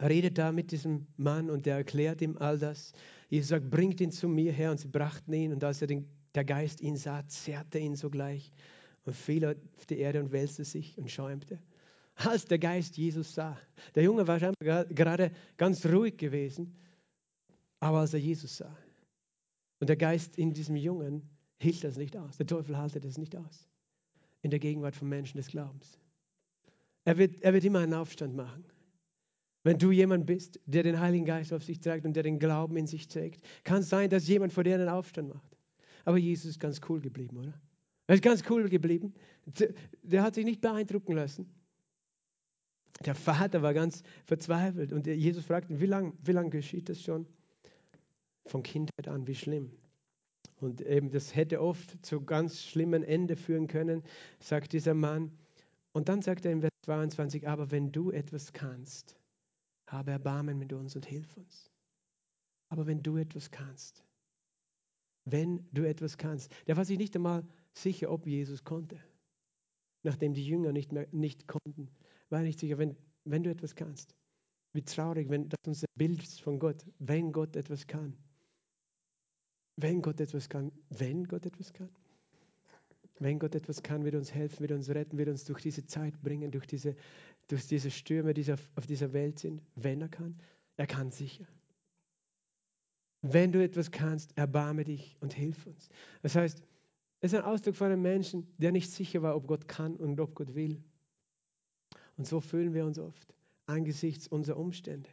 redet 0.00 0.38
da 0.38 0.52
mit 0.52 0.70
diesem 0.70 1.06
Mann 1.16 1.50
und 1.50 1.66
der 1.66 1.76
erklärt 1.76 2.20
ihm 2.22 2.36
all 2.38 2.58
das. 2.58 2.92
Jesus 3.28 3.48
sagt, 3.48 3.70
bringt 3.70 4.00
ihn 4.00 4.12
zu 4.12 4.28
mir 4.28 4.52
her 4.52 4.70
und 4.70 4.78
sie 4.78 4.88
brachten 4.88 5.32
ihn 5.32 5.52
und 5.52 5.64
als 5.64 5.80
er 5.80 5.88
den, 5.88 6.08
der 6.34 6.44
Geist 6.44 6.80
ihn 6.80 6.96
sah, 6.96 7.26
zerrte 7.26 7.78
ihn 7.78 7.96
sogleich 7.96 8.52
und 9.04 9.16
fiel 9.16 9.44
auf 9.44 9.86
die 9.86 9.98
Erde 9.98 10.20
und 10.20 10.32
wälzte 10.32 10.64
sich 10.64 10.96
und 10.98 11.10
schäumte. 11.10 11.58
Als 12.14 12.44
der 12.44 12.58
Geist 12.58 12.96
Jesus 12.96 13.34
sah, 13.34 13.58
der 13.94 14.02
Junge 14.02 14.26
war 14.28 14.38
scheinbar 14.38 14.84
gerade 14.84 15.32
ganz 15.56 15.84
ruhig 15.86 16.16
gewesen, 16.16 16.76
aber 17.80 18.00
als 18.00 18.12
er 18.14 18.20
Jesus 18.20 18.58
sah 18.58 18.76
und 19.80 19.88
der 19.88 19.96
Geist 19.96 20.36
in 20.38 20.52
diesem 20.52 20.76
Jungen 20.76 21.28
hielt 21.58 21.82
das 21.82 21.96
nicht 21.96 22.16
aus, 22.16 22.36
der 22.36 22.46
Teufel 22.46 22.76
haltet 22.76 23.04
das 23.04 23.18
nicht 23.18 23.34
aus, 23.34 23.66
in 24.42 24.50
der 24.50 24.60
Gegenwart 24.60 24.96
von 24.96 25.08
Menschen 25.08 25.38
des 25.38 25.48
Glaubens. 25.48 25.98
Er 27.04 27.18
wird, 27.18 27.42
er 27.42 27.52
wird 27.52 27.64
immer 27.64 27.80
einen 27.80 27.94
Aufstand 27.94 28.36
machen. 28.36 28.64
Wenn 29.64 29.78
du 29.78 29.92
jemand 29.92 30.26
bist, 30.26 30.60
der 30.66 30.82
den 30.82 30.98
Heiligen 30.98 31.24
Geist 31.24 31.52
auf 31.52 31.62
sich 31.62 31.80
trägt 31.80 32.04
und 32.04 32.14
der 32.14 32.24
den 32.24 32.38
Glauben 32.38 32.76
in 32.76 32.86
sich 32.86 33.06
trägt, 33.06 33.44
kann 33.64 33.80
es 33.80 33.88
sein, 33.88 34.10
dass 34.10 34.26
jemand 34.26 34.52
vor 34.52 34.64
dir 34.64 34.74
einen 34.74 34.88
Aufstand 34.88 35.28
macht. 35.28 35.56
Aber 36.04 36.18
Jesus 36.18 36.46
ist 36.46 36.60
ganz 36.60 36.80
cool 36.88 37.00
geblieben, 37.00 37.36
oder? 37.36 37.54
Er 38.08 38.16
ist 38.16 38.24
ganz 38.24 38.42
cool 38.50 38.68
geblieben. 38.68 39.14
Der 40.02 40.22
hat 40.24 40.34
sich 40.34 40.44
nicht 40.44 40.60
beeindrucken 40.60 41.12
lassen. 41.12 41.48
Der 43.04 43.14
Vater 43.14 43.62
war 43.62 43.72
ganz 43.72 44.02
verzweifelt 44.24 44.92
und 44.92 45.06
Jesus 45.06 45.44
fragt 45.44 45.70
ihn, 45.70 45.80
wie 45.80 45.86
lange 45.86 46.12
wie 46.22 46.32
lang 46.32 46.50
geschieht 46.50 46.88
das 46.88 47.02
schon? 47.02 47.26
Von 48.46 48.62
Kindheit 48.62 49.08
an, 49.08 49.26
wie 49.26 49.34
schlimm. 49.34 49.70
Und 50.62 50.80
eben 50.80 51.10
das 51.10 51.34
hätte 51.34 51.60
oft 51.60 52.04
zu 52.04 52.24
ganz 52.24 52.62
schlimmen 52.62 53.02
Ende 53.02 53.36
führen 53.36 53.66
können, 53.66 54.02
sagt 54.38 54.72
dieser 54.72 54.94
Mann. 54.94 55.32
Und 55.92 56.08
dann 56.08 56.22
sagt 56.22 56.44
er 56.44 56.52
in 56.52 56.60
Vers 56.60 56.72
22, 56.84 57.48
aber 57.48 57.70
wenn 57.70 57.92
du 57.92 58.10
etwas 58.10 58.52
kannst, 58.52 59.18
habe 59.88 60.12
Erbarmen 60.12 60.58
mit 60.58 60.72
uns 60.72 60.96
und 60.96 61.04
hilf 61.04 61.36
uns. 61.36 61.70
Aber 62.68 62.86
wenn 62.86 63.02
du 63.02 63.16
etwas 63.16 63.50
kannst, 63.50 64.04
wenn 65.24 65.68
du 65.72 65.86
etwas 65.86 66.16
kannst, 66.16 66.50
der 66.66 66.76
war 66.76 66.84
sich 66.84 66.98
nicht 66.98 67.14
einmal 67.14 67.46
sicher, 67.74 68.10
ob 68.10 68.26
Jesus 68.26 68.64
konnte, 68.64 68.98
nachdem 70.02 70.32
die 70.32 70.46
Jünger 70.46 70.72
nicht 70.72 70.92
mehr 70.92 71.06
nicht 71.12 71.46
konnten, 71.46 71.90
war 72.30 72.38
er 72.40 72.46
nicht 72.46 72.60
sicher, 72.60 72.78
wenn, 72.78 72.96
wenn 73.24 73.42
du 73.42 73.50
etwas 73.50 73.74
kannst. 73.74 74.14
Wie 74.72 74.82
traurig, 74.82 75.28
wenn 75.28 75.48
das 75.48 75.58
unser 75.66 75.86
Bild 75.94 76.26
von 76.26 76.58
Gott, 76.58 76.86
wenn 76.98 77.32
Gott 77.32 77.56
etwas 77.56 77.86
kann. 77.86 78.16
Wenn 79.76 80.02
Gott 80.02 80.20
etwas 80.20 80.48
kann, 80.48 80.72
wenn 80.90 81.24
Gott 81.24 81.46
etwas 81.46 81.72
kann. 81.72 81.88
Wenn 83.18 83.38
Gott 83.38 83.54
etwas 83.54 83.82
kann, 83.82 84.04
wird 84.04 84.14
uns 84.14 84.32
helfen, 84.32 84.60
wird 84.60 84.72
uns 84.72 84.88
retten, 84.88 85.16
wird 85.16 85.28
uns 85.28 85.44
durch 85.44 85.62
diese 85.62 85.86
Zeit 85.86 86.20
bringen, 86.22 86.50
durch 86.50 86.66
diese, 86.66 86.96
durch 87.48 87.66
diese 87.66 87.90
Stürme, 87.90 88.34
die 88.34 88.52
auf, 88.52 88.68
auf 88.74 88.86
dieser 88.86 89.12
Welt 89.12 89.38
sind. 89.38 89.62
Wenn 89.76 90.00
er 90.00 90.08
kann, 90.08 90.38
er 90.76 90.86
kann 90.86 91.10
sicher. 91.10 91.46
Wenn 93.20 93.52
du 93.52 93.62
etwas 93.62 93.92
kannst, 93.92 94.36
erbarme 94.36 94.84
dich 94.84 95.16
und 95.20 95.32
hilf 95.32 95.66
uns. 95.66 95.88
Das 96.22 96.34
heißt, 96.34 96.62
es 97.20 97.32
ist 97.32 97.38
ein 97.38 97.44
Ausdruck 97.44 97.76
von 97.76 97.86
einem 97.86 98.02
Menschen, 98.02 98.48
der 98.58 98.72
nicht 98.72 98.90
sicher 98.90 99.22
war, 99.22 99.36
ob 99.36 99.46
Gott 99.46 99.68
kann 99.68 99.94
und 99.94 100.18
ob 100.18 100.34
Gott 100.34 100.56
will. 100.56 100.82
Und 102.16 102.26
so 102.26 102.40
fühlen 102.40 102.74
wir 102.74 102.84
uns 102.84 102.98
oft 102.98 103.32
angesichts 103.66 104.28
unserer 104.28 104.56
Umstände. 104.58 105.08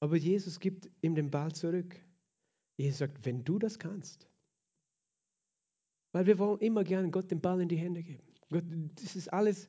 Aber 0.00 0.16
Jesus 0.16 0.58
gibt 0.60 0.88
ihm 1.00 1.14
den 1.14 1.30
Ball 1.30 1.52
zurück. 1.52 1.96
Jesus 2.82 2.98
sagt, 2.98 3.24
wenn 3.24 3.44
du 3.44 3.60
das 3.60 3.78
kannst, 3.78 4.26
weil 6.10 6.26
wir 6.26 6.36
wollen 6.40 6.58
immer 6.58 6.82
gerne 6.82 7.10
Gott 7.10 7.30
den 7.30 7.40
Ball 7.40 7.60
in 7.60 7.68
die 7.68 7.76
Hände 7.76 8.02
geben. 8.02 8.26
Gott, 8.50 8.64
das 8.96 9.14
ist 9.14 9.32
alles, 9.32 9.68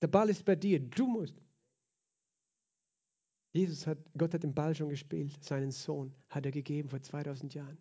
der 0.00 0.06
Ball 0.06 0.30
ist 0.30 0.44
bei 0.44 0.54
dir, 0.54 0.78
du 0.78 1.08
musst. 1.08 1.42
Jesus 3.52 3.84
hat, 3.88 3.98
Gott 4.16 4.32
hat 4.32 4.44
den 4.44 4.54
Ball 4.54 4.76
schon 4.76 4.90
gespielt, 4.90 5.42
seinen 5.42 5.72
Sohn 5.72 6.14
hat 6.28 6.46
er 6.46 6.52
gegeben 6.52 6.88
vor 6.88 7.02
2000 7.02 7.52
Jahren, 7.54 7.78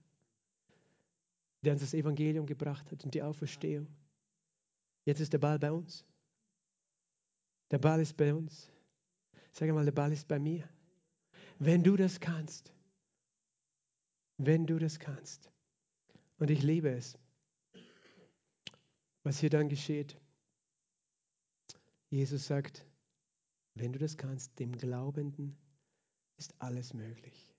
der 1.62 1.74
uns 1.74 1.82
das 1.82 1.94
Evangelium 1.94 2.48
gebracht 2.48 2.92
hat 2.92 3.04
und 3.04 3.14
die 3.14 3.22
Auferstehung. 3.22 3.88
Jetzt 5.06 5.20
ist 5.20 5.32
der 5.32 5.38
Ball 5.38 5.60
bei 5.60 5.72
uns. 5.72 6.04
Der 7.70 7.78
Ball 7.78 8.02
ist 8.02 8.18
bei 8.18 8.34
uns. 8.34 8.72
Sag 9.52 9.70
mal, 9.70 9.86
der 9.86 9.92
Ball 9.92 10.12
ist 10.12 10.28
bei 10.28 10.40
mir. 10.40 10.68
Wenn 11.60 11.84
du 11.84 11.96
das 11.96 12.20
kannst, 12.20 12.75
wenn 14.38 14.66
du 14.66 14.80
das 14.80 15.00
kannst. 15.00 15.52
Und 16.38 16.50
ich 16.50 16.62
liebe 16.62 16.90
es, 16.90 17.18
was 19.24 19.40
hier 19.40 19.50
dann 19.50 19.70
geschieht. 19.70 20.18
Jesus 22.10 22.48
sagt, 22.48 22.86
wenn 23.74 23.94
du 23.94 24.00
das 24.00 24.18
kannst, 24.18 24.58
dem 24.60 24.78
Glaubenden 24.78 25.58
ist 26.38 26.54
alles 26.60 26.94
möglich. 26.94 27.54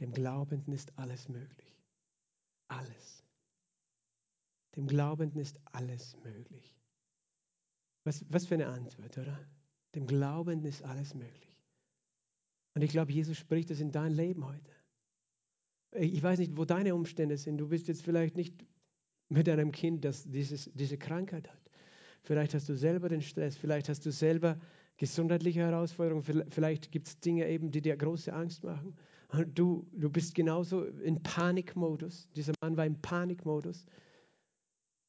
Dem 0.00 0.12
Glaubenden 0.12 0.72
ist 0.72 0.96
alles 0.98 1.28
möglich. 1.28 1.76
Alles. 2.68 3.24
Dem 4.76 4.86
Glaubenden 4.86 5.40
ist 5.40 5.60
alles 5.66 6.16
möglich. 6.24 6.74
Was, 8.04 8.24
was 8.28 8.46
für 8.46 8.54
eine 8.54 8.68
Antwort, 8.68 9.18
oder? 9.18 9.38
Dem 9.94 10.06
Glaubenden 10.06 10.66
ist 10.66 10.82
alles 10.82 11.14
möglich. 11.14 11.50
Und 12.74 12.82
ich 12.82 12.90
glaube, 12.92 13.12
Jesus 13.12 13.36
spricht 13.36 13.70
das 13.70 13.80
in 13.80 13.92
dein 13.92 14.12
Leben 14.12 14.46
heute. 14.46 14.79
Ich 15.92 16.22
weiß 16.22 16.38
nicht, 16.38 16.56
wo 16.56 16.64
deine 16.64 16.94
Umstände 16.94 17.36
sind. 17.36 17.58
Du 17.58 17.68
bist 17.68 17.88
jetzt 17.88 18.02
vielleicht 18.02 18.36
nicht 18.36 18.54
mit 19.28 19.48
einem 19.48 19.72
Kind, 19.72 20.04
das 20.04 20.24
dieses, 20.24 20.70
diese 20.74 20.98
Krankheit 20.98 21.48
hat. 21.48 21.70
Vielleicht 22.22 22.54
hast 22.54 22.68
du 22.68 22.76
selber 22.76 23.08
den 23.08 23.22
Stress, 23.22 23.56
vielleicht 23.56 23.88
hast 23.88 24.04
du 24.04 24.12
selber 24.12 24.58
gesundheitliche 24.98 25.60
Herausforderungen, 25.60 26.22
vielleicht 26.50 26.92
gibt 26.92 27.08
es 27.08 27.18
Dinge 27.20 27.48
eben, 27.48 27.70
die 27.70 27.80
dir 27.80 27.96
große 27.96 28.32
Angst 28.32 28.62
machen. 28.64 28.94
Du, 29.54 29.86
du 29.92 30.10
bist 30.10 30.34
genauso 30.34 30.84
in 30.84 31.22
Panikmodus. 31.22 32.28
Dieser 32.34 32.52
Mann 32.60 32.76
war 32.76 32.84
im 32.84 33.00
Panikmodus. 33.00 33.86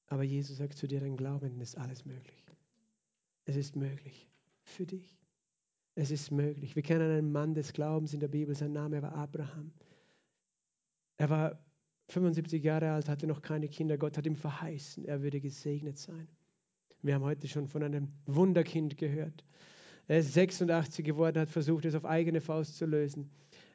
Aber 0.07 0.23
Jesus 0.23 0.57
sagt 0.57 0.77
zu 0.77 0.87
dir, 0.87 0.99
dein 0.99 1.17
Glauben 1.17 1.59
ist 1.59 1.77
alles 1.77 2.05
möglich. 2.05 2.45
Es 3.45 3.55
ist 3.55 3.75
möglich 3.75 4.29
für 4.63 4.85
dich. 4.85 5.17
Es 5.95 6.11
ist 6.11 6.31
möglich. 6.31 6.75
Wir 6.75 6.83
kennen 6.83 7.11
einen 7.11 7.31
Mann 7.31 7.53
des 7.53 7.73
Glaubens 7.73 8.13
in 8.13 8.19
der 8.19 8.27
Bibel, 8.27 8.55
sein 8.55 8.71
Name 8.71 9.01
war 9.01 9.13
Abraham. 9.13 9.71
Er 11.21 11.29
war 11.29 11.59
75 12.07 12.63
Jahre 12.63 12.93
alt, 12.93 13.07
hatte 13.07 13.27
noch 13.27 13.43
keine 13.43 13.67
Kinder. 13.67 13.95
Gott 13.95 14.17
hat 14.17 14.25
ihm 14.25 14.35
verheißen, 14.35 15.05
er 15.05 15.21
würde 15.21 15.39
gesegnet 15.39 15.99
sein. 15.99 16.27
Wir 17.03 17.13
haben 17.13 17.23
heute 17.23 17.47
schon 17.47 17.67
von 17.67 17.83
einem 17.83 18.07
Wunderkind 18.25 18.97
gehört. 18.97 19.45
Er 20.07 20.17
ist 20.17 20.33
86 20.33 21.05
geworden, 21.05 21.37
hat 21.37 21.51
versucht, 21.51 21.85
es 21.85 21.93
auf 21.93 22.05
eigene 22.05 22.41
Faust 22.41 22.75
zu 22.75 22.87
lösen. 22.87 23.29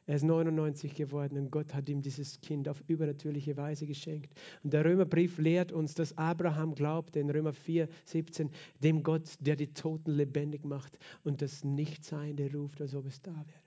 Er 0.07 0.17
ist 0.17 0.23
99 0.23 0.93
geworden 0.93 1.37
und 1.37 1.49
Gott 1.49 1.73
hat 1.73 1.87
ihm 1.87 2.01
dieses 2.01 2.41
Kind 2.41 2.67
auf 2.67 2.83
übernatürliche 2.87 3.55
Weise 3.55 3.87
geschenkt. 3.87 4.37
Und 4.61 4.73
der 4.73 4.83
Römerbrief 4.83 5.37
lehrt 5.37 5.71
uns, 5.71 5.93
dass 5.93 6.17
Abraham 6.17 6.75
glaubte 6.75 7.21
in 7.21 7.29
Römer 7.29 7.53
4, 7.53 7.87
17, 8.03 8.49
dem 8.83 9.03
Gott, 9.03 9.37
der 9.39 9.55
die 9.55 9.73
Toten 9.73 10.11
lebendig 10.11 10.65
macht 10.65 10.99
und 11.23 11.41
das 11.41 11.63
Nichtseiende 11.63 12.51
ruft, 12.53 12.81
als 12.81 12.93
ob 12.93 13.05
es 13.05 13.21
da 13.21 13.31
wäre. 13.31 13.61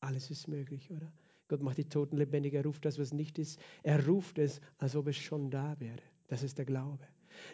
Alles 0.00 0.32
ist 0.32 0.48
möglich, 0.48 0.90
oder? 0.90 1.12
Gott 1.50 1.62
macht 1.62 1.78
die 1.78 1.88
Toten 1.88 2.16
lebendig, 2.16 2.54
er 2.54 2.64
ruft 2.64 2.84
das, 2.84 2.96
was 2.96 3.12
nicht 3.12 3.36
ist. 3.36 3.58
Er 3.82 4.06
ruft 4.06 4.38
es, 4.38 4.60
als 4.78 4.94
ob 4.94 5.08
es 5.08 5.16
schon 5.16 5.50
da 5.50 5.74
wäre. 5.80 5.98
Das 6.28 6.44
ist 6.44 6.58
der 6.58 6.64
Glaube. 6.64 7.04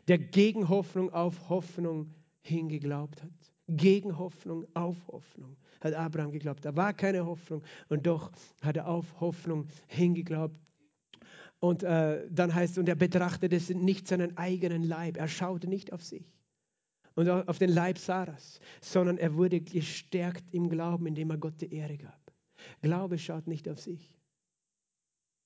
Der 0.06 0.18
gegen 0.18 0.68
Hoffnung 0.68 1.10
auf 1.14 1.48
Hoffnung 1.48 2.12
hingeglaubt 2.42 3.22
hat. 3.22 3.30
Gegen 3.68 4.18
Hoffnung 4.18 4.66
auf 4.74 4.96
Hoffnung 5.08 5.56
hat 5.80 5.94
Abraham 5.94 6.30
geglaubt. 6.30 6.62
Da 6.62 6.76
war 6.76 6.92
keine 6.92 7.24
Hoffnung 7.24 7.62
und 7.88 8.06
doch 8.06 8.30
hat 8.60 8.76
er 8.76 8.86
auf 8.86 9.18
Hoffnung 9.18 9.66
hingeglaubt. 9.86 10.60
Und 11.58 11.82
äh, 11.82 12.28
dann 12.30 12.54
heißt 12.54 12.72
es, 12.72 12.78
und 12.78 12.90
er 12.90 12.96
betrachtete 12.96 13.74
nicht 13.74 14.08
seinen 14.08 14.36
eigenen 14.36 14.82
Leib. 14.82 15.16
Er 15.16 15.26
schaute 15.26 15.68
nicht 15.68 15.94
auf 15.94 16.04
sich 16.04 16.36
und 17.14 17.30
auf 17.30 17.58
den 17.58 17.70
Leib 17.70 17.96
Sarahs, 17.96 18.60
sondern 18.82 19.16
er 19.16 19.34
wurde 19.34 19.62
gestärkt 19.62 20.44
im 20.52 20.68
Glauben, 20.68 21.06
indem 21.06 21.30
er 21.30 21.38
Gott 21.38 21.58
die 21.62 21.72
Ehre 21.72 21.96
gab. 21.96 22.25
Glaube 22.82 23.18
schaut 23.18 23.46
nicht 23.46 23.68
auf 23.68 23.80
sich. 23.80 24.14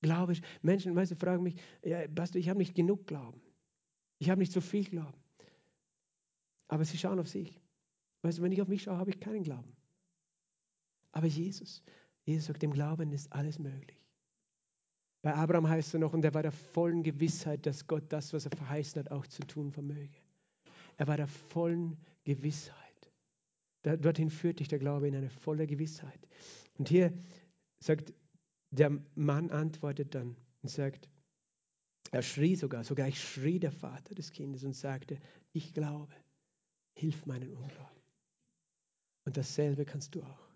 Glaube. 0.03 0.35
Menschen, 0.63 0.97
weißt 0.97 1.13
du, 1.13 1.17
fragen 1.17 1.43
mich, 1.43 1.57
ja, 1.85 2.07
Pastor, 2.09 2.41
ich 2.41 2.49
habe 2.49 2.59
nicht 2.59 2.75
genug 2.75 3.07
Glauben. 3.07 3.41
Ich 4.19 4.31
habe 4.31 4.39
nicht 4.39 4.53
so 4.53 4.61
viel 4.61 4.85
Glauben. 4.85 5.19
Aber 6.69 6.85
sie 6.85 6.99
schauen 6.99 7.19
auf 7.19 7.29
sich. 7.29 7.61
Weißt 8.23 8.39
du, 8.39 8.43
wenn 8.43 8.53
ich 8.53 8.63
auf 8.63 8.69
mich 8.69 8.83
schaue, 8.83 8.99
habe 8.99 9.11
ich 9.11 9.21
keinen 9.21 9.43
Glauben. 9.43 9.77
Aber 11.13 11.27
Jesus, 11.27 11.83
Jesus 12.25 12.47
sagt, 12.47 12.63
dem 12.63 12.73
Glauben 12.73 13.13
ist 13.13 13.33
alles 13.33 13.59
möglich. 13.59 13.99
Bei 15.23 15.35
Abraham 15.35 15.69
heißt 15.69 15.95
er 15.95 16.01
noch, 16.01 16.15
und 16.15 16.25
er 16.25 16.33
war 16.33 16.43
der 16.43 16.53
vollen 16.53 17.03
Gewissheit, 17.03 17.67
dass 17.67 17.87
Gott 17.87 18.05
das, 18.11 18.33
was 18.33 18.47
er 18.47 18.57
verheißen 18.57 19.01
hat, 19.01 19.11
auch 19.11 19.27
zu 19.27 19.43
tun 19.43 19.71
vermöge. 19.71 20.17
Er 20.97 21.09
war 21.09 21.17
der 21.17 21.27
vollen 21.27 21.99
Gewissheit. 22.25 22.77
Dorthin 23.83 24.31
führt 24.31 24.61
dich 24.61 24.69
der 24.69 24.79
Glaube 24.79 25.09
in 25.09 25.17
eine 25.17 25.31
volle 25.31 25.67
Gewissheit. 25.67 26.29
Und 26.79 26.89
hier 26.89 27.13
sagt 27.81 28.13
der 28.71 28.91
Mann 29.15 29.51
antwortet 29.51 30.15
dann 30.15 30.37
und 30.63 30.69
sagt, 30.69 31.09
er 32.13 32.23
schrie 32.23 32.57
sogar, 32.57 32.85
sogar 32.85 33.09
ich 33.09 33.23
schrie 33.23 33.59
der 33.59 33.73
Vater 33.73 34.15
des 34.15 34.33
Kindes 34.33 34.65
und 34.65 34.75
sagte, 34.75 35.19
ich 35.53 35.73
glaube, 35.75 36.13
hilf 36.95 37.27
meinen 37.27 37.53
Unglauben. 37.55 38.03
Und 39.25 39.37
dasselbe 39.37 39.85
kannst 39.85 40.15
du 40.15 40.23
auch. 40.23 40.49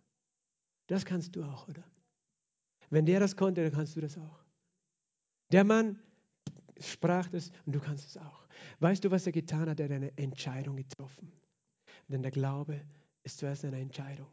Das 0.86 1.04
kannst 1.04 1.36
du 1.36 1.44
auch, 1.44 1.68
oder? 1.68 1.84
Wenn 2.90 3.06
der 3.06 3.20
das 3.20 3.36
konnte, 3.36 3.62
dann 3.62 3.72
kannst 3.72 3.96
du 3.96 4.00
das 4.00 4.18
auch. 4.18 4.44
Der 5.52 5.64
Mann 5.64 5.98
sprach 6.80 7.28
das 7.28 7.50
und 7.66 7.74
du 7.74 7.80
kannst 7.80 8.06
es 8.06 8.16
auch. 8.16 8.46
Weißt 8.80 9.04
du, 9.04 9.10
was 9.10 9.26
er 9.26 9.32
getan 9.32 9.68
hat? 9.68 9.80
Er 9.80 9.84
hat 9.84 9.92
eine 9.92 10.16
Entscheidung 10.18 10.76
getroffen. 10.76 11.32
Denn 12.08 12.22
der 12.22 12.30
Glaube 12.30 12.80
ist 13.24 13.38
zuerst 13.38 13.64
eine 13.64 13.80
Entscheidung. 13.80 14.28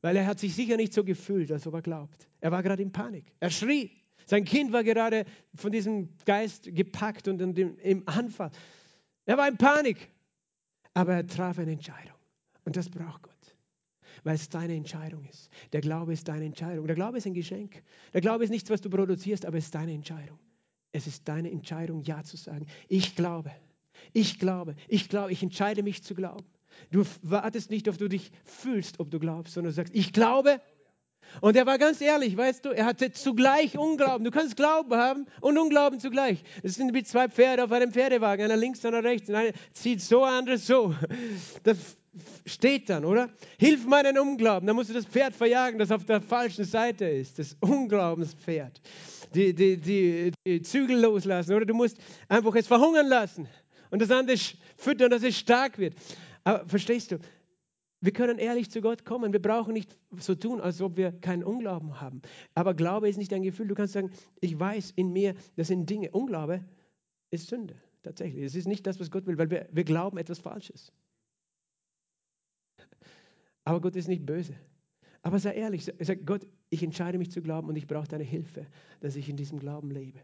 Weil 0.00 0.16
er 0.16 0.26
hat 0.26 0.38
sich 0.38 0.54
sicher 0.54 0.76
nicht 0.76 0.92
so 0.92 1.04
gefühlt, 1.04 1.50
als 1.50 1.66
ob 1.66 1.74
er 1.74 1.82
glaubt. 1.82 2.28
Er 2.40 2.52
war 2.52 2.62
gerade 2.62 2.82
in 2.82 2.92
Panik. 2.92 3.32
Er 3.40 3.50
schrie. 3.50 3.90
Sein 4.26 4.44
Kind 4.44 4.72
war 4.72 4.84
gerade 4.84 5.24
von 5.54 5.72
diesem 5.72 6.10
Geist 6.24 6.68
gepackt 6.74 7.28
und 7.28 7.40
im 7.40 8.02
Anfall. 8.06 8.50
Er 9.24 9.36
war 9.36 9.48
in 9.48 9.56
Panik. 9.56 10.08
Aber 10.94 11.14
er 11.14 11.26
traf 11.26 11.58
eine 11.58 11.72
Entscheidung. 11.72 12.16
Und 12.64 12.76
das 12.76 12.88
braucht 12.88 13.22
Gott. 13.22 13.34
Weil 14.24 14.34
es 14.34 14.48
deine 14.48 14.74
Entscheidung 14.74 15.24
ist. 15.24 15.50
Der 15.72 15.80
Glaube 15.80 16.12
ist 16.12 16.28
deine 16.28 16.44
Entscheidung. 16.44 16.86
Der 16.86 16.96
Glaube 16.96 17.18
ist 17.18 17.26
ein 17.26 17.34
Geschenk. 17.34 17.82
Der 18.12 18.20
Glaube 18.20 18.44
ist 18.44 18.50
nichts, 18.50 18.70
was 18.70 18.80
du 18.80 18.90
produzierst, 18.90 19.46
aber 19.46 19.58
es 19.58 19.66
ist 19.66 19.74
deine 19.74 19.92
Entscheidung. 19.92 20.38
Es 20.92 21.06
ist 21.06 21.26
deine 21.28 21.50
Entscheidung, 21.50 22.02
Ja 22.02 22.22
zu 22.22 22.36
sagen. 22.36 22.66
Ich 22.88 23.16
glaube. 23.16 23.52
Ich 24.12 24.38
glaube. 24.38 24.76
Ich 24.88 25.08
glaube. 25.08 25.32
Ich 25.32 25.42
entscheide 25.42 25.82
mich 25.82 26.02
zu 26.02 26.14
glauben. 26.14 26.44
Du 26.90 27.04
wartest 27.22 27.70
nicht, 27.70 27.88
ob 27.88 27.98
du 27.98 28.08
dich 28.08 28.30
fühlst, 28.44 29.00
ob 29.00 29.10
du 29.10 29.18
glaubst, 29.18 29.54
sondern 29.54 29.72
du 29.72 29.76
sagst, 29.76 29.94
ich 29.94 30.12
glaube. 30.12 30.60
Und 31.40 31.56
er 31.56 31.66
war 31.66 31.78
ganz 31.78 32.00
ehrlich, 32.00 32.36
weißt 32.36 32.64
du, 32.64 32.70
er 32.70 32.86
hatte 32.86 33.12
zugleich 33.12 33.76
Unglauben. 33.76 34.24
Du 34.24 34.30
kannst 34.30 34.56
Glauben 34.56 34.94
haben 34.96 35.26
und 35.40 35.58
Unglauben 35.58 36.00
zugleich. 36.00 36.42
Das 36.62 36.74
sind 36.74 36.94
wie 36.94 37.02
zwei 37.02 37.28
Pferde 37.28 37.64
auf 37.64 37.72
einem 37.72 37.92
Pferdewagen, 37.92 38.44
einer 38.44 38.56
links, 38.56 38.84
einer 38.84 39.04
rechts. 39.04 39.28
Einer 39.28 39.52
zieht 39.74 40.00
so, 40.00 40.24
andere 40.24 40.56
so. 40.58 40.94
Das 41.64 41.76
steht 42.46 42.88
dann, 42.88 43.04
oder? 43.04 43.28
Hilf 43.58 43.86
meinen 43.86 44.18
Unglauben. 44.18 44.66
Da 44.66 44.72
musst 44.72 44.90
du 44.90 44.94
das 44.94 45.04
Pferd 45.04 45.34
verjagen, 45.34 45.78
das 45.78 45.90
auf 45.90 46.04
der 46.04 46.20
falschen 46.20 46.64
Seite 46.64 47.04
ist. 47.04 47.38
Das 47.38 47.56
Unglaubenspferd. 47.60 48.80
Die, 49.34 49.54
die, 49.54 49.76
die, 49.76 50.32
die 50.46 50.62
Zügel 50.62 51.00
loslassen, 51.00 51.54
oder? 51.54 51.66
Du 51.66 51.74
musst 51.74 51.98
einfach 52.28 52.54
es 52.54 52.66
verhungern 52.66 53.06
lassen 53.06 53.46
und 53.90 54.00
das 54.00 54.10
andere 54.10 54.36
füttern, 54.76 55.10
dass 55.10 55.22
es 55.22 55.36
stark 55.36 55.78
wird. 55.78 55.94
Aber 56.48 56.66
verstehst 56.66 57.12
du, 57.12 57.18
wir 58.00 58.12
können 58.12 58.38
ehrlich 58.38 58.70
zu 58.70 58.80
Gott 58.80 59.04
kommen. 59.04 59.34
Wir 59.34 59.42
brauchen 59.42 59.74
nicht 59.74 59.98
so 60.18 60.34
tun, 60.34 60.62
als 60.62 60.80
ob 60.80 60.96
wir 60.96 61.12
keinen 61.12 61.44
Unglauben 61.44 62.00
haben. 62.00 62.22
Aber 62.54 62.72
Glaube 62.72 63.06
ist 63.06 63.18
nicht 63.18 63.34
ein 63.34 63.42
Gefühl. 63.42 63.68
Du 63.68 63.74
kannst 63.74 63.92
sagen, 63.92 64.10
ich 64.40 64.58
weiß 64.58 64.92
in 64.92 65.12
mir, 65.12 65.34
das 65.56 65.66
sind 65.66 65.90
Dinge. 65.90 66.10
Unglaube 66.10 66.64
ist 67.30 67.48
Sünde. 67.48 67.76
Tatsächlich. 68.02 68.44
Es 68.44 68.54
ist 68.54 68.66
nicht 68.66 68.86
das, 68.86 68.98
was 68.98 69.10
Gott 69.10 69.26
will, 69.26 69.36
weil 69.36 69.50
wir, 69.50 69.68
wir 69.70 69.84
glauben 69.84 70.16
etwas 70.16 70.38
Falsches. 70.38 70.90
Aber 73.64 73.82
Gott 73.82 73.96
ist 73.96 74.08
nicht 74.08 74.24
böse. 74.24 74.54
Aber 75.20 75.38
sei 75.38 75.52
ehrlich, 75.52 75.84
sag 75.84 76.24
Gott, 76.24 76.46
ich 76.70 76.82
entscheide 76.82 77.18
mich 77.18 77.30
zu 77.30 77.42
glauben 77.42 77.68
und 77.68 77.76
ich 77.76 77.86
brauche 77.86 78.08
deine 78.08 78.24
Hilfe, 78.24 78.66
dass 79.00 79.16
ich 79.16 79.28
in 79.28 79.36
diesem 79.36 79.58
Glauben 79.58 79.90
lebe. 79.90 80.20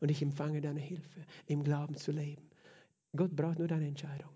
Und 0.00 0.10
ich 0.10 0.22
empfange 0.22 0.62
deine 0.62 0.80
Hilfe, 0.80 1.20
im 1.44 1.62
Glauben 1.62 1.96
zu 1.96 2.12
leben. 2.12 2.48
Gott 3.14 3.36
braucht 3.36 3.58
nur 3.58 3.68
deine 3.68 3.88
Entscheidung. 3.88 4.30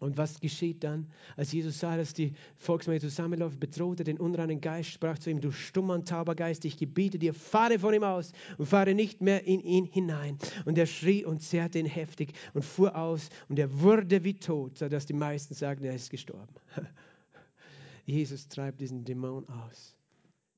Und 0.00 0.16
was 0.16 0.38
geschieht 0.38 0.84
dann? 0.84 1.10
Als 1.36 1.52
Jesus 1.52 1.80
sah, 1.80 1.96
dass 1.96 2.14
die 2.14 2.32
Volksmenge 2.56 3.00
zusammenläuft, 3.00 3.58
bedrohte 3.58 4.04
den 4.04 4.18
unreinen 4.18 4.60
Geist, 4.60 4.90
sprach 4.90 5.18
zu 5.18 5.30
ihm, 5.30 5.40
du 5.40 5.50
stummer 5.50 5.94
und 5.94 6.08
tauber 6.08 6.34
Geist, 6.34 6.64
ich 6.64 6.76
gebiete 6.76 7.18
dir, 7.18 7.34
fahre 7.34 7.78
von 7.78 7.94
ihm 7.94 8.04
aus 8.04 8.32
und 8.58 8.66
fahre 8.66 8.94
nicht 8.94 9.20
mehr 9.20 9.44
in 9.44 9.60
ihn 9.60 9.86
hinein. 9.86 10.38
Und 10.64 10.78
er 10.78 10.86
schrie 10.86 11.24
und 11.24 11.42
zerrte 11.42 11.78
ihn 11.78 11.86
heftig 11.86 12.32
und 12.54 12.64
fuhr 12.64 12.94
aus 12.94 13.28
und 13.48 13.58
er 13.58 13.80
wurde 13.80 14.22
wie 14.22 14.34
tot, 14.34 14.78
sodass 14.78 15.06
die 15.06 15.14
meisten 15.14 15.54
sagen, 15.54 15.84
er 15.84 15.94
ist 15.94 16.10
gestorben. 16.10 16.54
Jesus 18.06 18.48
treibt 18.48 18.80
diesen 18.80 19.04
Dämon 19.04 19.48
aus. 19.48 19.96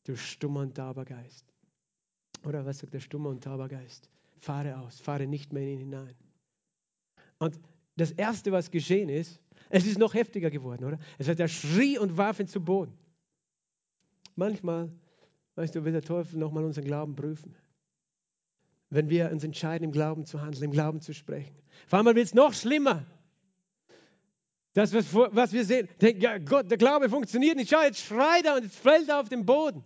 Du 0.05 0.17
stummer 0.17 0.61
und 0.61 0.77
tauber 0.77 1.05
Geist. 1.05 1.47
Oder 2.45 2.65
was 2.65 2.79
sagt 2.79 2.95
der 2.95 3.01
stummer 3.01 3.31
und 3.31 3.43
tauber 3.43 3.69
Geist? 3.69 4.09
Fahre 4.39 4.79
aus, 4.79 5.01
fahre 5.01 5.27
nicht 5.27 5.53
mehr 5.53 5.63
in 5.63 5.69
ihn 5.69 5.79
hinein. 5.79 6.15
Und 7.39 7.59
das 8.01 8.13
Erste, 8.13 8.53
was 8.53 8.71
geschehen 8.71 9.09
ist, 9.09 9.41
es 9.69 9.87
ist 9.87 9.99
noch 9.99 10.15
heftiger 10.15 10.51
geworden, 10.51 10.85
oder? 10.85 10.99
Es 11.19 11.29
hat 11.29 11.39
er 11.39 11.49
schrie 11.49 11.99
und 11.99 12.17
warf 12.17 12.41
ihn 12.41 12.49
zu 12.49 12.61
Boden. 12.61 12.99
Manchmal, 14.35 14.91
weißt 15.55 15.75
du, 15.75 15.85
will 15.85 15.93
der 15.93 16.03
Teufel 16.03 16.39
nochmal 16.39 16.65
unseren 16.65 16.85
Glauben 16.85 17.15
prüfen. 17.15 17.55
Wenn 18.89 19.09
wir 19.09 19.31
uns 19.31 19.45
entscheiden, 19.45 19.85
im 19.85 19.93
Glauben 19.93 20.25
zu 20.25 20.41
handeln, 20.41 20.65
im 20.65 20.71
Glauben 20.73 21.01
zu 21.01 21.15
sprechen. 21.15 21.55
Vor 21.87 21.99
allem 21.99 22.07
wird 22.07 22.27
es 22.27 22.35
noch 22.35 22.53
schlimmer. 22.53 23.07
Das, 24.73 24.93
was, 24.93 25.13
was 25.15 25.53
wir 25.53 25.65
sehen, 25.65 25.89
denken, 26.01 26.23
ja 26.23 26.39
Gott, 26.39 26.71
der 26.71 26.79
Glaube 26.79 27.09
funktioniert 27.09 27.57
nicht. 27.57 27.71
Schau, 27.71 27.83
jetzt 27.83 28.01
schreit 28.01 28.45
er 28.47 28.57
und 28.57 28.65
jetzt 28.65 28.77
fällt 28.77 29.09
er 29.09 29.21
auf 29.21 29.29
den 29.29 29.45
Boden. 29.45 29.85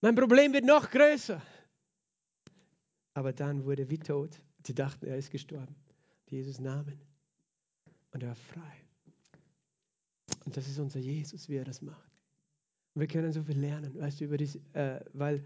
Mein 0.00 0.14
Problem 0.14 0.52
wird 0.52 0.64
noch 0.64 0.90
größer. 0.90 1.40
Aber 3.14 3.32
dann 3.32 3.64
wurde 3.64 3.82
er 3.82 3.90
wie 3.90 3.98
tot. 3.98 4.40
Sie 4.64 4.74
dachten, 4.74 5.06
er 5.06 5.16
ist 5.16 5.30
gestorben. 5.30 5.74
Jesus 6.28 6.60
Namen. 6.60 7.09
Und 8.12 8.22
er 8.22 8.30
war 8.30 8.36
frei. 8.36 8.84
Und 10.44 10.56
das 10.56 10.68
ist 10.68 10.78
unser 10.78 10.98
Jesus, 10.98 11.48
wie 11.48 11.56
er 11.56 11.64
das 11.64 11.82
macht. 11.82 12.10
Und 12.94 13.00
wir 13.00 13.08
können 13.08 13.32
so 13.32 13.42
viel 13.42 13.58
lernen, 13.58 13.98
weißt 13.98 14.20
du, 14.20 14.24
über 14.24 14.36
dies, 14.36 14.56
äh, 14.72 15.00
weil 15.12 15.44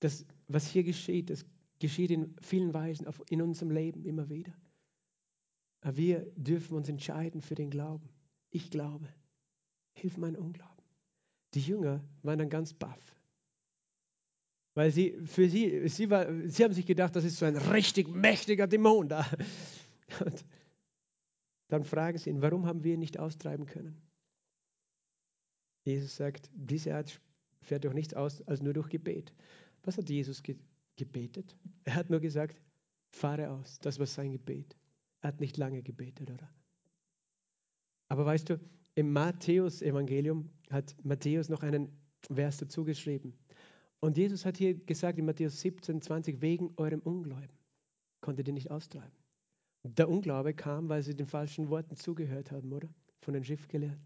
das, 0.00 0.24
was 0.48 0.66
hier 0.66 0.84
geschieht, 0.84 1.30
das 1.30 1.44
geschieht 1.78 2.10
in 2.10 2.34
vielen 2.40 2.72
Weisen 2.72 3.06
auf, 3.06 3.22
in 3.28 3.42
unserem 3.42 3.70
Leben 3.70 4.04
immer 4.04 4.28
wieder. 4.28 4.52
Aber 5.80 5.96
wir 5.96 6.20
dürfen 6.36 6.76
uns 6.76 6.88
entscheiden 6.88 7.42
für 7.42 7.54
den 7.54 7.70
Glauben. 7.70 8.08
Ich 8.50 8.70
glaube. 8.70 9.08
Hilf 9.94 10.16
meinen 10.16 10.36
Unglauben. 10.36 10.72
Die 11.54 11.60
Jünger 11.60 12.02
waren 12.22 12.38
dann 12.38 12.48
ganz 12.48 12.72
baff. 12.72 13.20
Weil 14.74 14.90
sie, 14.90 15.18
für 15.26 15.50
sie, 15.50 15.86
sie, 15.88 16.08
war, 16.08 16.26
sie 16.46 16.64
haben 16.64 16.72
sich 16.72 16.86
gedacht, 16.86 17.14
das 17.14 17.24
ist 17.24 17.36
so 17.36 17.44
ein 17.44 17.56
richtig 17.56 18.08
mächtiger 18.08 18.66
Dämon 18.66 19.08
da. 19.08 19.26
Und 20.24 20.44
dann 21.72 21.84
fragen 21.84 22.18
sie 22.18 22.28
ihn, 22.28 22.42
warum 22.42 22.66
haben 22.66 22.84
wir 22.84 22.94
ihn 22.94 23.00
nicht 23.00 23.18
austreiben 23.18 23.64
können? 23.64 23.96
Jesus 25.84 26.16
sagt, 26.16 26.50
diese 26.52 26.94
Art 26.94 27.20
fährt 27.62 27.84
doch 27.84 27.94
nichts 27.94 28.12
aus 28.14 28.42
als 28.42 28.60
nur 28.60 28.74
durch 28.74 28.88
Gebet. 28.88 29.32
Was 29.82 29.96
hat 29.96 30.10
Jesus 30.10 30.42
ge 30.42 30.56
gebetet? 30.96 31.56
Er 31.84 31.94
hat 31.94 32.10
nur 32.10 32.20
gesagt, 32.20 32.60
fahre 33.08 33.50
aus. 33.50 33.78
Das 33.80 33.98
war 33.98 34.06
sein 34.06 34.32
Gebet. 34.32 34.76
Er 35.22 35.28
hat 35.28 35.40
nicht 35.40 35.56
lange 35.56 35.82
gebetet, 35.82 36.30
oder? 36.30 36.52
Aber 38.08 38.26
weißt 38.26 38.50
du, 38.50 38.60
im 38.94 39.10
Matthäus-Evangelium 39.12 40.50
hat 40.70 40.94
Matthäus 41.02 41.48
noch 41.48 41.62
einen 41.62 41.88
Vers 42.30 42.58
dazu 42.58 42.84
geschrieben. 42.84 43.32
Und 44.00 44.18
Jesus 44.18 44.44
hat 44.44 44.58
hier 44.58 44.74
gesagt 44.74 45.18
in 45.18 45.24
Matthäus 45.24 45.60
17, 45.62 46.02
20, 46.02 46.42
wegen 46.42 46.74
eurem 46.76 47.00
Unglauben 47.00 47.48
konntet 48.20 48.48
ihr 48.48 48.54
nicht 48.54 48.70
austreiben. 48.70 49.21
Der 49.84 50.08
Unglaube 50.08 50.54
kam, 50.54 50.88
weil 50.88 51.02
sie 51.02 51.14
den 51.14 51.26
falschen 51.26 51.68
Worten 51.68 51.96
zugehört 51.96 52.52
haben, 52.52 52.72
oder? 52.72 52.88
Von 53.20 53.34
den 53.34 53.44
Schriftgelehrten. 53.44 54.00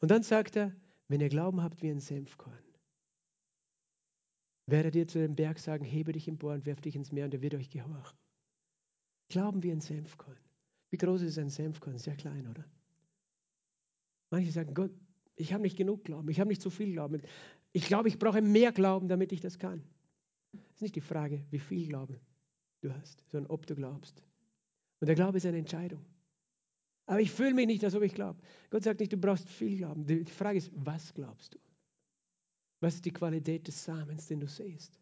Und 0.00 0.10
dann 0.10 0.22
sagt 0.22 0.56
er, 0.56 0.74
wenn 1.08 1.20
ihr 1.20 1.28
Glauben 1.28 1.62
habt 1.62 1.82
wie 1.82 1.90
ein 1.90 2.00
Senfkorn, 2.00 2.58
werdet 4.66 4.96
ihr 4.96 5.06
zu 5.06 5.18
dem 5.18 5.34
Berg 5.34 5.58
sagen, 5.58 5.84
hebe 5.84 6.12
dich 6.12 6.28
empor 6.28 6.52
und 6.52 6.66
werf 6.66 6.80
dich 6.80 6.94
ins 6.94 7.12
Meer 7.12 7.24
und 7.24 7.34
er 7.34 7.42
wird 7.42 7.54
euch 7.54 7.70
gehorchen. 7.70 8.18
Glauben 9.28 9.62
wie 9.62 9.72
ein 9.72 9.80
Senfkorn. 9.80 10.36
Wie 10.90 10.96
groß 10.96 11.22
ist 11.22 11.38
ein 11.38 11.50
Senfkorn? 11.50 11.98
Sehr 11.98 12.16
klein, 12.16 12.46
oder? 12.48 12.64
Manche 14.30 14.52
sagen, 14.52 14.74
Gott, 14.74 14.92
ich 15.36 15.52
habe 15.52 15.62
nicht 15.62 15.76
genug 15.76 16.04
Glauben, 16.04 16.28
ich 16.28 16.40
habe 16.40 16.48
nicht 16.48 16.62
zu 16.62 16.70
viel 16.70 16.92
Glauben. 16.92 17.22
Ich 17.72 17.86
glaube, 17.86 18.08
ich 18.08 18.18
brauche 18.18 18.42
mehr 18.42 18.72
Glauben, 18.72 19.08
damit 19.08 19.32
ich 19.32 19.40
das 19.40 19.58
kann. 19.58 19.82
Das 20.52 20.76
ist 20.76 20.82
nicht 20.82 20.96
die 20.96 21.00
Frage, 21.00 21.44
wie 21.50 21.58
viel 21.58 21.88
Glauben 21.88 22.18
du 22.80 22.92
hast, 22.92 23.24
sondern 23.30 23.50
ob 23.50 23.66
du 23.66 23.74
glaubst. 23.74 24.22
Und 25.00 25.06
der 25.06 25.14
Glaube 25.14 25.38
ist 25.38 25.46
eine 25.46 25.58
Entscheidung. 25.58 26.04
Aber 27.06 27.20
ich 27.20 27.30
fühle 27.30 27.54
mich 27.54 27.66
nicht, 27.66 27.84
als 27.84 27.94
ob 27.94 28.02
ich 28.02 28.14
glaube. 28.14 28.38
Gott 28.70 28.82
sagt 28.82 29.00
nicht, 29.00 29.12
du 29.12 29.16
brauchst 29.16 29.48
viel 29.48 29.78
Glauben. 29.78 30.06
Die 30.06 30.24
Frage 30.26 30.58
ist, 30.58 30.70
was 30.74 31.14
glaubst 31.14 31.54
du? 31.54 31.58
Was 32.80 32.96
ist 32.96 33.04
die 33.04 33.12
Qualität 33.12 33.66
des 33.66 33.82
Samens, 33.82 34.26
den 34.26 34.40
du 34.40 34.46
siehst? 34.46 35.00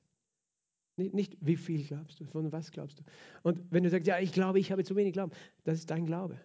Nicht, 0.97 1.15
nicht, 1.15 1.37
wie 1.41 1.57
viel 1.57 1.85
glaubst 1.85 2.21
du, 2.21 2.25
von 2.25 2.51
was 2.53 2.71
glaubst 2.71 3.01
du. 3.01 3.05
Und 3.43 3.61
wenn 3.71 3.83
du 3.83 3.91
sagst, 3.91 4.07
ja, 4.07 4.19
ich 4.19 4.33
glaube, 4.33 4.61
ich 4.61 4.73
habe 4.73 4.85
zu 4.85 4.97
wenig 4.97 5.13
Glauben, 5.13 5.33
das 5.65 5.79
ist 5.79 5.91
dein 5.91 6.07
Glaube. 6.07 6.41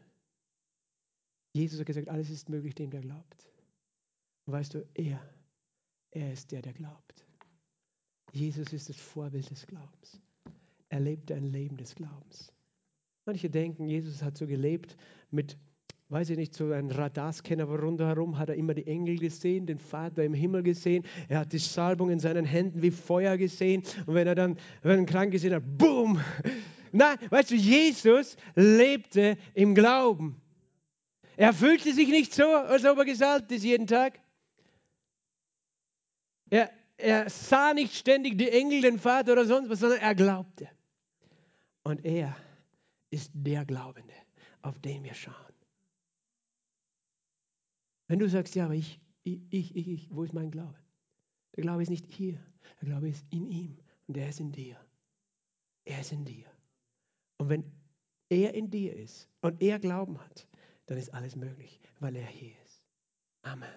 Jesus 1.53 1.79
hat 1.79 1.85
gesagt, 1.85 2.09
alles 2.09 2.29
ist 2.29 2.49
möglich 2.49 2.75
dem, 2.75 2.89
der 2.89 3.01
glaubt. 3.01 3.49
Und 4.45 4.53
weißt 4.53 4.73
du, 4.73 4.87
er, 4.93 5.21
er 6.11 6.33
ist 6.33 6.51
der, 6.51 6.61
der 6.61 6.73
glaubt. 6.73 7.25
Jesus 8.33 8.73
ist 8.73 8.89
das 8.89 8.97
Vorbild 8.97 9.49
des 9.49 9.67
Glaubens. 9.67 10.19
Er 10.89 10.99
lebte 10.99 11.35
ein 11.35 11.45
Leben 11.45 11.77
des 11.77 11.95
Glaubens. 11.95 12.51
Manche 13.25 13.49
denken, 13.49 13.87
Jesus 13.87 14.23
hat 14.23 14.37
so 14.37 14.47
gelebt 14.47 14.97
mit 15.29 15.57
weiß 16.11 16.29
ich 16.29 16.37
nicht, 16.37 16.53
so 16.53 16.71
ein 16.71 16.91
Radarscanner, 16.91 17.63
aber 17.63 17.79
rundherum 17.79 18.37
hat 18.37 18.49
er 18.49 18.55
immer 18.55 18.73
die 18.73 18.85
Engel 18.85 19.17
gesehen, 19.17 19.65
den 19.65 19.79
Vater 19.79 20.25
im 20.25 20.33
Himmel 20.33 20.61
gesehen. 20.61 21.05
Er 21.29 21.39
hat 21.39 21.53
die 21.53 21.57
Salbung 21.57 22.09
in 22.09 22.19
seinen 22.19 22.43
Händen 22.43 22.81
wie 22.81 22.91
Feuer 22.91 23.37
gesehen. 23.37 23.83
Und 24.05 24.15
wenn 24.15 24.27
er 24.27 24.35
dann 24.35 24.57
wenn 24.81 24.99
er 24.99 25.05
Krank 25.05 25.31
gesehen 25.31 25.53
hat, 25.53 25.63
boom! 25.77 26.19
Nein, 26.91 27.17
weißt 27.29 27.51
du, 27.51 27.55
Jesus 27.55 28.35
lebte 28.55 29.37
im 29.53 29.73
Glauben. 29.73 30.41
Er 31.37 31.53
fühlte 31.53 31.93
sich 31.93 32.09
nicht 32.09 32.33
so, 32.33 32.43
als 32.43 32.83
ob 32.83 32.97
er 32.97 33.05
gesalbt 33.05 33.49
ist 33.53 33.63
jeden 33.63 33.87
Tag. 33.87 34.19
Er, 36.49 36.69
er 36.97 37.29
sah 37.29 37.73
nicht 37.73 37.95
ständig 37.95 38.37
die 38.37 38.49
Engel, 38.49 38.81
den 38.81 38.99
Vater 38.99 39.31
oder 39.31 39.45
sonst 39.45 39.69
was, 39.69 39.79
sondern 39.79 39.99
er 39.99 40.13
glaubte. 40.13 40.67
Und 41.83 42.03
er 42.03 42.35
ist 43.11 43.31
der 43.33 43.65
Glaubende, 43.65 44.13
auf 44.61 44.79
den 44.79 45.03
wir 45.03 45.13
schauen. 45.13 45.53
Wenn 48.07 48.19
du 48.19 48.27
sagst, 48.27 48.55
ja, 48.55 48.65
aber 48.65 48.73
ich, 48.73 48.99
ich, 49.23 49.41
ich, 49.51 49.75
ich, 49.75 50.09
wo 50.11 50.23
ist 50.23 50.33
mein 50.33 50.51
Glaube? 50.51 50.77
Der 51.55 51.61
Glaube 51.61 51.83
ist 51.83 51.89
nicht 51.89 52.11
hier, 52.11 52.43
der 52.81 52.87
Glaube 52.87 53.09
ist 53.09 53.25
in 53.29 53.47
ihm 53.47 53.77
und 54.07 54.17
er 54.17 54.29
ist 54.29 54.39
in 54.39 54.51
dir. 54.51 54.77
Er 55.85 56.01
ist 56.01 56.11
in 56.11 56.25
dir. 56.25 56.45
Und 57.37 57.49
wenn 57.49 57.71
er 58.29 58.53
in 58.53 58.69
dir 58.69 58.95
ist 58.95 59.29
und 59.41 59.61
er 59.61 59.79
Glauben 59.79 60.19
hat, 60.19 60.47
dann 60.85 60.97
ist 60.97 61.13
alles 61.13 61.35
möglich, 61.35 61.79
weil 61.99 62.15
er 62.15 62.25
hier 62.25 62.53
ist. 62.63 62.83
Amen. 63.43 63.69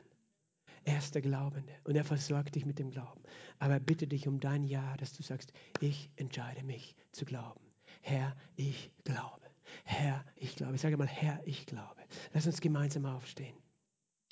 Er 0.84 0.98
ist 0.98 1.14
der 1.14 1.22
Glaubende 1.22 1.72
und 1.84 1.96
er 1.96 2.04
versorgt 2.04 2.54
dich 2.54 2.66
mit 2.66 2.78
dem 2.78 2.90
Glauben. 2.90 3.22
Aber 3.58 3.74
er 3.74 3.80
bittet 3.80 4.12
dich 4.12 4.28
um 4.28 4.38
dein 4.38 4.64
Ja, 4.64 4.96
dass 4.98 5.14
du 5.14 5.22
sagst, 5.22 5.52
ich 5.80 6.10
entscheide 6.16 6.62
mich 6.62 6.94
zu 7.12 7.24
glauben. 7.24 7.63
Herr, 8.04 8.36
ich 8.54 8.90
glaube. 9.04 9.40
Herr, 9.84 10.24
ich 10.36 10.56
glaube. 10.56 10.74
Ich 10.74 10.82
sage 10.82 10.98
mal, 10.98 11.06
Herr, 11.06 11.40
ich 11.46 11.64
glaube. 11.64 12.02
Lass 12.34 12.46
uns 12.46 12.60
gemeinsam 12.60 13.06
aufstehen. 13.06 13.56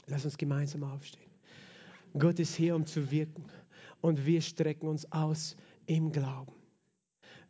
Lass 0.07 0.27
uns 0.27 0.37
gemeinsam 0.37 0.85
aufstehen. 0.85 1.31
Gott 2.19 2.39
ist 2.39 2.55
hier, 2.55 2.77
um 2.77 2.85
zu 2.85 3.11
wirken. 3.11 3.47
Und 4.03 4.27
wir 4.27 4.43
strecken 4.43 4.89
uns 4.89 5.11
aus 5.11 5.57
im 5.87 6.13
Glauben. 6.13 6.53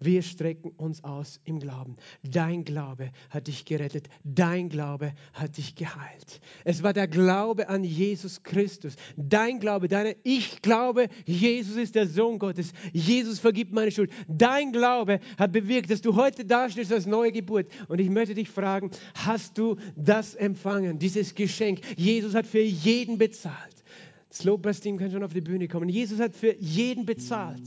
Wir 0.04 0.22
strecken 0.22 0.72
uns 0.76 1.04
aus 1.04 1.40
im 1.44 1.60
Glauben. 1.60 1.96
Dein 2.22 2.64
Glaube 2.64 3.10
hat 3.30 3.46
dich 3.46 3.64
gerettet. 3.64 4.08
Dein 4.24 4.68
Glaube 4.68 5.12
hat 5.32 5.56
dich 5.56 5.74
geheilt. 5.74 6.40
Es 6.64 6.82
war 6.82 6.92
der 6.92 7.08
Glaube 7.08 7.68
an 7.68 7.84
Jesus 7.84 8.42
Christus. 8.42 8.96
Dein 9.16 9.60
Glaube, 9.60 9.88
deine 9.88 10.16
Ich 10.24 10.62
glaube, 10.62 11.08
Jesus 11.24 11.76
ist 11.76 11.94
der 11.94 12.06
Sohn 12.06 12.38
Gottes. 12.38 12.72
Jesus 12.92 13.38
vergibt 13.38 13.72
meine 13.72 13.90
Schuld. 13.90 14.10
Dein 14.28 14.72
Glaube 14.72 15.20
hat 15.38 15.52
bewirkt, 15.52 15.90
dass 15.90 16.02
du 16.02 16.16
heute 16.16 16.44
dastehst 16.44 16.92
als 16.92 17.06
neue 17.06 17.32
Geburt. 17.32 17.70
Und 17.88 18.00
ich 18.00 18.10
möchte 18.10 18.34
dich 18.34 18.48
fragen, 18.48 18.90
hast 19.14 19.58
du 19.58 19.76
das 19.96 20.34
empfangen, 20.34 20.98
dieses 20.98 21.34
Geschenk? 21.34 21.80
Jesus 21.96 22.34
hat 22.34 22.46
für 22.46 22.62
jeden 22.62 23.18
bezahlt. 23.18 23.84
Das 24.28 24.44
Lobpreisteam 24.44 24.96
kann 24.96 25.10
schon 25.10 25.22
auf 25.22 25.34
die 25.34 25.42
Bühne 25.42 25.68
kommen. 25.68 25.90
Jesus 25.90 26.18
hat 26.18 26.34
für 26.34 26.56
jeden 26.58 27.04
bezahlt. 27.04 27.62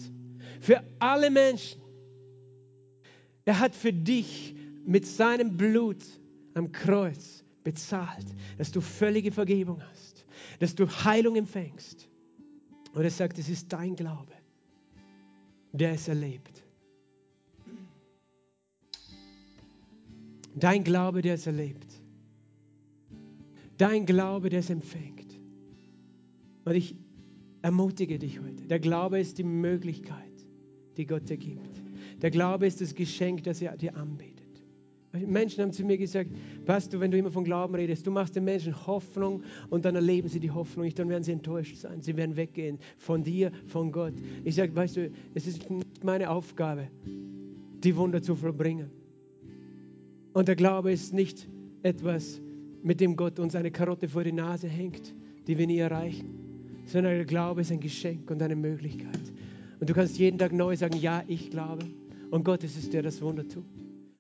Für 0.62 0.84
alle 0.98 1.30
Menschen. 1.30 1.85
Er 3.46 3.60
hat 3.60 3.76
für 3.76 3.94
dich 3.94 4.56
mit 4.86 5.06
seinem 5.06 5.56
Blut 5.56 6.04
am 6.56 6.72
Kreuz 6.72 7.44
bezahlt, 7.64 8.26
dass 8.58 8.72
du 8.72 8.82
völlige 8.82 9.32
Vergebung 9.32 9.82
hast, 9.84 10.26
dass 10.60 10.76
du 10.76 10.88
Heilung 10.88 11.36
empfängst. 11.36 12.10
Und 12.94 13.04
er 13.04 13.12
sagt, 13.12 13.38
es 13.38 13.50
ist 13.50 13.72
dein 13.72 13.96
Glaube, 13.96 14.34
der 15.74 15.92
es 15.92 16.08
erlebt. 16.08 16.64
Dein 20.56 20.84
Glaube, 20.84 21.22
der 21.22 21.36
es 21.36 21.46
erlebt. 21.46 22.02
Dein 23.78 24.06
Glaube, 24.06 24.50
der 24.50 24.62
es 24.62 24.70
empfängt. 24.70 25.38
Und 26.64 26.76
ich 26.76 26.96
ermutige 27.62 28.18
dich 28.18 28.40
heute. 28.40 28.66
Der 28.68 28.80
Glaube 28.80 29.20
ist 29.20 29.38
die 29.38 29.44
Möglichkeit, 29.44 30.32
die 30.96 31.06
Gott 31.06 31.30
dir 31.30 31.38
gibt. 31.38 31.85
Der 32.26 32.32
Glaube 32.32 32.66
ist 32.66 32.82
das 32.82 32.96
Geschenk, 32.96 33.44
das 33.44 33.62
er 33.62 33.78
dir 33.78 33.96
anbietet. 33.96 34.64
Menschen 35.28 35.62
haben 35.62 35.72
zu 35.72 35.86
mir 35.86 35.96
gesagt, 35.96 36.32
Pastor, 36.66 37.00
wenn 37.00 37.12
du 37.12 37.20
immer 37.20 37.30
von 37.30 37.44
Glauben 37.44 37.76
redest, 37.76 38.08
du 38.08 38.10
machst 38.10 38.36
den 38.36 38.46
Menschen 38.46 38.76
Hoffnung 38.88 39.44
und 39.70 39.86
dann 39.86 39.94
erleben 39.94 40.28
sie 40.28 40.40
die 40.40 40.50
Hoffnung 40.50 40.86
nicht, 40.86 40.98
dann 40.98 41.08
werden 41.08 41.24
sie 41.24 41.34
enttäuscht 41.34 41.76
sein. 41.76 42.02
Sie 42.02 42.18
werden 42.18 42.36
weggehen 42.36 42.80
von 42.98 43.24
dir, 43.24 43.52
von 43.68 43.92
Gott. 43.92 44.16
Ich 44.44 44.56
sage, 44.56 44.76
weißt 44.76 44.98
du, 44.98 45.12
es 45.36 45.46
ist 45.46 45.70
nicht 45.70 46.04
meine 46.04 46.32
Aufgabe, 46.32 46.88
die 47.84 47.96
Wunder 47.96 48.24
zu 48.24 48.36
vollbringen. 48.36 48.90
Und 50.34 50.48
der 50.48 50.56
Glaube 50.56 50.92
ist 50.92 51.14
nicht 51.14 51.48
etwas, 51.84 52.42
mit 52.82 53.02
dem 53.02 53.18
Gott 53.18 53.38
uns 53.38 53.54
eine 53.54 53.70
Karotte 53.70 54.10
vor 54.10 54.24
die 54.24 54.32
Nase 54.32 54.68
hängt, 54.68 55.14
die 55.46 55.60
wir 55.60 55.68
nie 55.68 55.78
erreichen, 55.78 56.82
sondern 56.88 57.18
der 57.18 57.26
Glaube 57.26 57.62
ist 57.62 57.72
ein 57.72 57.82
Geschenk 57.82 58.32
und 58.32 58.42
eine 58.42 58.56
Möglichkeit. 58.56 59.32
Und 59.80 59.92
du 59.92 59.94
kannst 59.94 60.18
jeden 60.18 60.40
Tag 60.40 60.54
neu 60.54 60.76
sagen, 60.76 60.98
ja, 60.98 61.24
ich 61.28 61.52
glaube. 61.52 61.86
Und 62.32 62.44
Gott 62.44 62.64
ist 62.64 62.78
es, 62.78 62.90
der 62.90 63.04
das 63.04 63.22
Wunder 63.22 63.48
tut. 63.48 63.66